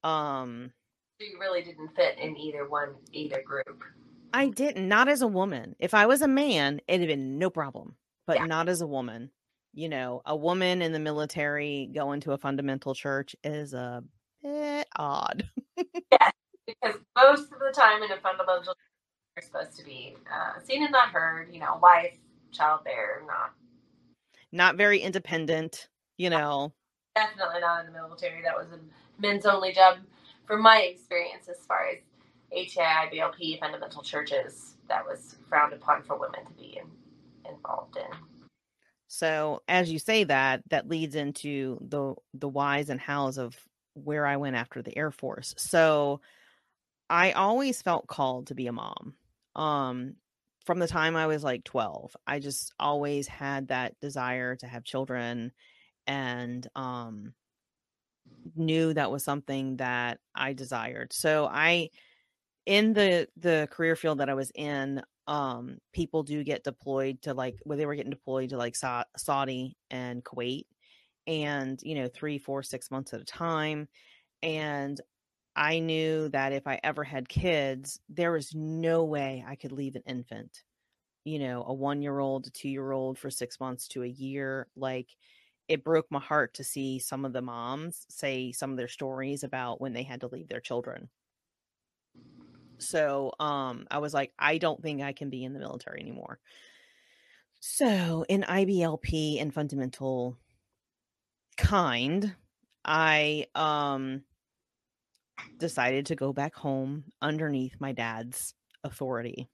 Um 0.03 0.73
you 1.20 1.37
really 1.38 1.62
didn't 1.62 1.94
fit 1.94 2.18
in 2.18 2.37
either 2.37 2.68
one 2.68 2.94
either 3.12 3.42
group. 3.42 3.83
I 4.33 4.49
didn't 4.49 4.88
not 4.88 5.09
as 5.09 5.23
a 5.23 5.29
woman. 5.29 5.77
If 5.79 5.94
I 5.94 6.07
was 6.07 6.23
a 6.23 6.29
man 6.29 6.81
it'd 6.88 7.03
have 7.03 7.09
been 7.09 7.38
no 7.38 7.51
problem 7.51 7.97
but 8.27 8.38
yeah. 8.38 8.47
not 8.47 8.70
as 8.70 8.81
a 8.81 8.87
woman 8.87 9.31
you 9.75 9.89
know, 9.89 10.23
a 10.25 10.37
woman 10.37 10.83
in 10.83 10.93
the 10.93 11.01
military 11.01 11.91
going 11.93 12.21
to 12.21 12.33
a 12.33 12.39
fundamental 12.39 12.95
church 12.95 13.35
is 13.43 13.75
a 13.75 14.03
bit 14.43 14.87
odd. 14.97 15.49
yeah, 15.77 16.31
because 16.67 17.01
most 17.17 17.53
of 17.53 17.59
the 17.59 17.73
time 17.75 18.03
in 18.03 18.13
a 18.13 18.17
fundamental 18.19 18.63
church, 18.63 18.77
you're 19.37 19.43
supposed 19.43 19.77
to 19.77 19.85
be 19.85 20.15
uh, 20.33 20.61
seen 20.63 20.83
and 20.85 20.93
not 20.93 21.09
heard, 21.09 21.53
you 21.53 21.59
know, 21.59 21.79
wife, 21.83 22.17
child 22.53 22.85
bear, 22.85 23.23
not. 23.27 23.53
Not 24.53 24.77
very 24.77 25.01
independent, 25.01 25.89
you 26.17 26.31
know. 26.31 26.73
Definitely 27.17 27.61
not 27.61 27.85
in 27.85 27.93
the 27.93 27.99
military. 27.99 28.43
That 28.43 28.57
was 28.57 28.69
a 28.69 28.79
men's 29.21 29.47
only 29.47 29.73
job 29.73 29.99
from 30.47 30.63
my 30.63 30.83
experience 30.83 31.49
as 31.49 31.59
far 31.67 31.89
as 31.89 31.99
ATI, 32.53 33.19
IBLP, 33.19 33.59
fundamental 33.59 34.03
churches. 34.03 34.75
That 34.89 35.05
was 35.05 35.37
frowned 35.49 35.73
upon 35.73 36.03
for 36.03 36.17
women 36.17 36.45
to 36.47 36.53
be 36.53 36.79
in, 36.79 37.51
involved 37.51 37.97
in. 37.97 38.34
So 39.14 39.62
as 39.68 39.92
you 39.92 39.98
say 39.98 40.24
that, 40.24 40.62
that 40.70 40.88
leads 40.88 41.14
into 41.14 41.79
the 41.88 42.14
the 42.35 42.48
whys 42.48 42.90
and 42.90 43.00
hows 43.00 43.38
of 43.38 43.57
where 43.94 44.27
I 44.27 44.37
went 44.38 44.57
after 44.57 44.83
the 44.83 44.96
Air 44.98 45.12
Force. 45.12 45.55
So 45.57 46.20
I 47.11 47.33
always 47.33 47.83
felt 47.83 48.09
called 48.09 48.48
to 48.48 48.55
be 48.55 48.66
a 48.66 48.72
mom. 48.72 49.14
Um 49.57 50.16
from 50.66 50.79
the 50.81 50.88
time 50.88 51.16
I 51.16 51.27
was 51.27 51.44
like 51.44 51.64
12. 51.64 52.16
I 52.27 52.40
just 52.40 52.72
always 52.81 53.29
had 53.29 53.68
that 53.68 54.00
desire 54.00 54.57
to 54.57 54.66
have 54.66 54.85
children 54.85 55.53
and 56.07 56.66
um 56.77 57.35
knew 58.57 58.94
that 58.94 59.11
was 59.11 59.24
something 59.24 59.77
that 59.79 60.18
I 60.35 60.53
desired. 60.53 61.12
So 61.12 61.48
I 61.50 61.90
in 62.66 62.94
the 62.94 63.29
the 63.37 63.68
career 63.70 63.96
field 63.96 64.18
that 64.18 64.31
I 64.31 64.35
was 64.35 64.53
in, 64.55 65.03
um 65.27 65.79
people 65.93 66.23
do 66.23 66.45
get 66.45 66.65
deployed 66.65 67.21
to 67.23 67.33
like 67.35 67.59
where 67.65 67.79
they 67.79 67.87
were 67.87 67.95
getting 67.95 68.11
deployed 68.11 68.51
to 68.51 68.59
like 68.59 68.77
Sa- 68.77 69.05
saudi 69.17 69.77
and 69.91 70.23
kuwait 70.25 70.67
and 71.27 71.81
you 71.83 71.95
know 71.95 72.09
three 72.09 72.39
four 72.39 72.63
six 72.63 72.91
months 72.91 73.15
at 73.15 73.21
a 73.21 73.25
time 73.25 73.89
and 74.43 75.01
i 75.57 75.79
knew 75.79 76.29
that 76.31 76.53
if 76.53 76.67
i 76.67 76.81
ever 76.85 77.05
had 77.05 77.29
kids 77.29 78.01
there 78.09 78.33
was 78.33 78.55
no 78.55 79.05
way 79.05 79.45
i 79.49 79.57
could 79.57 79.73
leave 79.73 79.97
an 79.97 80.03
infant 80.07 80.63
you 81.25 81.39
know 81.39 81.65
a 81.67 81.73
one 81.75 82.03
year 82.03 82.19
old 82.19 82.47
a 82.47 82.51
two 82.51 82.69
year 82.69 82.93
old 82.93 83.19
for 83.19 83.31
six 83.31 83.61
months 83.61 83.89
to 83.89 84.03
a 84.03 84.09
year 84.09 84.69
like 84.77 85.09
it 85.69 85.85
broke 85.85 86.07
my 86.11 86.21
heart 86.21 86.55
to 86.55 86.65
see 86.65 86.99
some 86.99 87.25
of 87.25 87.33
the 87.33 87.43
moms 87.43 88.07
say 88.11 88.53
some 88.53 88.71
of 88.71 88.77
their 88.77 88.89
stories 88.89 89.43
about 89.43 89.81
when 89.81 89.95
they 89.95 90.03
had 90.03 90.21
to 90.21 90.29
leave 90.29 90.49
their 90.49 90.61
children 90.61 91.09
so 92.79 93.33
um 93.41 93.87
I 93.91 93.99
was 93.99 94.15
like, 94.15 94.33
I 94.39 94.59
don't 94.59 94.83
think 94.83 95.03
I 95.03 95.13
can 95.13 95.31
be 95.31 95.45
in 95.45 95.53
the 95.53 95.61
military 95.61 96.01
anymore. 96.01 96.39
So 97.61 98.25
in 98.29 98.43
IBLP 98.43 99.41
and 99.41 99.53
fundamental 99.53 100.37
kind, 101.57 102.35
I 102.85 103.47
um 103.55 104.22
decided 105.57 106.07
to 106.07 106.16
go 106.16 106.33
back 106.33 106.55
home 106.55 107.05
underneath 107.22 107.77
my 107.81 107.93
dad's 107.93 108.55
authority. 108.83 109.49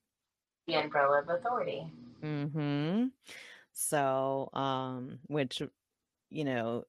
The 0.66 0.74
umbrella 0.74 1.22
of 1.22 1.28
authority. 1.28 1.92
Mm-hmm. 2.22 3.06
So 3.72 4.50
um 4.52 5.20
which 5.26 5.62
you 6.30 6.44
know 6.44 6.84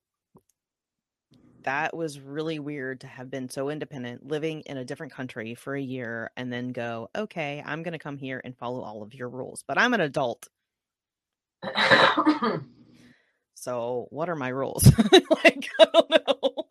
that 1.64 1.96
was 1.96 2.20
really 2.20 2.60
weird 2.60 3.02
to 3.02 3.08
have 3.08 3.30
been 3.30 3.50
so 3.50 3.70
independent, 3.70 4.28
living 4.28 4.62
in 4.62 4.78
a 4.78 4.86
different 4.86 5.14
country 5.14 5.56
for 5.56 5.76
a 5.76 5.82
year, 5.82 6.32
and 6.36 6.52
then 6.52 6.72
go, 6.72 7.10
okay, 7.16 7.64
I'm 7.66 7.84
going 7.84 7.94
to 7.94 8.00
come 8.00 8.18
here 8.18 8.42
and 8.44 8.58
follow 8.58 8.82
all 8.82 9.04
of 9.04 9.14
your 9.14 9.30
rules, 9.30 9.64
but 9.68 9.78
I'm 9.78 9.94
an 9.94 10.02
adult. 10.02 10.48
so, 13.56 14.08
what 14.10 14.30
are 14.30 14.36
my 14.36 14.50
rules? 14.50 14.86
like, 15.12 15.70
I 15.80 15.86
don't 15.94 16.10
know. 16.10 16.66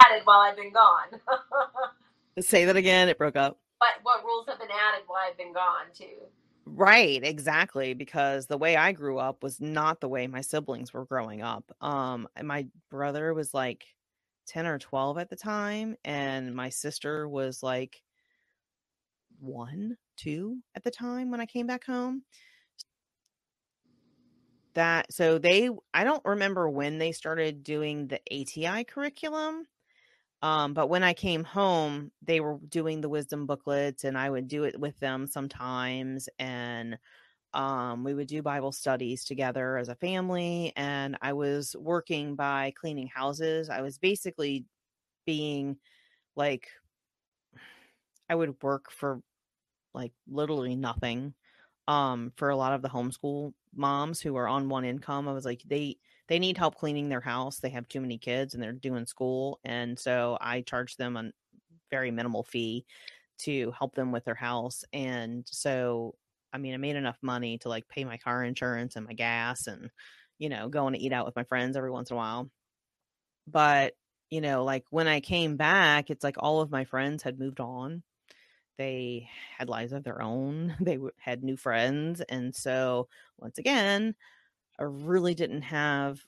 added 0.00 0.22
while 0.24 0.40
I've 0.40 0.56
been 0.56 0.72
gone. 0.72 1.20
Say 2.40 2.64
that 2.66 2.76
again. 2.76 3.08
It 3.08 3.18
broke 3.18 3.36
up. 3.36 3.58
But 3.80 3.90
what 4.02 4.24
rules 4.24 4.46
have 4.48 4.58
been 4.58 4.68
added 4.68 5.04
while 5.06 5.20
I've 5.28 5.36
been 5.36 5.52
gone, 5.52 5.86
too? 5.94 6.26
Right, 6.70 7.22
exactly, 7.22 7.94
because 7.94 8.46
the 8.46 8.58
way 8.58 8.76
I 8.76 8.92
grew 8.92 9.18
up 9.18 9.42
was 9.42 9.60
not 9.60 10.00
the 10.00 10.08
way 10.08 10.26
my 10.26 10.40
siblings 10.40 10.92
were 10.92 11.04
growing 11.06 11.40
up. 11.42 11.70
Um 11.80 12.28
my 12.42 12.66
brother 12.90 13.32
was 13.32 13.54
like 13.54 13.86
10 14.46 14.66
or 14.66 14.78
12 14.78 15.18
at 15.18 15.30
the 15.30 15.36
time 15.36 15.96
and 16.04 16.54
my 16.54 16.68
sister 16.68 17.28
was 17.28 17.62
like 17.62 18.02
1, 19.40 19.96
2 20.16 20.62
at 20.74 20.82
the 20.84 20.90
time 20.90 21.30
when 21.30 21.40
I 21.40 21.46
came 21.46 21.66
back 21.66 21.84
home. 21.84 22.24
That 24.74 25.12
so 25.12 25.38
they 25.38 25.70
I 25.94 26.04
don't 26.04 26.24
remember 26.24 26.68
when 26.68 26.98
they 26.98 27.12
started 27.12 27.62
doing 27.64 28.08
the 28.08 28.20
ATI 28.30 28.84
curriculum. 28.84 29.66
Um, 30.42 30.72
but 30.74 30.88
when 30.88 31.02
I 31.02 31.14
came 31.14 31.44
home, 31.44 32.12
they 32.22 32.40
were 32.40 32.58
doing 32.68 33.00
the 33.00 33.08
wisdom 33.08 33.46
booklets 33.46 34.04
and 34.04 34.16
I 34.16 34.30
would 34.30 34.46
do 34.48 34.64
it 34.64 34.78
with 34.78 34.98
them 35.00 35.26
sometimes 35.26 36.28
and 36.38 36.98
um, 37.54 38.04
we 38.04 38.14
would 38.14 38.28
do 38.28 38.42
Bible 38.42 38.72
studies 38.72 39.24
together 39.26 39.76
as 39.78 39.88
a 39.90 39.96
family, 39.96 40.72
and 40.76 41.18
I 41.20 41.34
was 41.34 41.76
working 41.76 42.36
by 42.36 42.72
cleaning 42.76 43.08
houses. 43.08 43.70
I 43.70 43.82
was 43.82 43.98
basically 43.98 44.66
being 45.26 45.78
like, 46.36 46.68
I 48.28 48.34
would 48.34 48.62
work 48.62 48.90
for 48.90 49.22
like 49.94 50.12
literally 50.28 50.76
nothing 50.76 51.34
um, 51.88 52.32
for 52.36 52.50
a 52.50 52.56
lot 52.56 52.74
of 52.74 52.82
the 52.82 52.88
homeschool 52.90 53.54
moms 53.74 54.20
who 54.20 54.36
are 54.36 54.48
on 54.48 54.68
one 54.70 54.84
income. 54.84 55.28
I 55.28 55.32
was 55.32 55.46
like, 55.46 55.62
they 55.66 55.98
they 56.28 56.38
need 56.38 56.58
help 56.58 56.76
cleaning 56.76 57.08
their 57.08 57.20
house. 57.20 57.60
They 57.60 57.70
have 57.70 57.88
too 57.88 58.00
many 58.00 58.18
kids 58.18 58.54
and 58.54 58.62
they're 58.62 58.72
doing 58.72 59.06
school, 59.06 59.60
and 59.64 59.98
so 59.98 60.38
I 60.40 60.62
charge 60.62 60.96
them 60.96 61.16
a 61.16 61.32
very 61.90 62.10
minimal 62.10 62.44
fee 62.44 62.86
to 63.38 63.70
help 63.72 63.94
them 63.94 64.12
with 64.12 64.24
their 64.24 64.34
house. 64.34 64.84
And 64.92 65.46
so 65.48 66.16
I 66.52 66.58
mean, 66.58 66.74
I 66.74 66.78
made 66.78 66.96
enough 66.96 67.18
money 67.22 67.58
to 67.58 67.68
like 67.68 67.88
pay 67.88 68.04
my 68.04 68.16
car 68.18 68.42
insurance 68.44 68.96
and 68.96 69.06
my 69.06 69.12
gas 69.12 69.66
and, 69.66 69.90
you 70.38 70.48
know, 70.48 70.68
going 70.68 70.94
to 70.94 71.00
eat 71.00 71.12
out 71.12 71.26
with 71.26 71.36
my 71.36 71.44
friends 71.44 71.76
every 71.76 71.90
once 71.90 72.10
in 72.10 72.14
a 72.14 72.18
while. 72.18 72.50
But, 73.46 73.94
you 74.30 74.40
know, 74.40 74.64
like 74.64 74.84
when 74.90 75.08
I 75.08 75.20
came 75.20 75.56
back, 75.56 76.10
it's 76.10 76.24
like 76.24 76.36
all 76.38 76.60
of 76.60 76.70
my 76.70 76.84
friends 76.84 77.22
had 77.22 77.38
moved 77.38 77.60
on. 77.60 78.02
They 78.78 79.28
had 79.58 79.68
lives 79.68 79.92
of 79.92 80.04
their 80.04 80.22
own. 80.22 80.76
They 80.80 80.98
had 81.18 81.44
new 81.44 81.56
friends. 81.56 82.20
And 82.22 82.54
so, 82.54 83.08
once 83.38 83.58
again, 83.58 84.14
I 84.78 84.84
really 84.84 85.34
didn't 85.34 85.62
have 85.62 86.20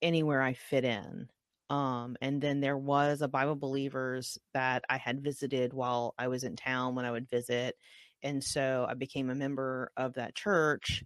anywhere 0.00 0.42
I 0.42 0.54
fit 0.54 0.84
in. 0.84 1.28
Um, 1.70 2.16
and 2.20 2.40
then 2.40 2.60
there 2.60 2.76
was 2.76 3.22
a 3.22 3.28
Bible 3.28 3.56
Believers 3.56 4.38
that 4.52 4.84
I 4.90 4.98
had 4.98 5.22
visited 5.22 5.72
while 5.72 6.14
I 6.18 6.28
was 6.28 6.44
in 6.44 6.56
town 6.56 6.94
when 6.94 7.04
I 7.04 7.10
would 7.10 7.30
visit 7.30 7.76
and 8.22 8.42
so 8.42 8.86
I 8.88 8.94
became 8.94 9.30
a 9.30 9.34
member 9.34 9.90
of 9.96 10.14
that 10.14 10.34
church 10.34 11.04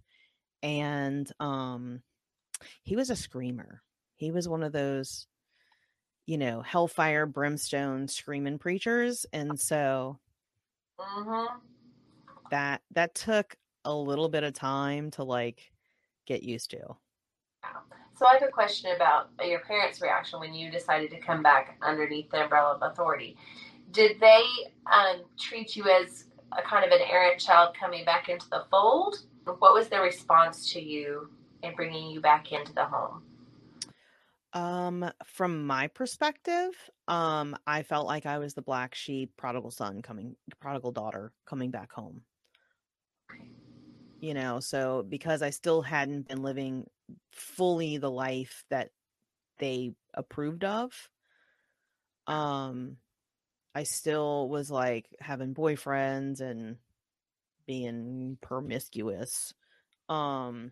and 0.63 1.31
um 1.39 2.01
he 2.81 2.95
was 2.95 3.09
a 3.09 3.15
screamer. 3.15 3.83
He 4.15 4.31
was 4.31 4.49
one 4.49 4.63
of 4.63 4.71
those 4.71 5.27
you 6.25 6.37
know, 6.37 6.61
hellfire 6.61 7.25
brimstone 7.25 8.07
screaming 8.09 8.59
preachers 8.59 9.25
and 9.31 9.57
so 9.57 10.19
mm-hmm. 10.99 11.55
that 12.51 12.81
that 12.91 13.15
took 13.15 13.55
a 13.85 13.93
little 13.93 14.27
bit 14.27 14.43
of 14.43 14.53
time 14.53 15.09
to 15.11 15.23
like 15.23 15.71
get 16.27 16.43
used 16.43 16.69
to. 16.71 16.95
So 18.17 18.25
I 18.25 18.33
have 18.33 18.43
a 18.43 18.51
question 18.51 18.95
about 18.95 19.29
your 19.43 19.59
parents' 19.59 20.01
reaction 20.01 20.39
when 20.39 20.53
you 20.53 20.71
decided 20.71 21.11
to 21.11 21.19
come 21.19 21.43
back 21.43 21.77
underneath 21.81 22.29
the 22.31 22.43
umbrella 22.43 22.73
of 22.73 22.91
authority. 22.91 23.37
Did 23.91 24.19
they 24.19 24.43
um, 24.91 25.21
treat 25.39 25.75
you 25.75 25.85
as 25.85 26.25
a 26.57 26.61
kind 26.63 26.83
of 26.83 26.91
an 26.91 27.05
errant 27.09 27.39
child 27.39 27.75
coming 27.79 28.05
back 28.05 28.27
into 28.27 28.49
the 28.49 28.65
fold? 28.71 29.17
What 29.45 29.73
was 29.73 29.87
their 29.87 30.01
response 30.01 30.73
to 30.73 30.81
you 30.81 31.29
in 31.63 31.75
bringing 31.75 32.09
you 32.09 32.19
back 32.19 32.51
into 32.51 32.73
the 32.73 32.85
home? 32.85 33.21
Um, 34.53 35.11
from 35.25 35.67
my 35.67 35.87
perspective, 35.87 36.71
um, 37.07 37.55
I 37.67 37.83
felt 37.83 38.07
like 38.07 38.25
I 38.25 38.39
was 38.39 38.55
the 38.55 38.61
black 38.61 38.95
sheep, 38.95 39.31
prodigal 39.37 39.71
son 39.71 40.01
coming, 40.01 40.35
prodigal 40.59 40.91
daughter 40.91 41.33
coming 41.45 41.69
back 41.69 41.91
home. 41.91 42.21
You 44.19 44.33
know, 44.33 44.59
so 44.59 45.03
because 45.07 45.41
I 45.43 45.51
still 45.51 45.81
hadn't 45.83 46.27
been 46.27 46.41
living 46.41 46.89
fully 47.31 47.97
the 47.97 48.09
life 48.09 48.63
that 48.69 48.89
they 49.59 49.93
approved 50.15 50.63
of, 50.63 50.91
um, 52.25 52.97
I 53.75 53.83
still 53.83 54.49
was 54.49 54.71
like 54.71 55.07
having 55.19 55.53
boyfriends 55.53 56.41
and 56.41 56.77
being 57.67 58.37
promiscuous. 58.41 59.53
Um 60.09 60.71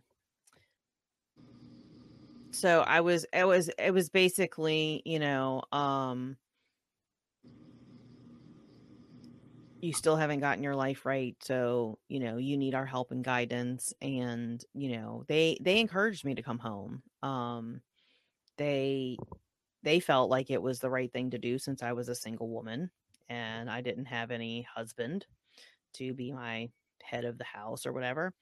so 2.52 2.80
I 2.82 3.02
was 3.02 3.26
it 3.34 3.46
was 3.46 3.70
it 3.78 3.94
was 3.94 4.10
basically, 4.10 5.02
you 5.06 5.20
know, 5.20 5.64
um 5.72 6.38
you 9.86 9.94
still 9.94 10.16
haven't 10.16 10.40
gotten 10.40 10.64
your 10.64 10.76
life 10.76 11.06
right 11.06 11.36
so 11.42 12.00
you 12.08 12.20
know 12.20 12.38
you 12.38 12.58
need 12.58 12.76
our 12.76 12.86
help 12.86 13.12
and 13.12 13.24
guidance 13.24 13.94
and 14.02 14.66
you 14.74 14.98
know 14.98 15.24
they 15.28 15.58
they 15.62 15.80
encouraged 15.80 16.26
me 16.26 16.34
to 16.36 16.42
come 16.42 16.60
home 16.60 17.04
um 17.24 17.82
they 18.58 19.18
they 19.86 20.00
felt 20.00 20.30
like 20.30 20.50
it 20.50 20.62
was 20.62 20.80
the 20.80 20.90
right 20.90 21.14
thing 21.14 21.30
to 21.30 21.38
do 21.38 21.60
since 21.60 21.84
I 21.84 21.94
was 21.94 22.10
a 22.10 22.16
single 22.16 22.50
woman 22.50 22.90
and 23.30 23.70
I 23.70 23.82
didn't 23.82 24.06
have 24.06 24.32
any 24.32 24.64
husband 24.64 25.28
to 25.94 26.14
be 26.14 26.32
my 26.32 26.70
head 27.04 27.24
of 27.24 27.38
the 27.38 27.44
house 27.44 27.86
or 27.86 27.94
whatever. 27.94 28.34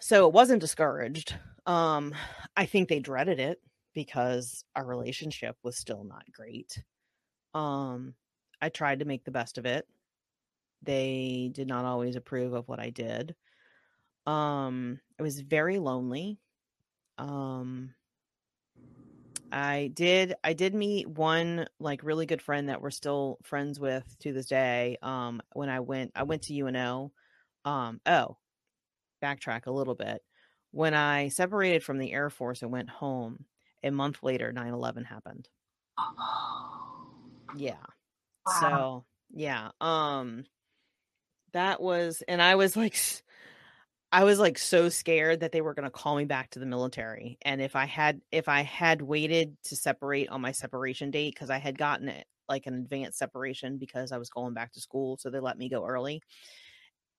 So 0.00 0.26
it 0.26 0.32
wasn't 0.32 0.62
discouraged. 0.62 1.36
Um, 1.66 2.14
I 2.56 2.64
think 2.64 2.88
they 2.88 2.98
dreaded 2.98 3.38
it 3.38 3.60
because 3.94 4.64
our 4.74 4.84
relationship 4.84 5.56
was 5.62 5.76
still 5.76 6.02
not 6.02 6.24
great. 6.32 6.82
Um, 7.54 8.14
I 8.60 8.68
tried 8.68 9.00
to 9.00 9.04
make 9.04 9.24
the 9.24 9.30
best 9.30 9.58
of 9.58 9.66
it. 9.66 9.86
They 10.82 11.50
did 11.52 11.68
not 11.68 11.84
always 11.84 12.16
approve 12.16 12.52
of 12.52 12.68
what 12.68 12.80
I 12.80 12.90
did. 12.90 13.34
Um, 14.26 15.00
it 15.18 15.22
was 15.22 15.40
very 15.40 15.78
lonely. 15.78 16.38
Um, 17.18 17.94
I 19.50 19.90
did 19.94 20.34
I 20.44 20.52
did 20.52 20.74
meet 20.74 21.08
one 21.08 21.66
like 21.80 22.02
really 22.04 22.26
good 22.26 22.42
friend 22.42 22.68
that 22.68 22.82
we're 22.82 22.90
still 22.90 23.38
friends 23.42 23.80
with 23.80 24.04
to 24.20 24.32
this 24.32 24.46
day. 24.46 24.98
Um 25.02 25.40
when 25.52 25.68
I 25.68 25.80
went 25.80 26.12
I 26.14 26.24
went 26.24 26.42
to 26.42 26.54
UNO. 26.54 27.12
Um 27.64 28.00
oh, 28.06 28.36
backtrack 29.22 29.66
a 29.66 29.72
little 29.72 29.94
bit. 29.94 30.22
When 30.70 30.92
I 30.94 31.28
separated 31.28 31.82
from 31.82 31.98
the 31.98 32.12
Air 32.12 32.28
Force 32.28 32.62
and 32.62 32.70
went 32.70 32.90
home, 32.90 33.46
a 33.82 33.90
month 33.90 34.22
later 34.22 34.52
9/11 34.52 35.04
happened. 35.06 35.48
Yeah. 37.56 37.76
Wow. 38.48 38.84
So, 38.84 39.04
yeah. 39.30 39.70
Um 39.80 40.44
that 41.52 41.80
was 41.80 42.22
and 42.28 42.42
I 42.42 42.54
was 42.56 42.76
like 42.76 42.96
I 44.12 44.24
was 44.24 44.38
like 44.38 44.58
so 44.58 44.88
scared 44.88 45.40
that 45.40 45.52
they 45.52 45.60
were 45.60 45.74
going 45.74 45.84
to 45.84 45.90
call 45.90 46.16
me 46.16 46.24
back 46.24 46.50
to 46.50 46.58
the 46.58 46.66
military. 46.66 47.38
And 47.42 47.60
if 47.60 47.76
I 47.76 47.84
had 47.86 48.22
if 48.32 48.48
I 48.48 48.62
had 48.62 49.02
waited 49.02 49.56
to 49.64 49.76
separate 49.76 50.28
on 50.30 50.40
my 50.40 50.52
separation 50.52 51.10
date 51.10 51.36
cuz 51.36 51.50
I 51.50 51.58
had 51.58 51.78
gotten 51.78 52.08
it 52.08 52.26
like 52.48 52.66
an 52.66 52.74
advanced 52.74 53.18
separation 53.18 53.78
because 53.78 54.12
I 54.12 54.18
was 54.18 54.30
going 54.30 54.54
back 54.54 54.72
to 54.72 54.80
school, 54.80 55.18
so 55.18 55.30
they 55.30 55.40
let 55.40 55.58
me 55.58 55.68
go 55.68 55.86
early. 55.86 56.22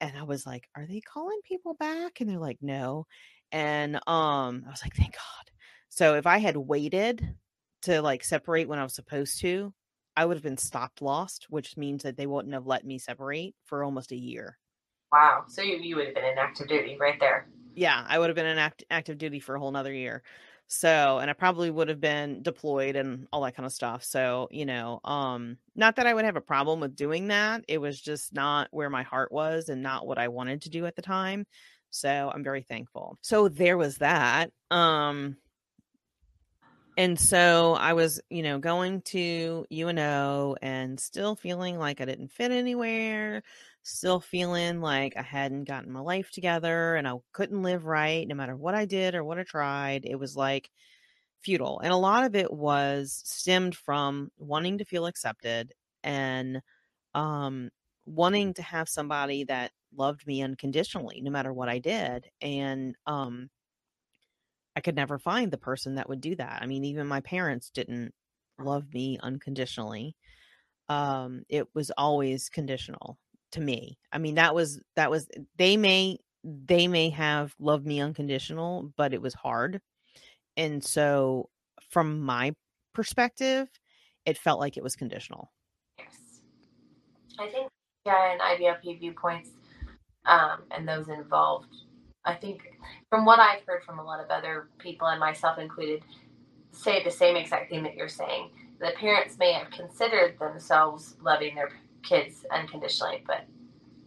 And 0.01 0.17
I 0.17 0.23
was 0.23 0.45
like, 0.45 0.69
"Are 0.75 0.85
they 0.87 1.01
calling 1.01 1.41
people 1.43 1.75
back?" 1.75 2.21
And 2.21 2.29
they're 2.29 2.39
like, 2.39 2.59
"No." 2.61 3.07
And 3.51 3.97
um 4.07 4.63
I 4.67 4.69
was 4.71 4.81
like, 4.83 4.95
"Thank 4.95 5.15
God." 5.15 5.51
So 5.89 6.15
if 6.15 6.27
I 6.27 6.39
had 6.39 6.57
waited 6.57 7.37
to 7.83 8.01
like 8.01 8.23
separate 8.23 8.67
when 8.69 8.79
I 8.79 8.83
was 8.83 8.95
supposed 8.95 9.39
to, 9.41 9.73
I 10.19 10.25
would 10.25 10.35
have 10.35 10.43
been 10.43 10.57
stop-lossed, 10.57 11.45
which 11.49 11.77
means 11.77 12.03
that 12.03 12.17
they 12.17 12.27
wouldn't 12.27 12.53
have 12.53 12.67
let 12.67 12.85
me 12.85 12.99
separate 12.99 13.55
for 13.63 13.85
almost 13.85 14.11
a 14.11 14.17
year. 14.17 14.57
Wow. 15.13 15.45
So 15.47 15.61
you, 15.61 15.77
you 15.77 15.95
would 15.95 16.07
have 16.07 16.15
been 16.15 16.25
in 16.25 16.37
active 16.37 16.67
duty 16.67 16.97
right 16.99 17.17
there. 17.21 17.47
Yeah, 17.73 18.03
I 18.05 18.19
would 18.19 18.27
have 18.27 18.35
been 18.35 18.45
in 18.45 18.57
act- 18.57 18.83
active 18.91 19.17
duty 19.17 19.39
for 19.39 19.55
a 19.55 19.59
whole 19.61 19.71
nother 19.71 19.93
year. 19.93 20.21
So, 20.67 21.19
and 21.19 21.29
I 21.29 21.33
probably 21.33 21.71
would 21.71 21.87
have 21.87 22.01
been 22.01 22.41
deployed 22.41 22.97
and 22.97 23.27
all 23.31 23.43
that 23.43 23.55
kind 23.55 23.65
of 23.65 23.71
stuff. 23.71 24.03
So, 24.03 24.49
you 24.51 24.65
know, 24.65 24.99
um, 25.05 25.55
not 25.73 25.95
that 25.95 26.05
I 26.05 26.13
would 26.13 26.25
have 26.25 26.35
a 26.35 26.41
problem 26.41 26.81
with 26.81 26.97
doing 26.97 27.29
that. 27.29 27.63
It 27.69 27.77
was 27.77 27.97
just 27.97 28.33
not 28.33 28.67
where 28.71 28.89
my 28.89 29.03
heart 29.03 29.31
was 29.31 29.69
and 29.69 29.81
not 29.81 30.05
what 30.05 30.17
I 30.17 30.27
wanted 30.27 30.63
to 30.63 30.69
do 30.69 30.85
at 30.85 30.97
the 30.97 31.01
time. 31.01 31.45
So 31.91 32.29
I'm 32.35 32.43
very 32.43 32.63
thankful. 32.63 33.17
So 33.21 33.47
there 33.47 33.77
was 33.77 33.99
that. 33.99 34.51
Um, 34.69 35.37
and 36.99 37.17
so 37.17 37.75
I 37.75 37.93
was, 37.93 38.19
you 38.29 38.43
know, 38.43 38.59
going 38.59 39.01
to 39.03 39.65
UNO 39.71 40.57
and 40.61 40.99
still 40.99 41.33
feeling 41.35 41.79
like 41.79 42.01
I 42.01 42.05
didn't 42.05 42.29
fit 42.33 42.51
anywhere, 42.51 43.41
still 43.83 44.19
feeling 44.19 44.81
like 44.81 45.15
I 45.17 45.21
hadn't 45.21 45.63
gotten 45.63 45.93
my 45.93 46.01
life 46.01 46.29
together 46.31 46.95
and 46.95 47.07
I 47.07 47.13
couldn't 47.31 47.63
live 47.63 47.85
right 47.85 48.27
no 48.27 48.35
matter 48.35 48.55
what 48.57 48.75
I 48.75 48.85
did 48.85 49.15
or 49.15 49.23
what 49.23 49.39
I 49.39 49.43
tried. 49.43 50.05
It 50.05 50.17
was 50.19 50.35
like 50.35 50.69
futile. 51.43 51.79
And 51.81 51.93
a 51.93 51.97
lot 51.97 52.25
of 52.25 52.35
it 52.35 52.51
was 52.53 53.21
stemmed 53.25 53.75
from 53.77 54.31
wanting 54.37 54.79
to 54.79 54.85
feel 54.85 55.05
accepted 55.07 55.73
and 56.03 56.61
um 57.15 57.69
wanting 58.07 58.53
to 58.55 58.63
have 58.63 58.89
somebody 58.89 59.45
that 59.45 59.71
loved 59.95 60.27
me 60.27 60.41
unconditionally 60.43 61.21
no 61.21 61.31
matter 61.31 61.53
what 61.53 61.69
I 61.69 61.79
did. 61.79 62.27
And 62.41 62.95
um 63.07 63.49
I 64.79 64.81
could 64.81 64.95
never 64.95 65.19
find 65.19 65.51
the 65.51 65.57
person 65.57 65.95
that 65.95 66.07
would 66.07 66.21
do 66.21 66.37
that. 66.37 66.61
I 66.61 66.65
mean, 66.65 66.85
even 66.85 67.05
my 67.05 67.19
parents 67.19 67.69
didn't 67.69 68.13
love 68.57 68.93
me 68.93 69.19
unconditionally. 69.21 70.15
Um, 70.87 71.43
it 71.49 71.67
was 71.75 71.91
always 71.97 72.47
conditional 72.47 73.17
to 73.51 73.59
me. 73.59 73.99
I 74.13 74.19
mean, 74.19 74.35
that 74.35 74.55
was 74.55 74.79
that 74.95 75.11
was 75.11 75.27
they 75.57 75.75
may 75.75 76.19
they 76.45 76.87
may 76.87 77.09
have 77.09 77.53
loved 77.59 77.85
me 77.85 77.99
unconditional, 77.99 78.93
but 78.95 79.13
it 79.13 79.21
was 79.21 79.33
hard. 79.33 79.81
And 80.55 80.81
so 80.81 81.49
from 81.89 82.21
my 82.21 82.53
perspective, 82.93 83.67
it 84.25 84.37
felt 84.37 84.61
like 84.61 84.77
it 84.77 84.83
was 84.83 84.95
conditional. 84.95 85.51
Yes. 85.97 86.39
I 87.37 87.49
think 87.49 87.69
yeah, 88.05 88.31
and 88.31 88.39
IBLP 88.39 88.97
viewpoints 88.97 89.49
um, 90.25 90.61
and 90.71 90.87
those 90.87 91.09
involved 91.09 91.75
I 92.25 92.35
think 92.35 92.61
from 93.09 93.25
what 93.25 93.39
I've 93.39 93.63
heard 93.65 93.83
from 93.83 93.99
a 93.99 94.03
lot 94.03 94.19
of 94.19 94.29
other 94.29 94.67
people 94.77 95.07
and 95.07 95.19
myself 95.19 95.57
included, 95.57 96.03
say 96.71 97.03
the 97.03 97.11
same 97.11 97.35
exact 97.35 97.69
thing 97.69 97.83
that 97.83 97.95
you're 97.95 98.07
saying. 98.07 98.49
The 98.79 98.91
parents 98.97 99.37
may 99.37 99.53
have 99.53 99.71
considered 99.71 100.37
themselves 100.39 101.15
loving 101.21 101.55
their 101.55 101.71
kids 102.03 102.45
unconditionally, 102.51 103.23
but 103.27 103.45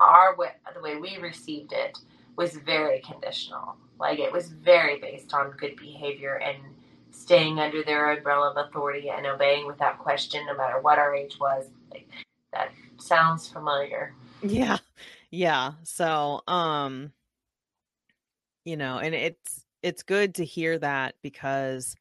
our 0.00 0.36
way, 0.36 0.50
the 0.74 0.80
way 0.80 0.96
we 0.96 1.18
received 1.18 1.72
it 1.72 1.98
was 2.36 2.54
very 2.54 3.00
conditional. 3.00 3.76
Like 3.98 4.18
it 4.18 4.32
was 4.32 4.48
very 4.48 4.98
based 4.98 5.34
on 5.34 5.52
good 5.52 5.76
behavior 5.76 6.36
and 6.36 6.56
staying 7.10 7.58
under 7.58 7.82
their 7.82 8.12
umbrella 8.12 8.50
of 8.50 8.56
authority 8.56 9.10
and 9.10 9.26
obeying 9.26 9.66
without 9.66 9.98
question, 9.98 10.44
no 10.46 10.56
matter 10.56 10.80
what 10.80 10.98
our 10.98 11.14
age 11.14 11.38
was. 11.38 11.66
Like, 11.90 12.08
that 12.52 12.72
sounds 12.98 13.48
familiar. 13.48 14.14
Yeah, 14.42 14.78
yeah. 15.30 15.72
So, 15.82 16.40
um, 16.48 17.12
you 18.64 18.76
know, 18.76 18.98
and 18.98 19.14
it's 19.14 19.64
it's 19.82 20.02
good 20.02 20.36
to 20.36 20.44
hear 20.44 20.78
that 20.78 21.14
because 21.22 21.96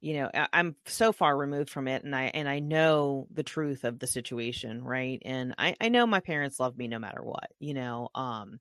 you 0.00 0.14
know 0.14 0.30
I, 0.34 0.48
i'm 0.52 0.76
so 0.86 1.12
far 1.12 1.36
removed 1.36 1.70
from 1.70 1.88
it 1.88 2.04
and 2.04 2.14
i 2.14 2.24
and 2.34 2.48
i 2.48 2.58
know 2.60 3.26
the 3.32 3.42
truth 3.42 3.84
of 3.84 3.98
the 3.98 4.06
situation 4.06 4.82
right? 4.84 5.20
And 5.24 5.54
i 5.58 5.74
i 5.80 5.88
know 5.88 6.06
my 6.06 6.20
parents 6.20 6.60
love 6.60 6.76
me 6.76 6.88
no 6.88 6.98
matter 6.98 7.22
what 7.22 7.50
you 7.60 7.74
know 7.74 8.08
um 8.14 8.60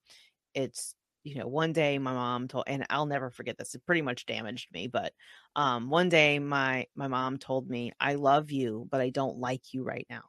it's 0.56 0.96
you 1.24 1.36
know 1.36 1.48
one 1.48 1.74
day 1.74 1.98
my 2.00 2.14
mom 2.14 2.48
told 2.48 2.66
and 2.68 2.86
i'll 2.90 3.06
never 3.08 3.30
forget 3.32 3.58
this 3.58 3.76
it 3.76 3.86
pretty 3.86 4.02
much 4.02 4.26
damaged 4.26 4.72
me 4.74 4.88
but 4.88 5.14
um 5.56 5.90
one 5.90 6.10
day 6.10 6.40
my 6.40 6.86
my 6.96 7.08
mom 7.08 7.38
told 7.38 7.70
me 7.70 7.92
i 8.00 8.16
love 8.16 8.52
you 8.52 8.88
but 8.92 9.02
i 9.02 9.10
don't 9.10 9.38
like 9.40 9.74
you 9.74 9.84
right 9.84 10.08
now. 10.10 10.24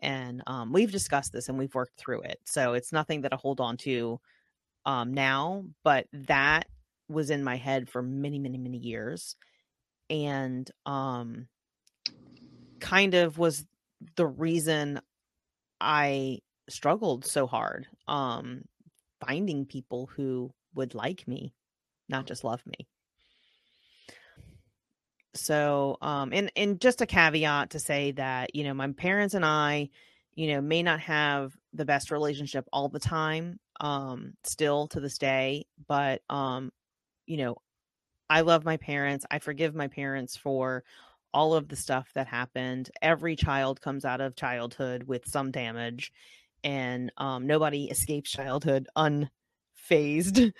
And 0.00 0.42
um 0.46 0.72
we've 0.72 0.92
discussed 0.92 1.32
this 1.32 1.48
and 1.48 1.58
we've 1.58 1.74
worked 1.74 1.96
through 1.96 2.22
it 2.22 2.38
so 2.44 2.74
it's 2.74 2.92
nothing 2.92 3.22
that 3.22 3.32
i 3.32 3.36
hold 3.36 3.60
on 3.60 3.76
to 3.78 4.20
um 4.86 5.12
now 5.12 5.64
but 5.84 6.06
that 6.12 6.66
was 7.08 7.30
in 7.30 7.44
my 7.44 7.56
head 7.56 7.88
for 7.88 8.02
many 8.02 8.38
many 8.38 8.56
many 8.56 8.78
years 8.78 9.36
and 10.08 10.70
um 10.86 11.46
kind 12.80 13.14
of 13.14 13.38
was 13.38 13.66
the 14.16 14.26
reason 14.26 15.00
I 15.80 16.38
struggled 16.68 17.24
so 17.26 17.46
hard 17.46 17.86
um 18.08 18.62
finding 19.24 19.66
people 19.66 20.08
who 20.16 20.52
would 20.74 20.94
like 20.94 21.26
me 21.26 21.54
not 22.08 22.26
just 22.26 22.44
love 22.44 22.62
me. 22.66 22.86
So 25.34 25.98
um 26.00 26.32
and 26.32 26.50
and 26.56 26.80
just 26.80 27.00
a 27.00 27.06
caveat 27.06 27.70
to 27.70 27.78
say 27.78 28.12
that 28.12 28.54
you 28.54 28.64
know 28.64 28.74
my 28.74 28.90
parents 28.92 29.34
and 29.34 29.44
I 29.44 29.90
you 30.36 30.52
know 30.52 30.60
may 30.60 30.82
not 30.82 31.00
have 31.00 31.56
the 31.72 31.84
best 31.84 32.10
relationship 32.10 32.66
all 32.72 32.88
the 32.88 33.00
time 33.00 33.58
um 33.80 34.32
still 34.44 34.86
to 34.86 35.00
this 35.00 35.18
day 35.18 35.66
but 35.88 36.22
um 36.30 36.70
you 37.26 37.36
know, 37.36 37.56
I 38.30 38.40
love 38.40 38.64
my 38.64 38.76
parents. 38.76 39.26
I 39.30 39.38
forgive 39.38 39.74
my 39.74 39.88
parents 39.88 40.36
for 40.36 40.84
all 41.34 41.54
of 41.54 41.68
the 41.68 41.76
stuff 41.76 42.08
that 42.14 42.26
happened. 42.26 42.90
Every 43.02 43.36
child 43.36 43.80
comes 43.80 44.04
out 44.04 44.20
of 44.20 44.36
childhood 44.36 45.04
with 45.04 45.28
some 45.28 45.50
damage, 45.50 46.12
and 46.64 47.12
um, 47.18 47.46
nobody 47.46 47.84
escapes 47.84 48.30
childhood 48.30 48.88
unfazed. 48.96 50.52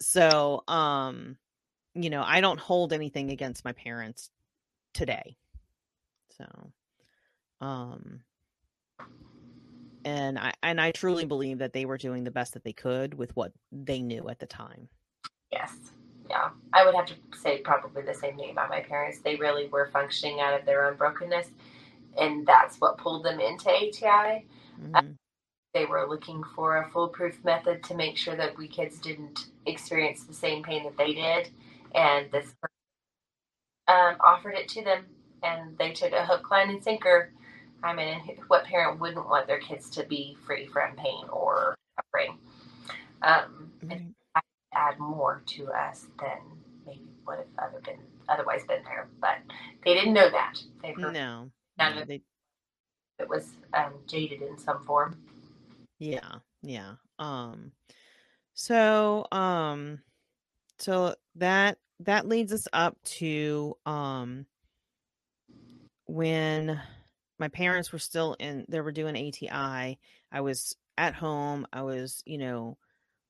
So, 0.00 0.62
um, 0.68 1.36
you 1.94 2.10
know, 2.10 2.22
I 2.24 2.40
don't 2.40 2.60
hold 2.60 2.92
anything 2.92 3.30
against 3.30 3.64
my 3.64 3.72
parents 3.72 4.30
today. 4.94 5.36
So, 6.36 6.72
um, 7.60 8.20
and 10.04 10.38
I 10.38 10.52
and 10.62 10.80
I 10.80 10.90
truly 10.92 11.24
believe 11.24 11.58
that 11.58 11.72
they 11.72 11.84
were 11.84 11.98
doing 11.98 12.24
the 12.24 12.30
best 12.30 12.54
that 12.54 12.64
they 12.64 12.72
could 12.72 13.14
with 13.14 13.34
what 13.36 13.52
they 13.72 14.00
knew 14.00 14.28
at 14.28 14.38
the 14.38 14.46
time. 14.46 14.88
Yes. 15.52 15.74
Yeah. 16.28 16.50
I 16.72 16.84
would 16.84 16.94
have 16.94 17.06
to 17.06 17.14
say 17.36 17.58
probably 17.58 18.02
the 18.02 18.14
same 18.14 18.36
thing 18.36 18.50
about 18.50 18.68
my 18.68 18.80
parents. 18.80 19.20
They 19.20 19.36
really 19.36 19.66
were 19.68 19.90
functioning 19.92 20.40
out 20.40 20.58
of 20.58 20.66
their 20.66 20.86
own 20.86 20.96
brokenness, 20.96 21.48
and 22.18 22.46
that's 22.46 22.76
what 22.78 22.98
pulled 22.98 23.24
them 23.24 23.40
into 23.40 23.70
ATI. 23.70 24.46
Mm-hmm. 24.80 25.10
they 25.74 25.84
were 25.86 26.08
looking 26.08 26.44
for 26.54 26.76
a 26.76 26.88
foolproof 26.90 27.42
method 27.44 27.82
to 27.82 27.96
make 27.96 28.16
sure 28.16 28.36
that 28.36 28.56
we 28.56 28.68
kids 28.68 29.00
didn't 29.00 29.46
experience 29.66 30.22
the 30.22 30.32
same 30.32 30.62
pain 30.62 30.84
that 30.84 30.96
they 30.96 31.14
did. 31.14 31.50
And 31.96 32.30
this 32.30 32.54
um, 33.88 34.16
offered 34.24 34.54
it 34.54 34.68
to 34.68 34.84
them, 34.84 35.06
and 35.42 35.76
they 35.76 35.92
took 35.92 36.12
a 36.12 36.24
hook, 36.24 36.50
line, 36.50 36.70
and 36.70 36.84
sinker. 36.84 37.32
I 37.82 37.94
mean, 37.94 38.20
what 38.48 38.64
parent 38.64 39.00
wouldn't 39.00 39.28
want 39.28 39.46
their 39.46 39.60
kids 39.60 39.88
to 39.90 40.04
be 40.04 40.36
free 40.46 40.66
from 40.66 40.96
pain 40.96 41.24
or 41.30 41.76
suffering? 41.96 42.38
Um, 43.22 43.70
mm-hmm 43.84 44.08
add 44.78 44.98
more 44.98 45.42
to 45.46 45.70
us 45.72 46.06
than 46.20 46.38
maybe 46.86 47.08
would 47.26 47.38
have 47.38 47.46
other 47.58 47.80
been 47.80 47.98
otherwise 48.28 48.64
been 48.66 48.82
there. 48.84 49.08
But 49.20 49.38
they 49.84 49.94
didn't 49.94 50.14
know 50.14 50.30
that. 50.30 50.54
They 50.82 50.92
were, 50.92 51.10
no, 51.10 51.50
none 51.78 51.96
no, 51.96 52.02
of 52.02 52.08
they... 52.08 52.22
it 53.18 53.28
was 53.28 53.52
um, 53.74 53.94
jaded 54.06 54.42
in 54.42 54.58
some 54.58 54.82
form. 54.84 55.18
Yeah, 55.98 56.36
yeah. 56.62 56.94
Um, 57.18 57.72
so 58.54 59.26
um, 59.32 60.00
so 60.78 61.14
that 61.36 61.78
that 62.00 62.28
leads 62.28 62.52
us 62.52 62.68
up 62.72 62.96
to 63.04 63.76
um 63.86 64.46
when 66.06 66.80
my 67.38 67.48
parents 67.48 67.92
were 67.92 67.98
still 67.98 68.36
in 68.38 68.64
they 68.68 68.80
were 68.80 68.92
doing 68.92 69.16
ATI. 69.16 69.98
I 70.30 70.40
was 70.40 70.76
at 70.96 71.14
home. 71.14 71.66
I 71.72 71.82
was, 71.82 72.22
you 72.26 72.38
know, 72.38 72.76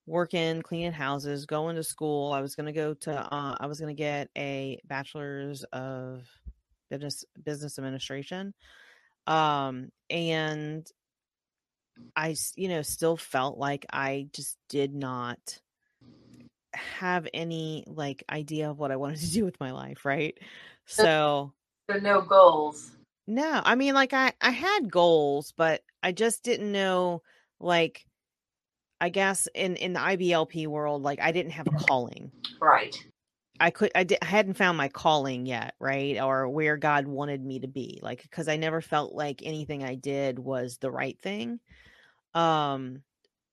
working, 0.06 0.62
cleaning 0.62 0.92
houses, 0.92 1.46
going 1.46 1.76
to 1.76 1.84
school. 1.84 2.32
I 2.32 2.40
was 2.40 2.54
going 2.54 2.66
to 2.66 2.72
go 2.72 2.94
to, 2.94 3.12
uh, 3.12 3.56
I 3.60 3.66
was 3.66 3.78
going 3.78 3.94
to 3.94 3.98
get 3.98 4.30
a 4.36 4.80
bachelor's 4.84 5.64
of 5.64 6.26
business 6.90 7.24
business 7.44 7.78
administration, 7.78 8.54
um, 9.26 9.90
and 10.08 10.90
I, 12.16 12.34
you 12.56 12.68
know, 12.68 12.82
still 12.82 13.16
felt 13.16 13.58
like 13.58 13.84
I 13.92 14.28
just 14.32 14.56
did 14.68 14.94
not 14.94 15.60
have 16.72 17.26
any 17.34 17.84
like 17.86 18.24
idea 18.30 18.70
of 18.70 18.78
what 18.78 18.90
I 18.90 18.96
wanted 18.96 19.20
to 19.20 19.32
do 19.32 19.44
with 19.44 19.60
my 19.60 19.72
life, 19.72 20.04
right? 20.04 20.38
So, 20.86 21.52
so 21.90 21.98
no 21.98 22.22
goals. 22.22 22.92
No, 23.28 23.60
I 23.62 23.74
mean, 23.74 23.92
like 23.92 24.14
I 24.14 24.32
I 24.40 24.48
had 24.48 24.90
goals, 24.90 25.52
but 25.54 25.82
I 26.02 26.12
just 26.12 26.42
didn't 26.42 26.72
know 26.72 27.22
like 27.60 28.06
I 29.02 29.10
guess 29.10 29.46
in 29.54 29.76
in 29.76 29.92
the 29.92 30.00
IBLP 30.00 30.66
world, 30.66 31.02
like 31.02 31.20
I 31.20 31.30
didn't 31.30 31.52
have 31.52 31.66
a 31.66 31.72
calling. 31.72 32.32
Right. 32.58 32.96
I 33.60 33.70
could 33.70 33.90
I, 33.94 34.04
did, 34.04 34.18
I 34.22 34.26
hadn't 34.26 34.54
found 34.54 34.78
my 34.78 34.88
calling 34.88 35.44
yet, 35.44 35.74
right? 35.78 36.18
Or 36.18 36.48
where 36.48 36.78
God 36.78 37.06
wanted 37.06 37.44
me 37.44 37.60
to 37.60 37.68
be. 37.68 38.00
Like 38.02 38.26
cuz 38.30 38.48
I 38.48 38.56
never 38.56 38.80
felt 38.80 39.14
like 39.14 39.42
anything 39.44 39.84
I 39.84 39.94
did 39.94 40.38
was 40.38 40.78
the 40.78 40.90
right 40.90 41.20
thing. 41.20 41.60
Um 42.32 43.02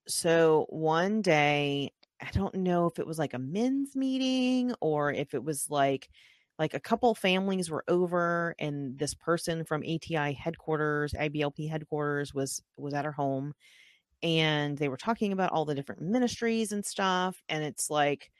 so 0.08 0.64
one 0.70 1.20
day 1.20 1.92
I 2.22 2.30
don't 2.30 2.54
know 2.54 2.86
if 2.86 2.98
it 2.98 3.06
was 3.06 3.18
like 3.18 3.34
a 3.34 3.38
men's 3.38 3.94
meeting 3.94 4.74
or 4.80 5.12
if 5.12 5.34
it 5.34 5.44
was 5.44 5.68
like 5.68 6.08
like 6.58 6.74
a 6.74 6.80
couple 6.80 7.14
families 7.14 7.70
were 7.70 7.84
over 7.86 8.54
and 8.58 8.98
this 8.98 9.14
person 9.14 9.64
from 9.64 9.82
ATI 9.82 10.32
headquarters, 10.32 11.12
IBLP 11.12 11.68
headquarters 11.68 12.32
was 12.32 12.62
was 12.76 12.94
at 12.94 13.04
her 13.04 13.12
home 13.12 13.54
and 14.22 14.78
they 14.78 14.88
were 14.88 14.96
talking 14.96 15.32
about 15.32 15.52
all 15.52 15.64
the 15.64 15.74
different 15.74 16.02
ministries 16.02 16.72
and 16.72 16.84
stuff 16.84 17.42
and 17.48 17.62
it's 17.62 17.90
like 17.90 18.30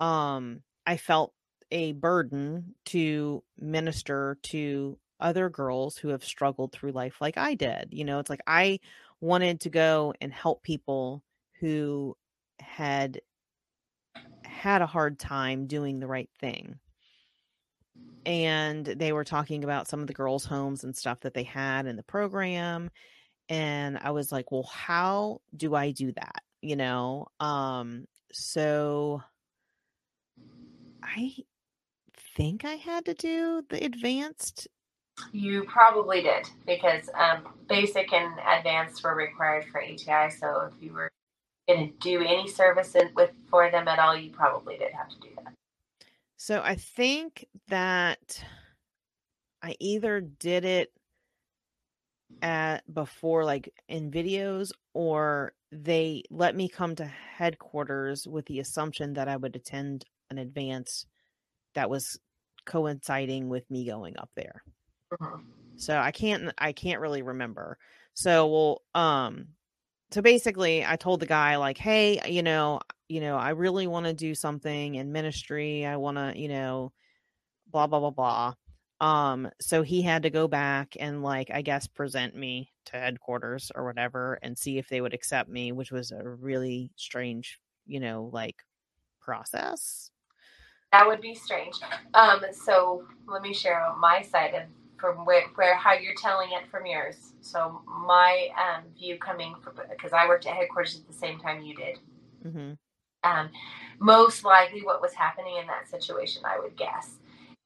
um 0.00 0.62
i 0.86 0.96
felt 0.96 1.32
a 1.70 1.92
burden 1.92 2.74
to 2.84 3.42
minister 3.58 4.38
to 4.42 4.98
other 5.20 5.50
girls 5.50 5.96
who 5.96 6.08
have 6.08 6.24
struggled 6.24 6.72
through 6.72 6.92
life 6.92 7.16
like 7.20 7.36
i 7.36 7.54
did 7.54 7.88
you 7.90 8.04
know 8.04 8.18
it's 8.18 8.30
like 8.30 8.42
i 8.46 8.78
wanted 9.20 9.60
to 9.60 9.68
go 9.68 10.14
and 10.20 10.32
help 10.32 10.62
people 10.62 11.22
who 11.60 12.16
had 12.58 13.20
had 14.44 14.80
a 14.80 14.86
hard 14.86 15.18
time 15.18 15.66
doing 15.66 16.00
the 16.00 16.06
right 16.06 16.30
thing 16.40 16.78
and 18.26 18.84
they 18.84 19.12
were 19.12 19.24
talking 19.24 19.64
about 19.64 19.88
some 19.88 20.00
of 20.00 20.06
the 20.06 20.12
girls 20.12 20.44
homes 20.44 20.84
and 20.84 20.96
stuff 20.96 21.20
that 21.20 21.34
they 21.34 21.42
had 21.42 21.86
in 21.86 21.96
the 21.96 22.02
program 22.02 22.90
and 23.50 23.98
I 23.98 24.12
was 24.12 24.30
like, 24.30 24.52
well, 24.52 24.70
how 24.72 25.40
do 25.56 25.74
I 25.74 25.90
do 25.90 26.12
that? 26.12 26.42
You 26.62 26.76
know? 26.76 27.26
Um, 27.40 28.06
so 28.32 29.22
I 31.02 31.34
think 32.36 32.64
I 32.64 32.74
had 32.74 33.04
to 33.06 33.14
do 33.14 33.64
the 33.68 33.84
advanced. 33.84 34.68
You 35.32 35.64
probably 35.64 36.22
did 36.22 36.48
because 36.64 37.10
um, 37.14 37.48
basic 37.68 38.12
and 38.12 38.32
advanced 38.56 39.02
were 39.02 39.16
required 39.16 39.64
for 39.66 39.82
ATI. 39.82 40.30
So 40.30 40.70
if 40.72 40.80
you 40.80 40.92
were 40.92 41.10
going 41.68 41.88
to 41.88 41.94
do 41.98 42.22
any 42.22 42.48
service 42.48 42.94
with 43.16 43.32
for 43.50 43.68
them 43.68 43.88
at 43.88 43.98
all, 43.98 44.16
you 44.16 44.30
probably 44.30 44.78
did 44.78 44.92
have 44.92 45.08
to 45.08 45.20
do 45.20 45.28
that. 45.44 45.52
So 46.42 46.62
I 46.64 46.74
think 46.74 47.44
that 47.68 48.42
I 49.62 49.76
either 49.78 50.22
did 50.22 50.64
it 50.64 50.90
at 52.40 52.82
before 52.94 53.44
like 53.44 53.74
in 53.90 54.10
videos 54.10 54.72
or 54.94 55.52
they 55.70 56.22
let 56.30 56.56
me 56.56 56.66
come 56.66 56.94
to 56.94 57.04
headquarters 57.04 58.26
with 58.26 58.46
the 58.46 58.58
assumption 58.58 59.12
that 59.12 59.28
I 59.28 59.36
would 59.36 59.54
attend 59.54 60.06
an 60.30 60.38
advance 60.38 61.04
that 61.74 61.90
was 61.90 62.18
coinciding 62.64 63.50
with 63.50 63.70
me 63.70 63.84
going 63.84 64.16
up 64.16 64.30
there. 64.34 64.62
Mm-hmm. 65.12 65.42
So 65.76 65.98
I 65.98 66.10
can't 66.10 66.54
I 66.56 66.72
can't 66.72 67.02
really 67.02 67.20
remember. 67.20 67.76
So 68.14 68.46
well 68.46 68.82
um 68.94 69.48
so 70.10 70.22
basically 70.22 70.86
I 70.86 70.96
told 70.96 71.20
the 71.20 71.26
guy 71.26 71.56
like, 71.56 71.76
"Hey, 71.76 72.18
you 72.32 72.42
know, 72.42 72.80
you 73.10 73.20
know, 73.20 73.36
I 73.36 73.50
really 73.50 73.86
want 73.86 74.06
to 74.06 74.12
do 74.14 74.34
something 74.34 74.94
in 74.94 75.12
ministry. 75.12 75.84
I 75.84 75.96
want 75.96 76.16
to, 76.16 76.32
you 76.38 76.48
know, 76.48 76.92
blah 77.70 77.86
blah 77.86 78.00
blah 78.00 78.10
blah." 78.10 78.54
Um, 79.00 79.50
so 79.60 79.82
he 79.82 80.02
had 80.02 80.22
to 80.22 80.30
go 80.30 80.46
back 80.46 80.96
and 81.00 81.22
like 81.22 81.50
I 81.52 81.62
guess 81.62 81.86
present 81.86 82.36
me 82.36 82.70
to 82.86 82.92
headquarters 82.92 83.72
or 83.74 83.84
whatever 83.84 84.38
and 84.42 84.56
see 84.56 84.78
if 84.78 84.88
they 84.88 85.00
would 85.00 85.14
accept 85.14 85.48
me, 85.48 85.72
which 85.72 85.90
was 85.90 86.12
a 86.12 86.22
really 86.22 86.92
strange, 86.96 87.58
you 87.86 87.98
know, 87.98 88.30
like 88.32 88.56
process. 89.20 90.10
That 90.92 91.06
would 91.06 91.20
be 91.20 91.34
strange. 91.34 91.76
Um, 92.14 92.44
so 92.52 93.06
let 93.26 93.42
me 93.42 93.54
share 93.54 93.92
my 93.98 94.22
side 94.22 94.54
of 94.54 94.62
from 95.00 95.24
where, 95.24 95.44
where 95.54 95.74
how 95.76 95.94
you're 95.94 96.14
telling 96.20 96.50
it 96.52 96.70
from 96.70 96.84
yours. 96.84 97.32
So 97.40 97.80
my 98.06 98.48
um, 98.58 98.84
view 98.98 99.18
coming 99.18 99.54
from, 99.62 99.74
because 99.88 100.12
I 100.12 100.28
worked 100.28 100.46
at 100.46 100.54
headquarters 100.54 100.96
at 100.96 101.06
the 101.06 101.18
same 101.18 101.40
time 101.40 101.62
you 101.62 101.74
did. 101.74 101.98
Mm-hmm. 102.44 102.72
Um, 103.24 103.50
most 103.98 104.44
likely, 104.44 104.82
what 104.82 105.02
was 105.02 105.12
happening 105.12 105.56
in 105.56 105.66
that 105.66 105.88
situation, 105.88 106.42
I 106.44 106.58
would 106.58 106.76
guess, 106.76 107.16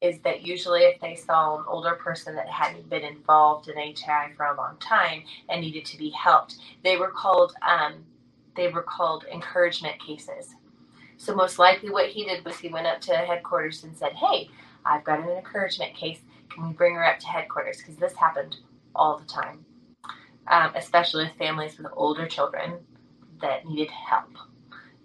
is 0.01 0.19
that 0.19 0.41
usually 0.45 0.81
if 0.81 0.99
they 0.99 1.15
saw 1.15 1.57
an 1.57 1.65
older 1.67 1.95
person 1.95 2.35
that 2.35 2.49
hadn't 2.49 2.89
been 2.89 3.03
involved 3.03 3.69
in 3.69 3.77
ATI 3.77 4.33
for 4.35 4.45
a 4.45 4.57
long 4.57 4.77
time 4.79 5.23
and 5.49 5.61
needed 5.61 5.85
to 5.85 5.97
be 5.97 6.09
helped, 6.09 6.57
they 6.83 6.97
were 6.97 7.09
called 7.09 7.53
um, 7.67 8.05
they 8.55 8.67
were 8.69 8.83
called 8.83 9.25
encouragement 9.31 9.99
cases. 9.99 10.55
So 11.17 11.33
most 11.35 11.59
likely, 11.59 11.89
what 11.89 12.09
he 12.09 12.25
did 12.25 12.45
was 12.45 12.57
he 12.57 12.69
went 12.69 12.87
up 12.87 13.01
to 13.01 13.13
headquarters 13.15 13.83
and 13.83 13.95
said, 13.95 14.13
"Hey, 14.13 14.49
I've 14.85 15.03
got 15.05 15.19
an 15.21 15.29
encouragement 15.29 15.95
case. 15.95 16.19
Can 16.49 16.67
we 16.67 16.73
bring 16.73 16.95
her 16.95 17.05
up 17.05 17.19
to 17.19 17.27
headquarters? 17.27 17.77
Because 17.77 17.95
this 17.95 18.15
happened 18.15 18.57
all 18.93 19.17
the 19.17 19.25
time, 19.25 19.65
um, 20.47 20.71
especially 20.75 21.25
with 21.25 21.37
families 21.37 21.77
with 21.77 21.87
older 21.93 22.27
children 22.27 22.79
that 23.41 23.65
needed 23.65 23.89
help." 23.89 24.29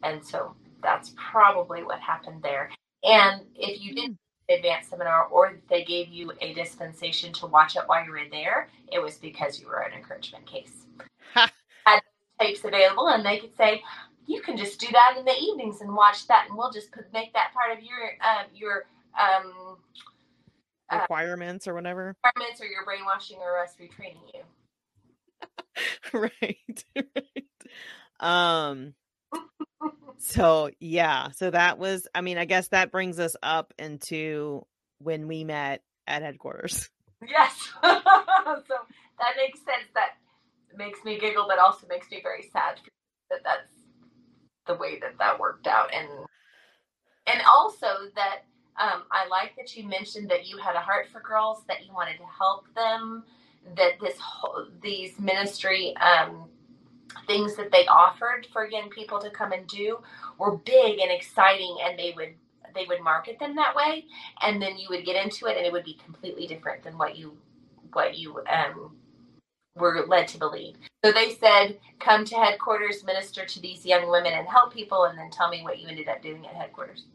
And 0.02 0.24
so 0.24 0.54
that's 0.82 1.14
probably 1.16 1.82
what 1.82 2.00
happened 2.00 2.42
there. 2.42 2.70
And 3.02 3.42
if 3.54 3.80
you 3.82 3.94
did 3.94 4.16
advanced 4.50 4.90
seminar 4.90 5.26
or 5.26 5.58
they 5.68 5.84
gave 5.84 6.08
you 6.08 6.32
a 6.40 6.52
dispensation 6.54 7.32
to 7.34 7.46
watch 7.46 7.76
it 7.76 7.82
while 7.86 8.04
you 8.04 8.10
were 8.10 8.28
there, 8.30 8.68
it 8.92 9.00
was 9.00 9.16
because 9.16 9.60
you 9.60 9.68
were 9.68 9.80
an 9.80 9.92
encouragement 9.92 10.46
case. 10.46 10.86
Had 11.34 12.00
tapes 12.40 12.64
available, 12.64 13.08
and 13.08 13.24
they 13.24 13.38
could 13.38 13.56
say, 13.56 13.82
"You 14.26 14.42
can 14.42 14.56
just 14.56 14.80
do 14.80 14.88
that 14.92 15.16
in 15.18 15.24
the 15.24 15.36
evenings 15.36 15.80
and 15.80 15.94
watch 15.94 16.26
that, 16.26 16.46
and 16.48 16.58
we'll 16.58 16.72
just 16.72 16.90
put, 16.92 17.12
make 17.12 17.32
that 17.32 17.52
part 17.54 17.76
of 17.76 17.84
your 17.84 18.10
um, 18.20 18.46
your 18.54 18.86
um, 19.18 19.76
uh, 20.90 20.98
requirements 21.00 21.68
or 21.68 21.74
whatever 21.74 22.16
requirements, 22.24 22.60
or 22.60 22.66
your 22.66 22.84
brainwashing 22.84 23.38
or 23.38 23.58
us 23.58 23.76
retraining 23.80 24.34
you." 24.34 24.42
right, 26.12 26.84
right. 27.16 27.44
Um, 28.20 28.94
so 30.20 30.70
yeah, 30.80 31.30
so 31.30 31.50
that 31.50 31.78
was 31.78 32.06
I 32.14 32.20
mean, 32.20 32.36
I 32.38 32.44
guess 32.44 32.68
that 32.68 32.92
brings 32.92 33.18
us 33.18 33.36
up 33.42 33.72
into 33.78 34.66
when 34.98 35.26
we 35.26 35.44
met 35.44 35.82
at 36.06 36.22
headquarters. 36.22 36.90
Yes. 37.26 37.70
so 37.82 37.94
that 39.18 39.36
makes 39.36 39.58
sense. 39.60 39.88
That 39.94 40.10
makes 40.76 41.02
me 41.04 41.18
giggle, 41.18 41.46
but 41.48 41.58
also 41.58 41.86
makes 41.88 42.10
me 42.10 42.20
very 42.22 42.48
sad 42.52 42.80
that 43.30 43.40
that's 43.44 43.72
the 44.66 44.74
way 44.74 44.98
that 45.00 45.18
that 45.18 45.40
worked 45.40 45.66
out, 45.66 45.88
and 45.92 46.08
and 47.26 47.40
also 47.48 47.86
that 48.14 48.40
um, 48.78 49.04
I 49.10 49.26
like 49.28 49.56
that 49.56 49.74
you 49.76 49.88
mentioned 49.88 50.30
that 50.30 50.46
you 50.46 50.58
had 50.58 50.74
a 50.74 50.80
heart 50.80 51.08
for 51.10 51.20
girls, 51.20 51.64
that 51.68 51.84
you 51.86 51.92
wanted 51.92 52.18
to 52.18 52.24
help 52.26 52.66
them, 52.74 53.24
that 53.76 54.00
this 54.00 54.18
whole 54.18 54.66
these 54.82 55.18
ministry 55.18 55.96
um, 55.96 56.48
things 57.26 57.56
that 57.56 57.70
they 57.70 57.86
offered 57.86 58.46
for 58.52 58.68
young 58.68 58.88
people 58.90 59.18
to 59.20 59.30
come 59.30 59.52
and 59.52 59.66
do 59.66 59.98
were 60.38 60.56
big 60.56 60.98
and 61.00 61.10
exciting 61.10 61.76
and 61.84 61.98
they 61.98 62.12
would 62.16 62.34
they 62.74 62.86
would 62.86 63.02
market 63.02 63.38
them 63.38 63.56
that 63.56 63.74
way 63.74 64.04
and 64.42 64.62
then 64.62 64.78
you 64.78 64.86
would 64.90 65.04
get 65.04 65.22
into 65.22 65.46
it 65.46 65.56
and 65.56 65.66
it 65.66 65.72
would 65.72 65.84
be 65.84 65.98
completely 66.04 66.46
different 66.46 66.82
than 66.82 66.96
what 66.96 67.16
you 67.16 67.36
what 67.92 68.16
you 68.16 68.40
um, 68.48 68.92
were 69.76 70.04
led 70.06 70.28
to 70.28 70.38
believe. 70.38 70.76
So 71.04 71.12
they 71.12 71.34
said 71.34 71.78
come 71.98 72.24
to 72.26 72.36
headquarters 72.36 73.04
minister 73.04 73.44
to 73.44 73.60
these 73.60 73.84
young 73.84 74.08
women 74.10 74.32
and 74.32 74.46
help 74.48 74.72
people 74.72 75.04
and 75.04 75.18
then 75.18 75.30
tell 75.30 75.48
me 75.48 75.62
what 75.62 75.78
you 75.78 75.88
ended 75.88 76.08
up 76.08 76.22
doing 76.22 76.46
at 76.46 76.54
headquarters. 76.54 77.06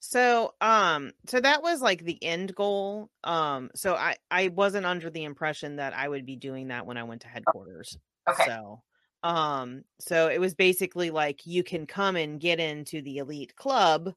So 0.00 0.54
um 0.60 1.12
so 1.26 1.40
that 1.40 1.62
was 1.62 1.80
like 1.82 2.04
the 2.04 2.22
end 2.22 2.54
goal. 2.54 3.10
Um 3.24 3.70
so 3.74 3.94
i 3.94 4.16
i 4.30 4.48
wasn't 4.48 4.86
under 4.86 5.10
the 5.10 5.24
impression 5.24 5.76
that 5.76 5.94
i 5.94 6.08
would 6.08 6.26
be 6.26 6.36
doing 6.36 6.68
that 6.68 6.86
when 6.86 6.96
i 6.96 7.04
went 7.04 7.22
to 7.22 7.28
headquarters. 7.28 7.98
Okay. 8.28 8.44
So 8.46 8.82
um, 9.22 9.84
so 9.98 10.28
it 10.28 10.40
was 10.40 10.54
basically 10.54 11.10
like 11.10 11.46
you 11.46 11.62
can 11.62 11.86
come 11.86 12.16
and 12.16 12.40
get 12.40 12.58
into 12.60 13.02
the 13.02 13.18
elite 13.18 13.54
club. 13.56 14.14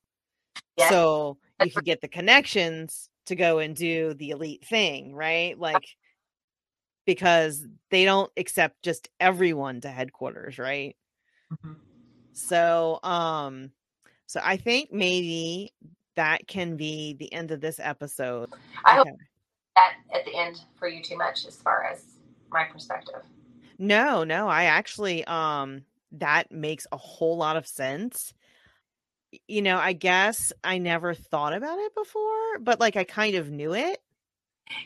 Yes. 0.78 0.90
So 0.90 1.38
you 1.64 1.72
could 1.72 1.86
get 1.86 2.02
the 2.02 2.08
connections 2.08 3.10
to 3.26 3.36
go 3.36 3.60
and 3.60 3.76
do 3.76 4.14
the 4.14 4.32
elite 4.32 4.66
thing, 4.66 5.14
right? 5.14 5.58
Like 5.58 5.86
because 7.06 7.66
they 7.90 8.06
don't 8.06 8.32
accept 8.38 8.82
just 8.82 9.10
everyone 9.20 9.82
to 9.82 9.90
headquarters, 9.90 10.58
right? 10.58 10.96
Mm-hmm. 11.52 11.74
So 12.34 13.00
um 13.04 13.72
so 14.26 14.40
I 14.44 14.58
think 14.58 14.92
maybe 14.92 15.74
that 16.16 16.48
can 16.48 16.78
be 16.78 17.14
the 17.14 17.32
end 17.34 17.52
of 17.52 17.60
this 17.60 17.80
episode. 17.80 18.50
I 18.86 19.00
okay. 19.00 19.10
hope 19.10 19.20
that 19.76 19.94
at 20.14 20.26
the 20.26 20.36
end 20.36 20.62
for 20.76 20.88
you 20.88 21.04
too 21.04 21.18
much 21.18 21.46
as 21.46 21.58
far 21.58 21.84
as 21.84 22.06
my 22.52 22.64
perspective. 22.66 23.22
No, 23.78 24.24
no, 24.24 24.48
I 24.48 24.66
actually 24.66 25.24
um 25.26 25.84
that 26.14 26.52
makes 26.52 26.86
a 26.92 26.98
whole 26.98 27.38
lot 27.38 27.58
of 27.58 27.68
sense. 27.68 28.34
You 29.48 29.64
know, 29.64 29.78
I 29.78 29.94
guess 29.94 30.54
I 30.64 30.78
never 30.78 31.14
thought 31.14 31.54
about 31.54 31.80
it 31.80 31.96
before, 31.96 32.60
but 32.60 32.80
like 32.80 32.96
I 32.96 33.04
kind 33.04 33.36
of 33.36 33.50
knew 33.50 33.74
it. 33.74 34.00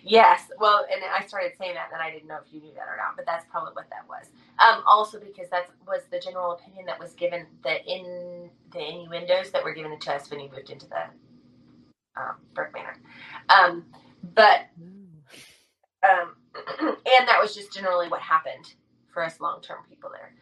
Yes, 0.03 0.49
well, 0.59 0.85
and 0.91 1.01
I 1.03 1.25
started 1.25 1.51
saying 1.57 1.75
that, 1.75 1.89
and 1.93 2.01
I 2.01 2.11
didn't 2.11 2.27
know 2.27 2.39
if 2.45 2.51
you 2.51 2.61
knew 2.61 2.73
that 2.73 2.87
or 2.87 2.97
not, 2.97 3.15
but 3.15 3.25
that's 3.25 3.45
probably 3.49 3.73
what 3.73 3.89
that 3.89 4.07
was. 4.07 4.25
Um, 4.59 4.83
also, 4.87 5.19
because 5.19 5.49
that 5.49 5.69
was 5.85 6.01
the 6.11 6.19
general 6.19 6.53
opinion 6.53 6.85
that 6.87 6.99
was 6.99 7.13
given, 7.13 7.45
the 7.63 7.83
in 7.85 8.49
the 8.71 8.79
innuendos 8.79 9.51
that 9.51 9.63
were 9.63 9.73
given 9.73 9.97
to 9.99 10.13
us 10.13 10.29
when 10.31 10.39
you 10.39 10.49
moved 10.49 10.69
into 10.69 10.87
the 10.87 11.03
um, 12.19 12.35
Burke 12.53 12.73
Manor. 12.73 12.97
Um, 13.49 13.85
but 14.33 14.67
um, 16.03 16.35
and 17.17 17.27
that 17.27 17.41
was 17.41 17.55
just 17.55 17.73
generally 17.73 18.07
what 18.07 18.21
happened 18.21 18.73
for 19.07 19.23
us 19.23 19.39
long 19.39 19.61
term 19.61 19.79
people 19.89 20.09
there. 20.11 20.33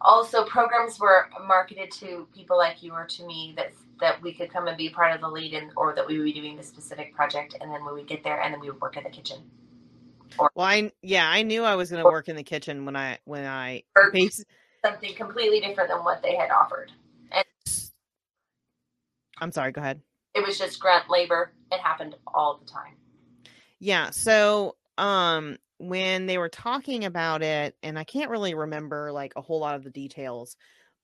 Also, 0.00 0.44
programs 0.44 0.98
were 0.98 1.28
marketed 1.46 1.90
to 1.92 2.26
people 2.34 2.58
like 2.58 2.82
you 2.82 2.92
or 2.92 3.06
to 3.06 3.26
me 3.26 3.54
that 3.56 3.72
that 4.00 4.20
we 4.20 4.32
could 4.32 4.52
come 4.52 4.66
and 4.66 4.76
be 4.76 4.88
part 4.88 5.14
of 5.14 5.20
the 5.20 5.28
lead 5.28 5.52
in, 5.52 5.70
or 5.76 5.94
that 5.94 6.06
we 6.06 6.18
would 6.18 6.24
be 6.24 6.32
doing 6.32 6.56
the 6.56 6.62
specific 6.62 7.14
project, 7.14 7.56
and 7.60 7.70
then 7.70 7.84
when 7.84 7.94
we 7.94 8.02
get 8.02 8.24
there, 8.24 8.40
and 8.40 8.52
then 8.52 8.60
we 8.60 8.68
would 8.68 8.80
work 8.80 8.96
in 8.96 9.04
the 9.04 9.10
kitchen. 9.10 9.38
Or, 10.38 10.50
well, 10.54 10.66
I 10.66 10.90
yeah, 11.02 11.28
I 11.28 11.42
knew 11.42 11.62
I 11.62 11.76
was 11.76 11.90
going 11.90 12.02
to 12.02 12.10
work 12.10 12.28
in 12.28 12.36
the 12.36 12.42
kitchen 12.42 12.84
when 12.84 12.96
I 12.96 13.18
when 13.24 13.46
I 13.46 13.84
something 14.84 15.14
completely 15.14 15.60
different 15.60 15.90
than 15.90 16.04
what 16.04 16.22
they 16.22 16.34
had 16.34 16.50
offered. 16.50 16.90
And 17.30 17.44
I'm 19.38 19.52
sorry. 19.52 19.72
Go 19.72 19.80
ahead. 19.80 20.00
It 20.34 20.44
was 20.44 20.58
just 20.58 20.80
grunt 20.80 21.08
labor. 21.08 21.52
It 21.70 21.80
happened 21.80 22.16
all 22.26 22.58
the 22.58 22.70
time. 22.70 22.94
Yeah. 23.78 24.10
So 24.10 24.76
um 24.98 25.58
when 25.78 26.26
they 26.26 26.38
were 26.38 26.48
talking 26.48 27.04
about 27.04 27.42
it 27.42 27.76
and 27.82 27.98
i 27.98 28.04
can't 28.04 28.30
really 28.30 28.54
remember 28.54 29.12
like 29.12 29.32
a 29.36 29.40
whole 29.40 29.60
lot 29.60 29.74
of 29.74 29.84
the 29.84 29.90
details 29.90 30.56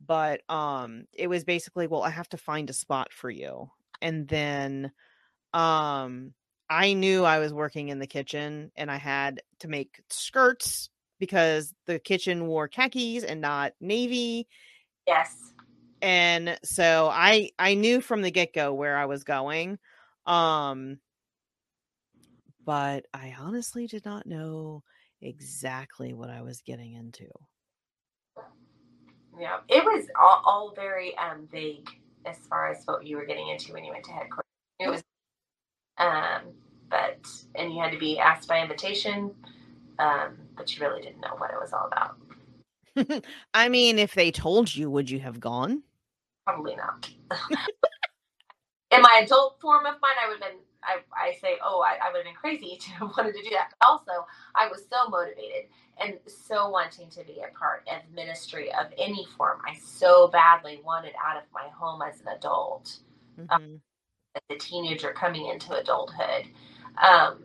but 0.04 0.40
um 0.48 1.04
it 1.12 1.26
was 1.28 1.44
basically 1.44 1.86
well 1.86 2.02
i 2.02 2.10
have 2.10 2.28
to 2.28 2.36
find 2.36 2.70
a 2.70 2.74
spot 2.74 3.12
for 3.12 3.30
you 3.30 3.70
and 4.00 4.28
then 4.28 4.92
um 5.52 6.32
i 6.70 6.92
knew 6.92 7.24
i 7.24 7.38
was 7.38 7.52
working 7.52 7.88
in 7.88 7.98
the 7.98 8.06
kitchen 8.06 8.70
and 8.76 8.90
i 8.90 8.96
had 8.96 9.42
to 9.58 9.68
make 9.68 10.00
skirts 10.10 10.90
because 11.18 11.74
the 11.86 11.98
kitchen 11.98 12.46
wore 12.46 12.68
khakis 12.68 13.24
and 13.24 13.40
not 13.40 13.72
navy 13.80 14.46
yes 15.06 15.48
and 16.00 16.58
so 16.62 17.08
I 17.12 17.50
I 17.58 17.74
knew 17.74 18.00
from 18.00 18.22
the 18.22 18.30
get 18.30 18.54
go 18.54 18.72
where 18.72 18.96
I 18.96 19.06
was 19.06 19.24
going. 19.24 19.78
Um, 20.26 20.98
but 22.68 23.06
I 23.14 23.34
honestly 23.40 23.86
did 23.86 24.04
not 24.04 24.26
know 24.26 24.82
exactly 25.22 26.12
what 26.12 26.28
I 26.28 26.42
was 26.42 26.60
getting 26.60 26.92
into. 26.92 27.24
Yeah, 29.40 29.60
it 29.70 29.82
was 29.82 30.04
all, 30.20 30.42
all 30.44 30.72
very 30.76 31.16
um, 31.16 31.48
vague 31.50 31.88
as 32.26 32.36
far 32.46 32.70
as 32.70 32.84
what 32.84 33.06
you 33.06 33.16
were 33.16 33.24
getting 33.24 33.48
into 33.48 33.72
when 33.72 33.86
you 33.86 33.92
went 33.92 34.04
to 34.04 34.12
headquarters. 34.12 34.44
It 34.80 34.90
was, 34.90 35.02
um, 35.96 36.52
but 36.90 37.26
and 37.54 37.72
you 37.72 37.80
had 37.80 37.90
to 37.92 37.98
be 37.98 38.18
asked 38.18 38.46
by 38.46 38.60
invitation, 38.60 39.30
um, 39.98 40.36
but 40.54 40.76
you 40.76 40.86
really 40.86 41.00
didn't 41.00 41.22
know 41.22 41.36
what 41.38 41.50
it 41.50 41.56
was 41.58 41.72
all 41.72 41.86
about. 41.86 43.24
I 43.54 43.70
mean, 43.70 43.98
if 43.98 44.12
they 44.12 44.30
told 44.30 44.76
you, 44.76 44.90
would 44.90 45.08
you 45.08 45.20
have 45.20 45.40
gone? 45.40 45.84
Probably 46.46 46.76
not. 46.76 47.08
In 48.90 49.00
my 49.00 49.22
adult 49.24 49.58
form 49.58 49.86
of 49.86 49.94
mind, 50.02 50.16
I 50.22 50.28
would 50.28 50.42
have 50.42 50.52
been 50.52 50.60
I, 50.82 50.98
I 51.12 51.34
say, 51.40 51.58
oh, 51.64 51.80
I, 51.80 51.98
I 52.06 52.12
would 52.12 52.18
have 52.18 52.24
been 52.24 52.34
crazy 52.34 52.76
to 52.80 52.90
have 52.90 53.10
wanted 53.16 53.34
to 53.34 53.42
do 53.42 53.50
that. 53.50 53.74
But 53.78 53.86
also, 53.86 54.26
I 54.54 54.68
was 54.68 54.82
so 54.88 55.08
motivated 55.08 55.70
and 56.00 56.14
so 56.26 56.68
wanting 56.68 57.10
to 57.10 57.24
be 57.24 57.40
a 57.40 57.56
part 57.58 57.86
of 57.88 58.14
ministry 58.14 58.70
of 58.72 58.86
any 58.96 59.26
form. 59.36 59.58
I 59.66 59.76
so 59.76 60.28
badly 60.28 60.80
wanted 60.84 61.12
out 61.24 61.36
of 61.36 61.42
my 61.52 61.68
home 61.76 62.02
as 62.02 62.20
an 62.20 62.28
adult, 62.36 62.98
um, 63.38 63.44
mm-hmm. 63.44 63.54
um, 63.54 63.80
as 64.36 64.56
a 64.56 64.58
teenager 64.58 65.12
coming 65.12 65.46
into 65.46 65.74
adulthood. 65.74 66.46
Um, 67.02 67.44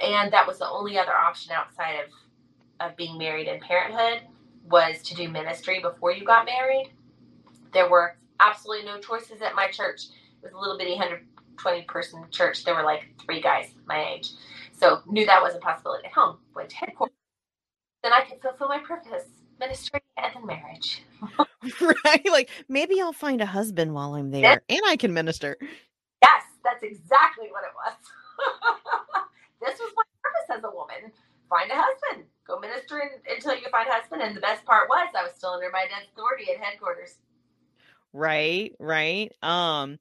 and 0.00 0.32
that 0.32 0.46
was 0.46 0.58
the 0.58 0.68
only 0.68 0.98
other 0.98 1.14
option 1.14 1.52
outside 1.52 1.96
of, 2.04 2.90
of 2.90 2.96
being 2.96 3.16
married 3.18 3.48
and 3.48 3.60
parenthood 3.60 4.22
was 4.68 5.02
to 5.02 5.14
do 5.14 5.28
ministry 5.28 5.80
before 5.80 6.12
you 6.12 6.24
got 6.24 6.44
married. 6.44 6.90
There 7.72 7.88
were 7.88 8.16
absolutely 8.40 8.86
no 8.86 8.98
choices 8.98 9.42
at 9.42 9.54
my 9.54 9.68
church. 9.70 10.06
It 10.42 10.44
was 10.44 10.52
a 10.52 10.58
little 10.58 10.76
bitty 10.76 10.96
120 11.56 11.82
person 11.82 12.24
church. 12.30 12.64
There 12.64 12.74
were 12.74 12.84
like 12.84 13.08
three 13.24 13.40
guys 13.40 13.70
my 13.86 14.14
age. 14.14 14.30
So 14.72 15.00
knew 15.06 15.26
that 15.26 15.42
was 15.42 15.54
a 15.54 15.58
possibility 15.58 16.06
at 16.06 16.12
home. 16.12 16.38
Went 16.54 16.70
to 16.70 16.76
headquarters 16.76 17.16
then 18.06 18.12
I 18.12 18.20
can 18.20 18.38
fulfill 18.38 18.68
my 18.68 18.78
purpose 18.78 19.24
ministry 19.58 20.00
and 20.16 20.32
then 20.32 20.46
marriage. 20.46 21.02
right? 22.04 22.24
Like 22.30 22.50
maybe 22.68 23.00
I'll 23.00 23.12
find 23.12 23.40
a 23.40 23.46
husband 23.46 23.94
while 23.94 24.14
I'm 24.14 24.30
there 24.30 24.62
and 24.68 24.80
I 24.86 24.96
can 24.96 25.12
minister. 25.12 25.56
Yes, 26.22 26.42
that's 26.62 26.84
exactly 26.84 27.48
what 27.50 27.64
it 27.64 27.72
was. 27.74 27.96
this 29.60 29.80
was 29.80 29.92
my 29.96 30.04
purpose 30.22 30.58
as 30.58 30.64
a 30.64 30.72
woman. 30.72 31.10
Find 31.50 31.68
a 31.68 31.74
husband. 31.74 32.26
Go 32.46 32.60
minister 32.60 33.00
in, 33.00 33.08
until 33.34 33.56
you 33.56 33.66
find 33.72 33.88
a 33.88 33.92
husband. 33.92 34.22
And 34.22 34.36
the 34.36 34.40
best 34.40 34.64
part 34.64 34.88
was 34.88 35.08
I 35.18 35.24
was 35.24 35.32
still 35.36 35.50
under 35.50 35.70
my 35.72 35.86
dad's 35.90 36.06
authority 36.12 36.52
at 36.52 36.62
headquarters. 36.62 37.16
Right, 38.12 38.72
right. 38.78 39.32
Um, 39.42 39.98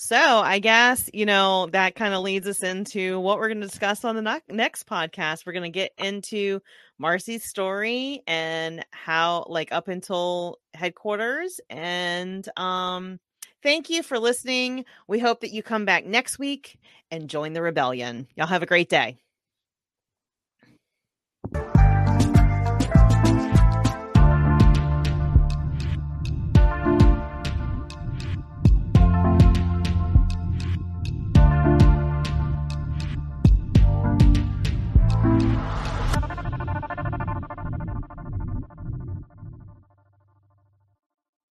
so 0.00 0.14
I 0.16 0.60
guess, 0.60 1.10
you 1.12 1.26
know, 1.26 1.66
that 1.72 1.96
kind 1.96 2.14
of 2.14 2.22
leads 2.22 2.46
us 2.46 2.62
into 2.62 3.18
what 3.18 3.38
we're 3.38 3.48
going 3.48 3.60
to 3.60 3.66
discuss 3.66 4.04
on 4.04 4.14
the 4.14 4.22
ne- 4.22 4.54
next 4.54 4.86
podcast. 4.86 5.44
We're 5.44 5.54
going 5.54 5.64
to 5.64 5.76
get 5.76 5.90
into 5.98 6.60
Marcy's 7.00 7.42
story 7.42 8.22
and 8.28 8.86
how 8.92 9.46
like 9.48 9.72
up 9.72 9.88
until 9.88 10.60
headquarters 10.72 11.60
and 11.68 12.48
um 12.56 13.18
thank 13.64 13.90
you 13.90 14.04
for 14.04 14.20
listening. 14.20 14.84
We 15.08 15.18
hope 15.18 15.40
that 15.40 15.50
you 15.50 15.64
come 15.64 15.84
back 15.84 16.06
next 16.06 16.38
week 16.38 16.78
and 17.10 17.28
join 17.28 17.52
the 17.52 17.62
rebellion. 17.62 18.28
Y'all 18.36 18.46
have 18.46 18.62
a 18.62 18.66
great 18.66 18.88
day. 18.88 19.16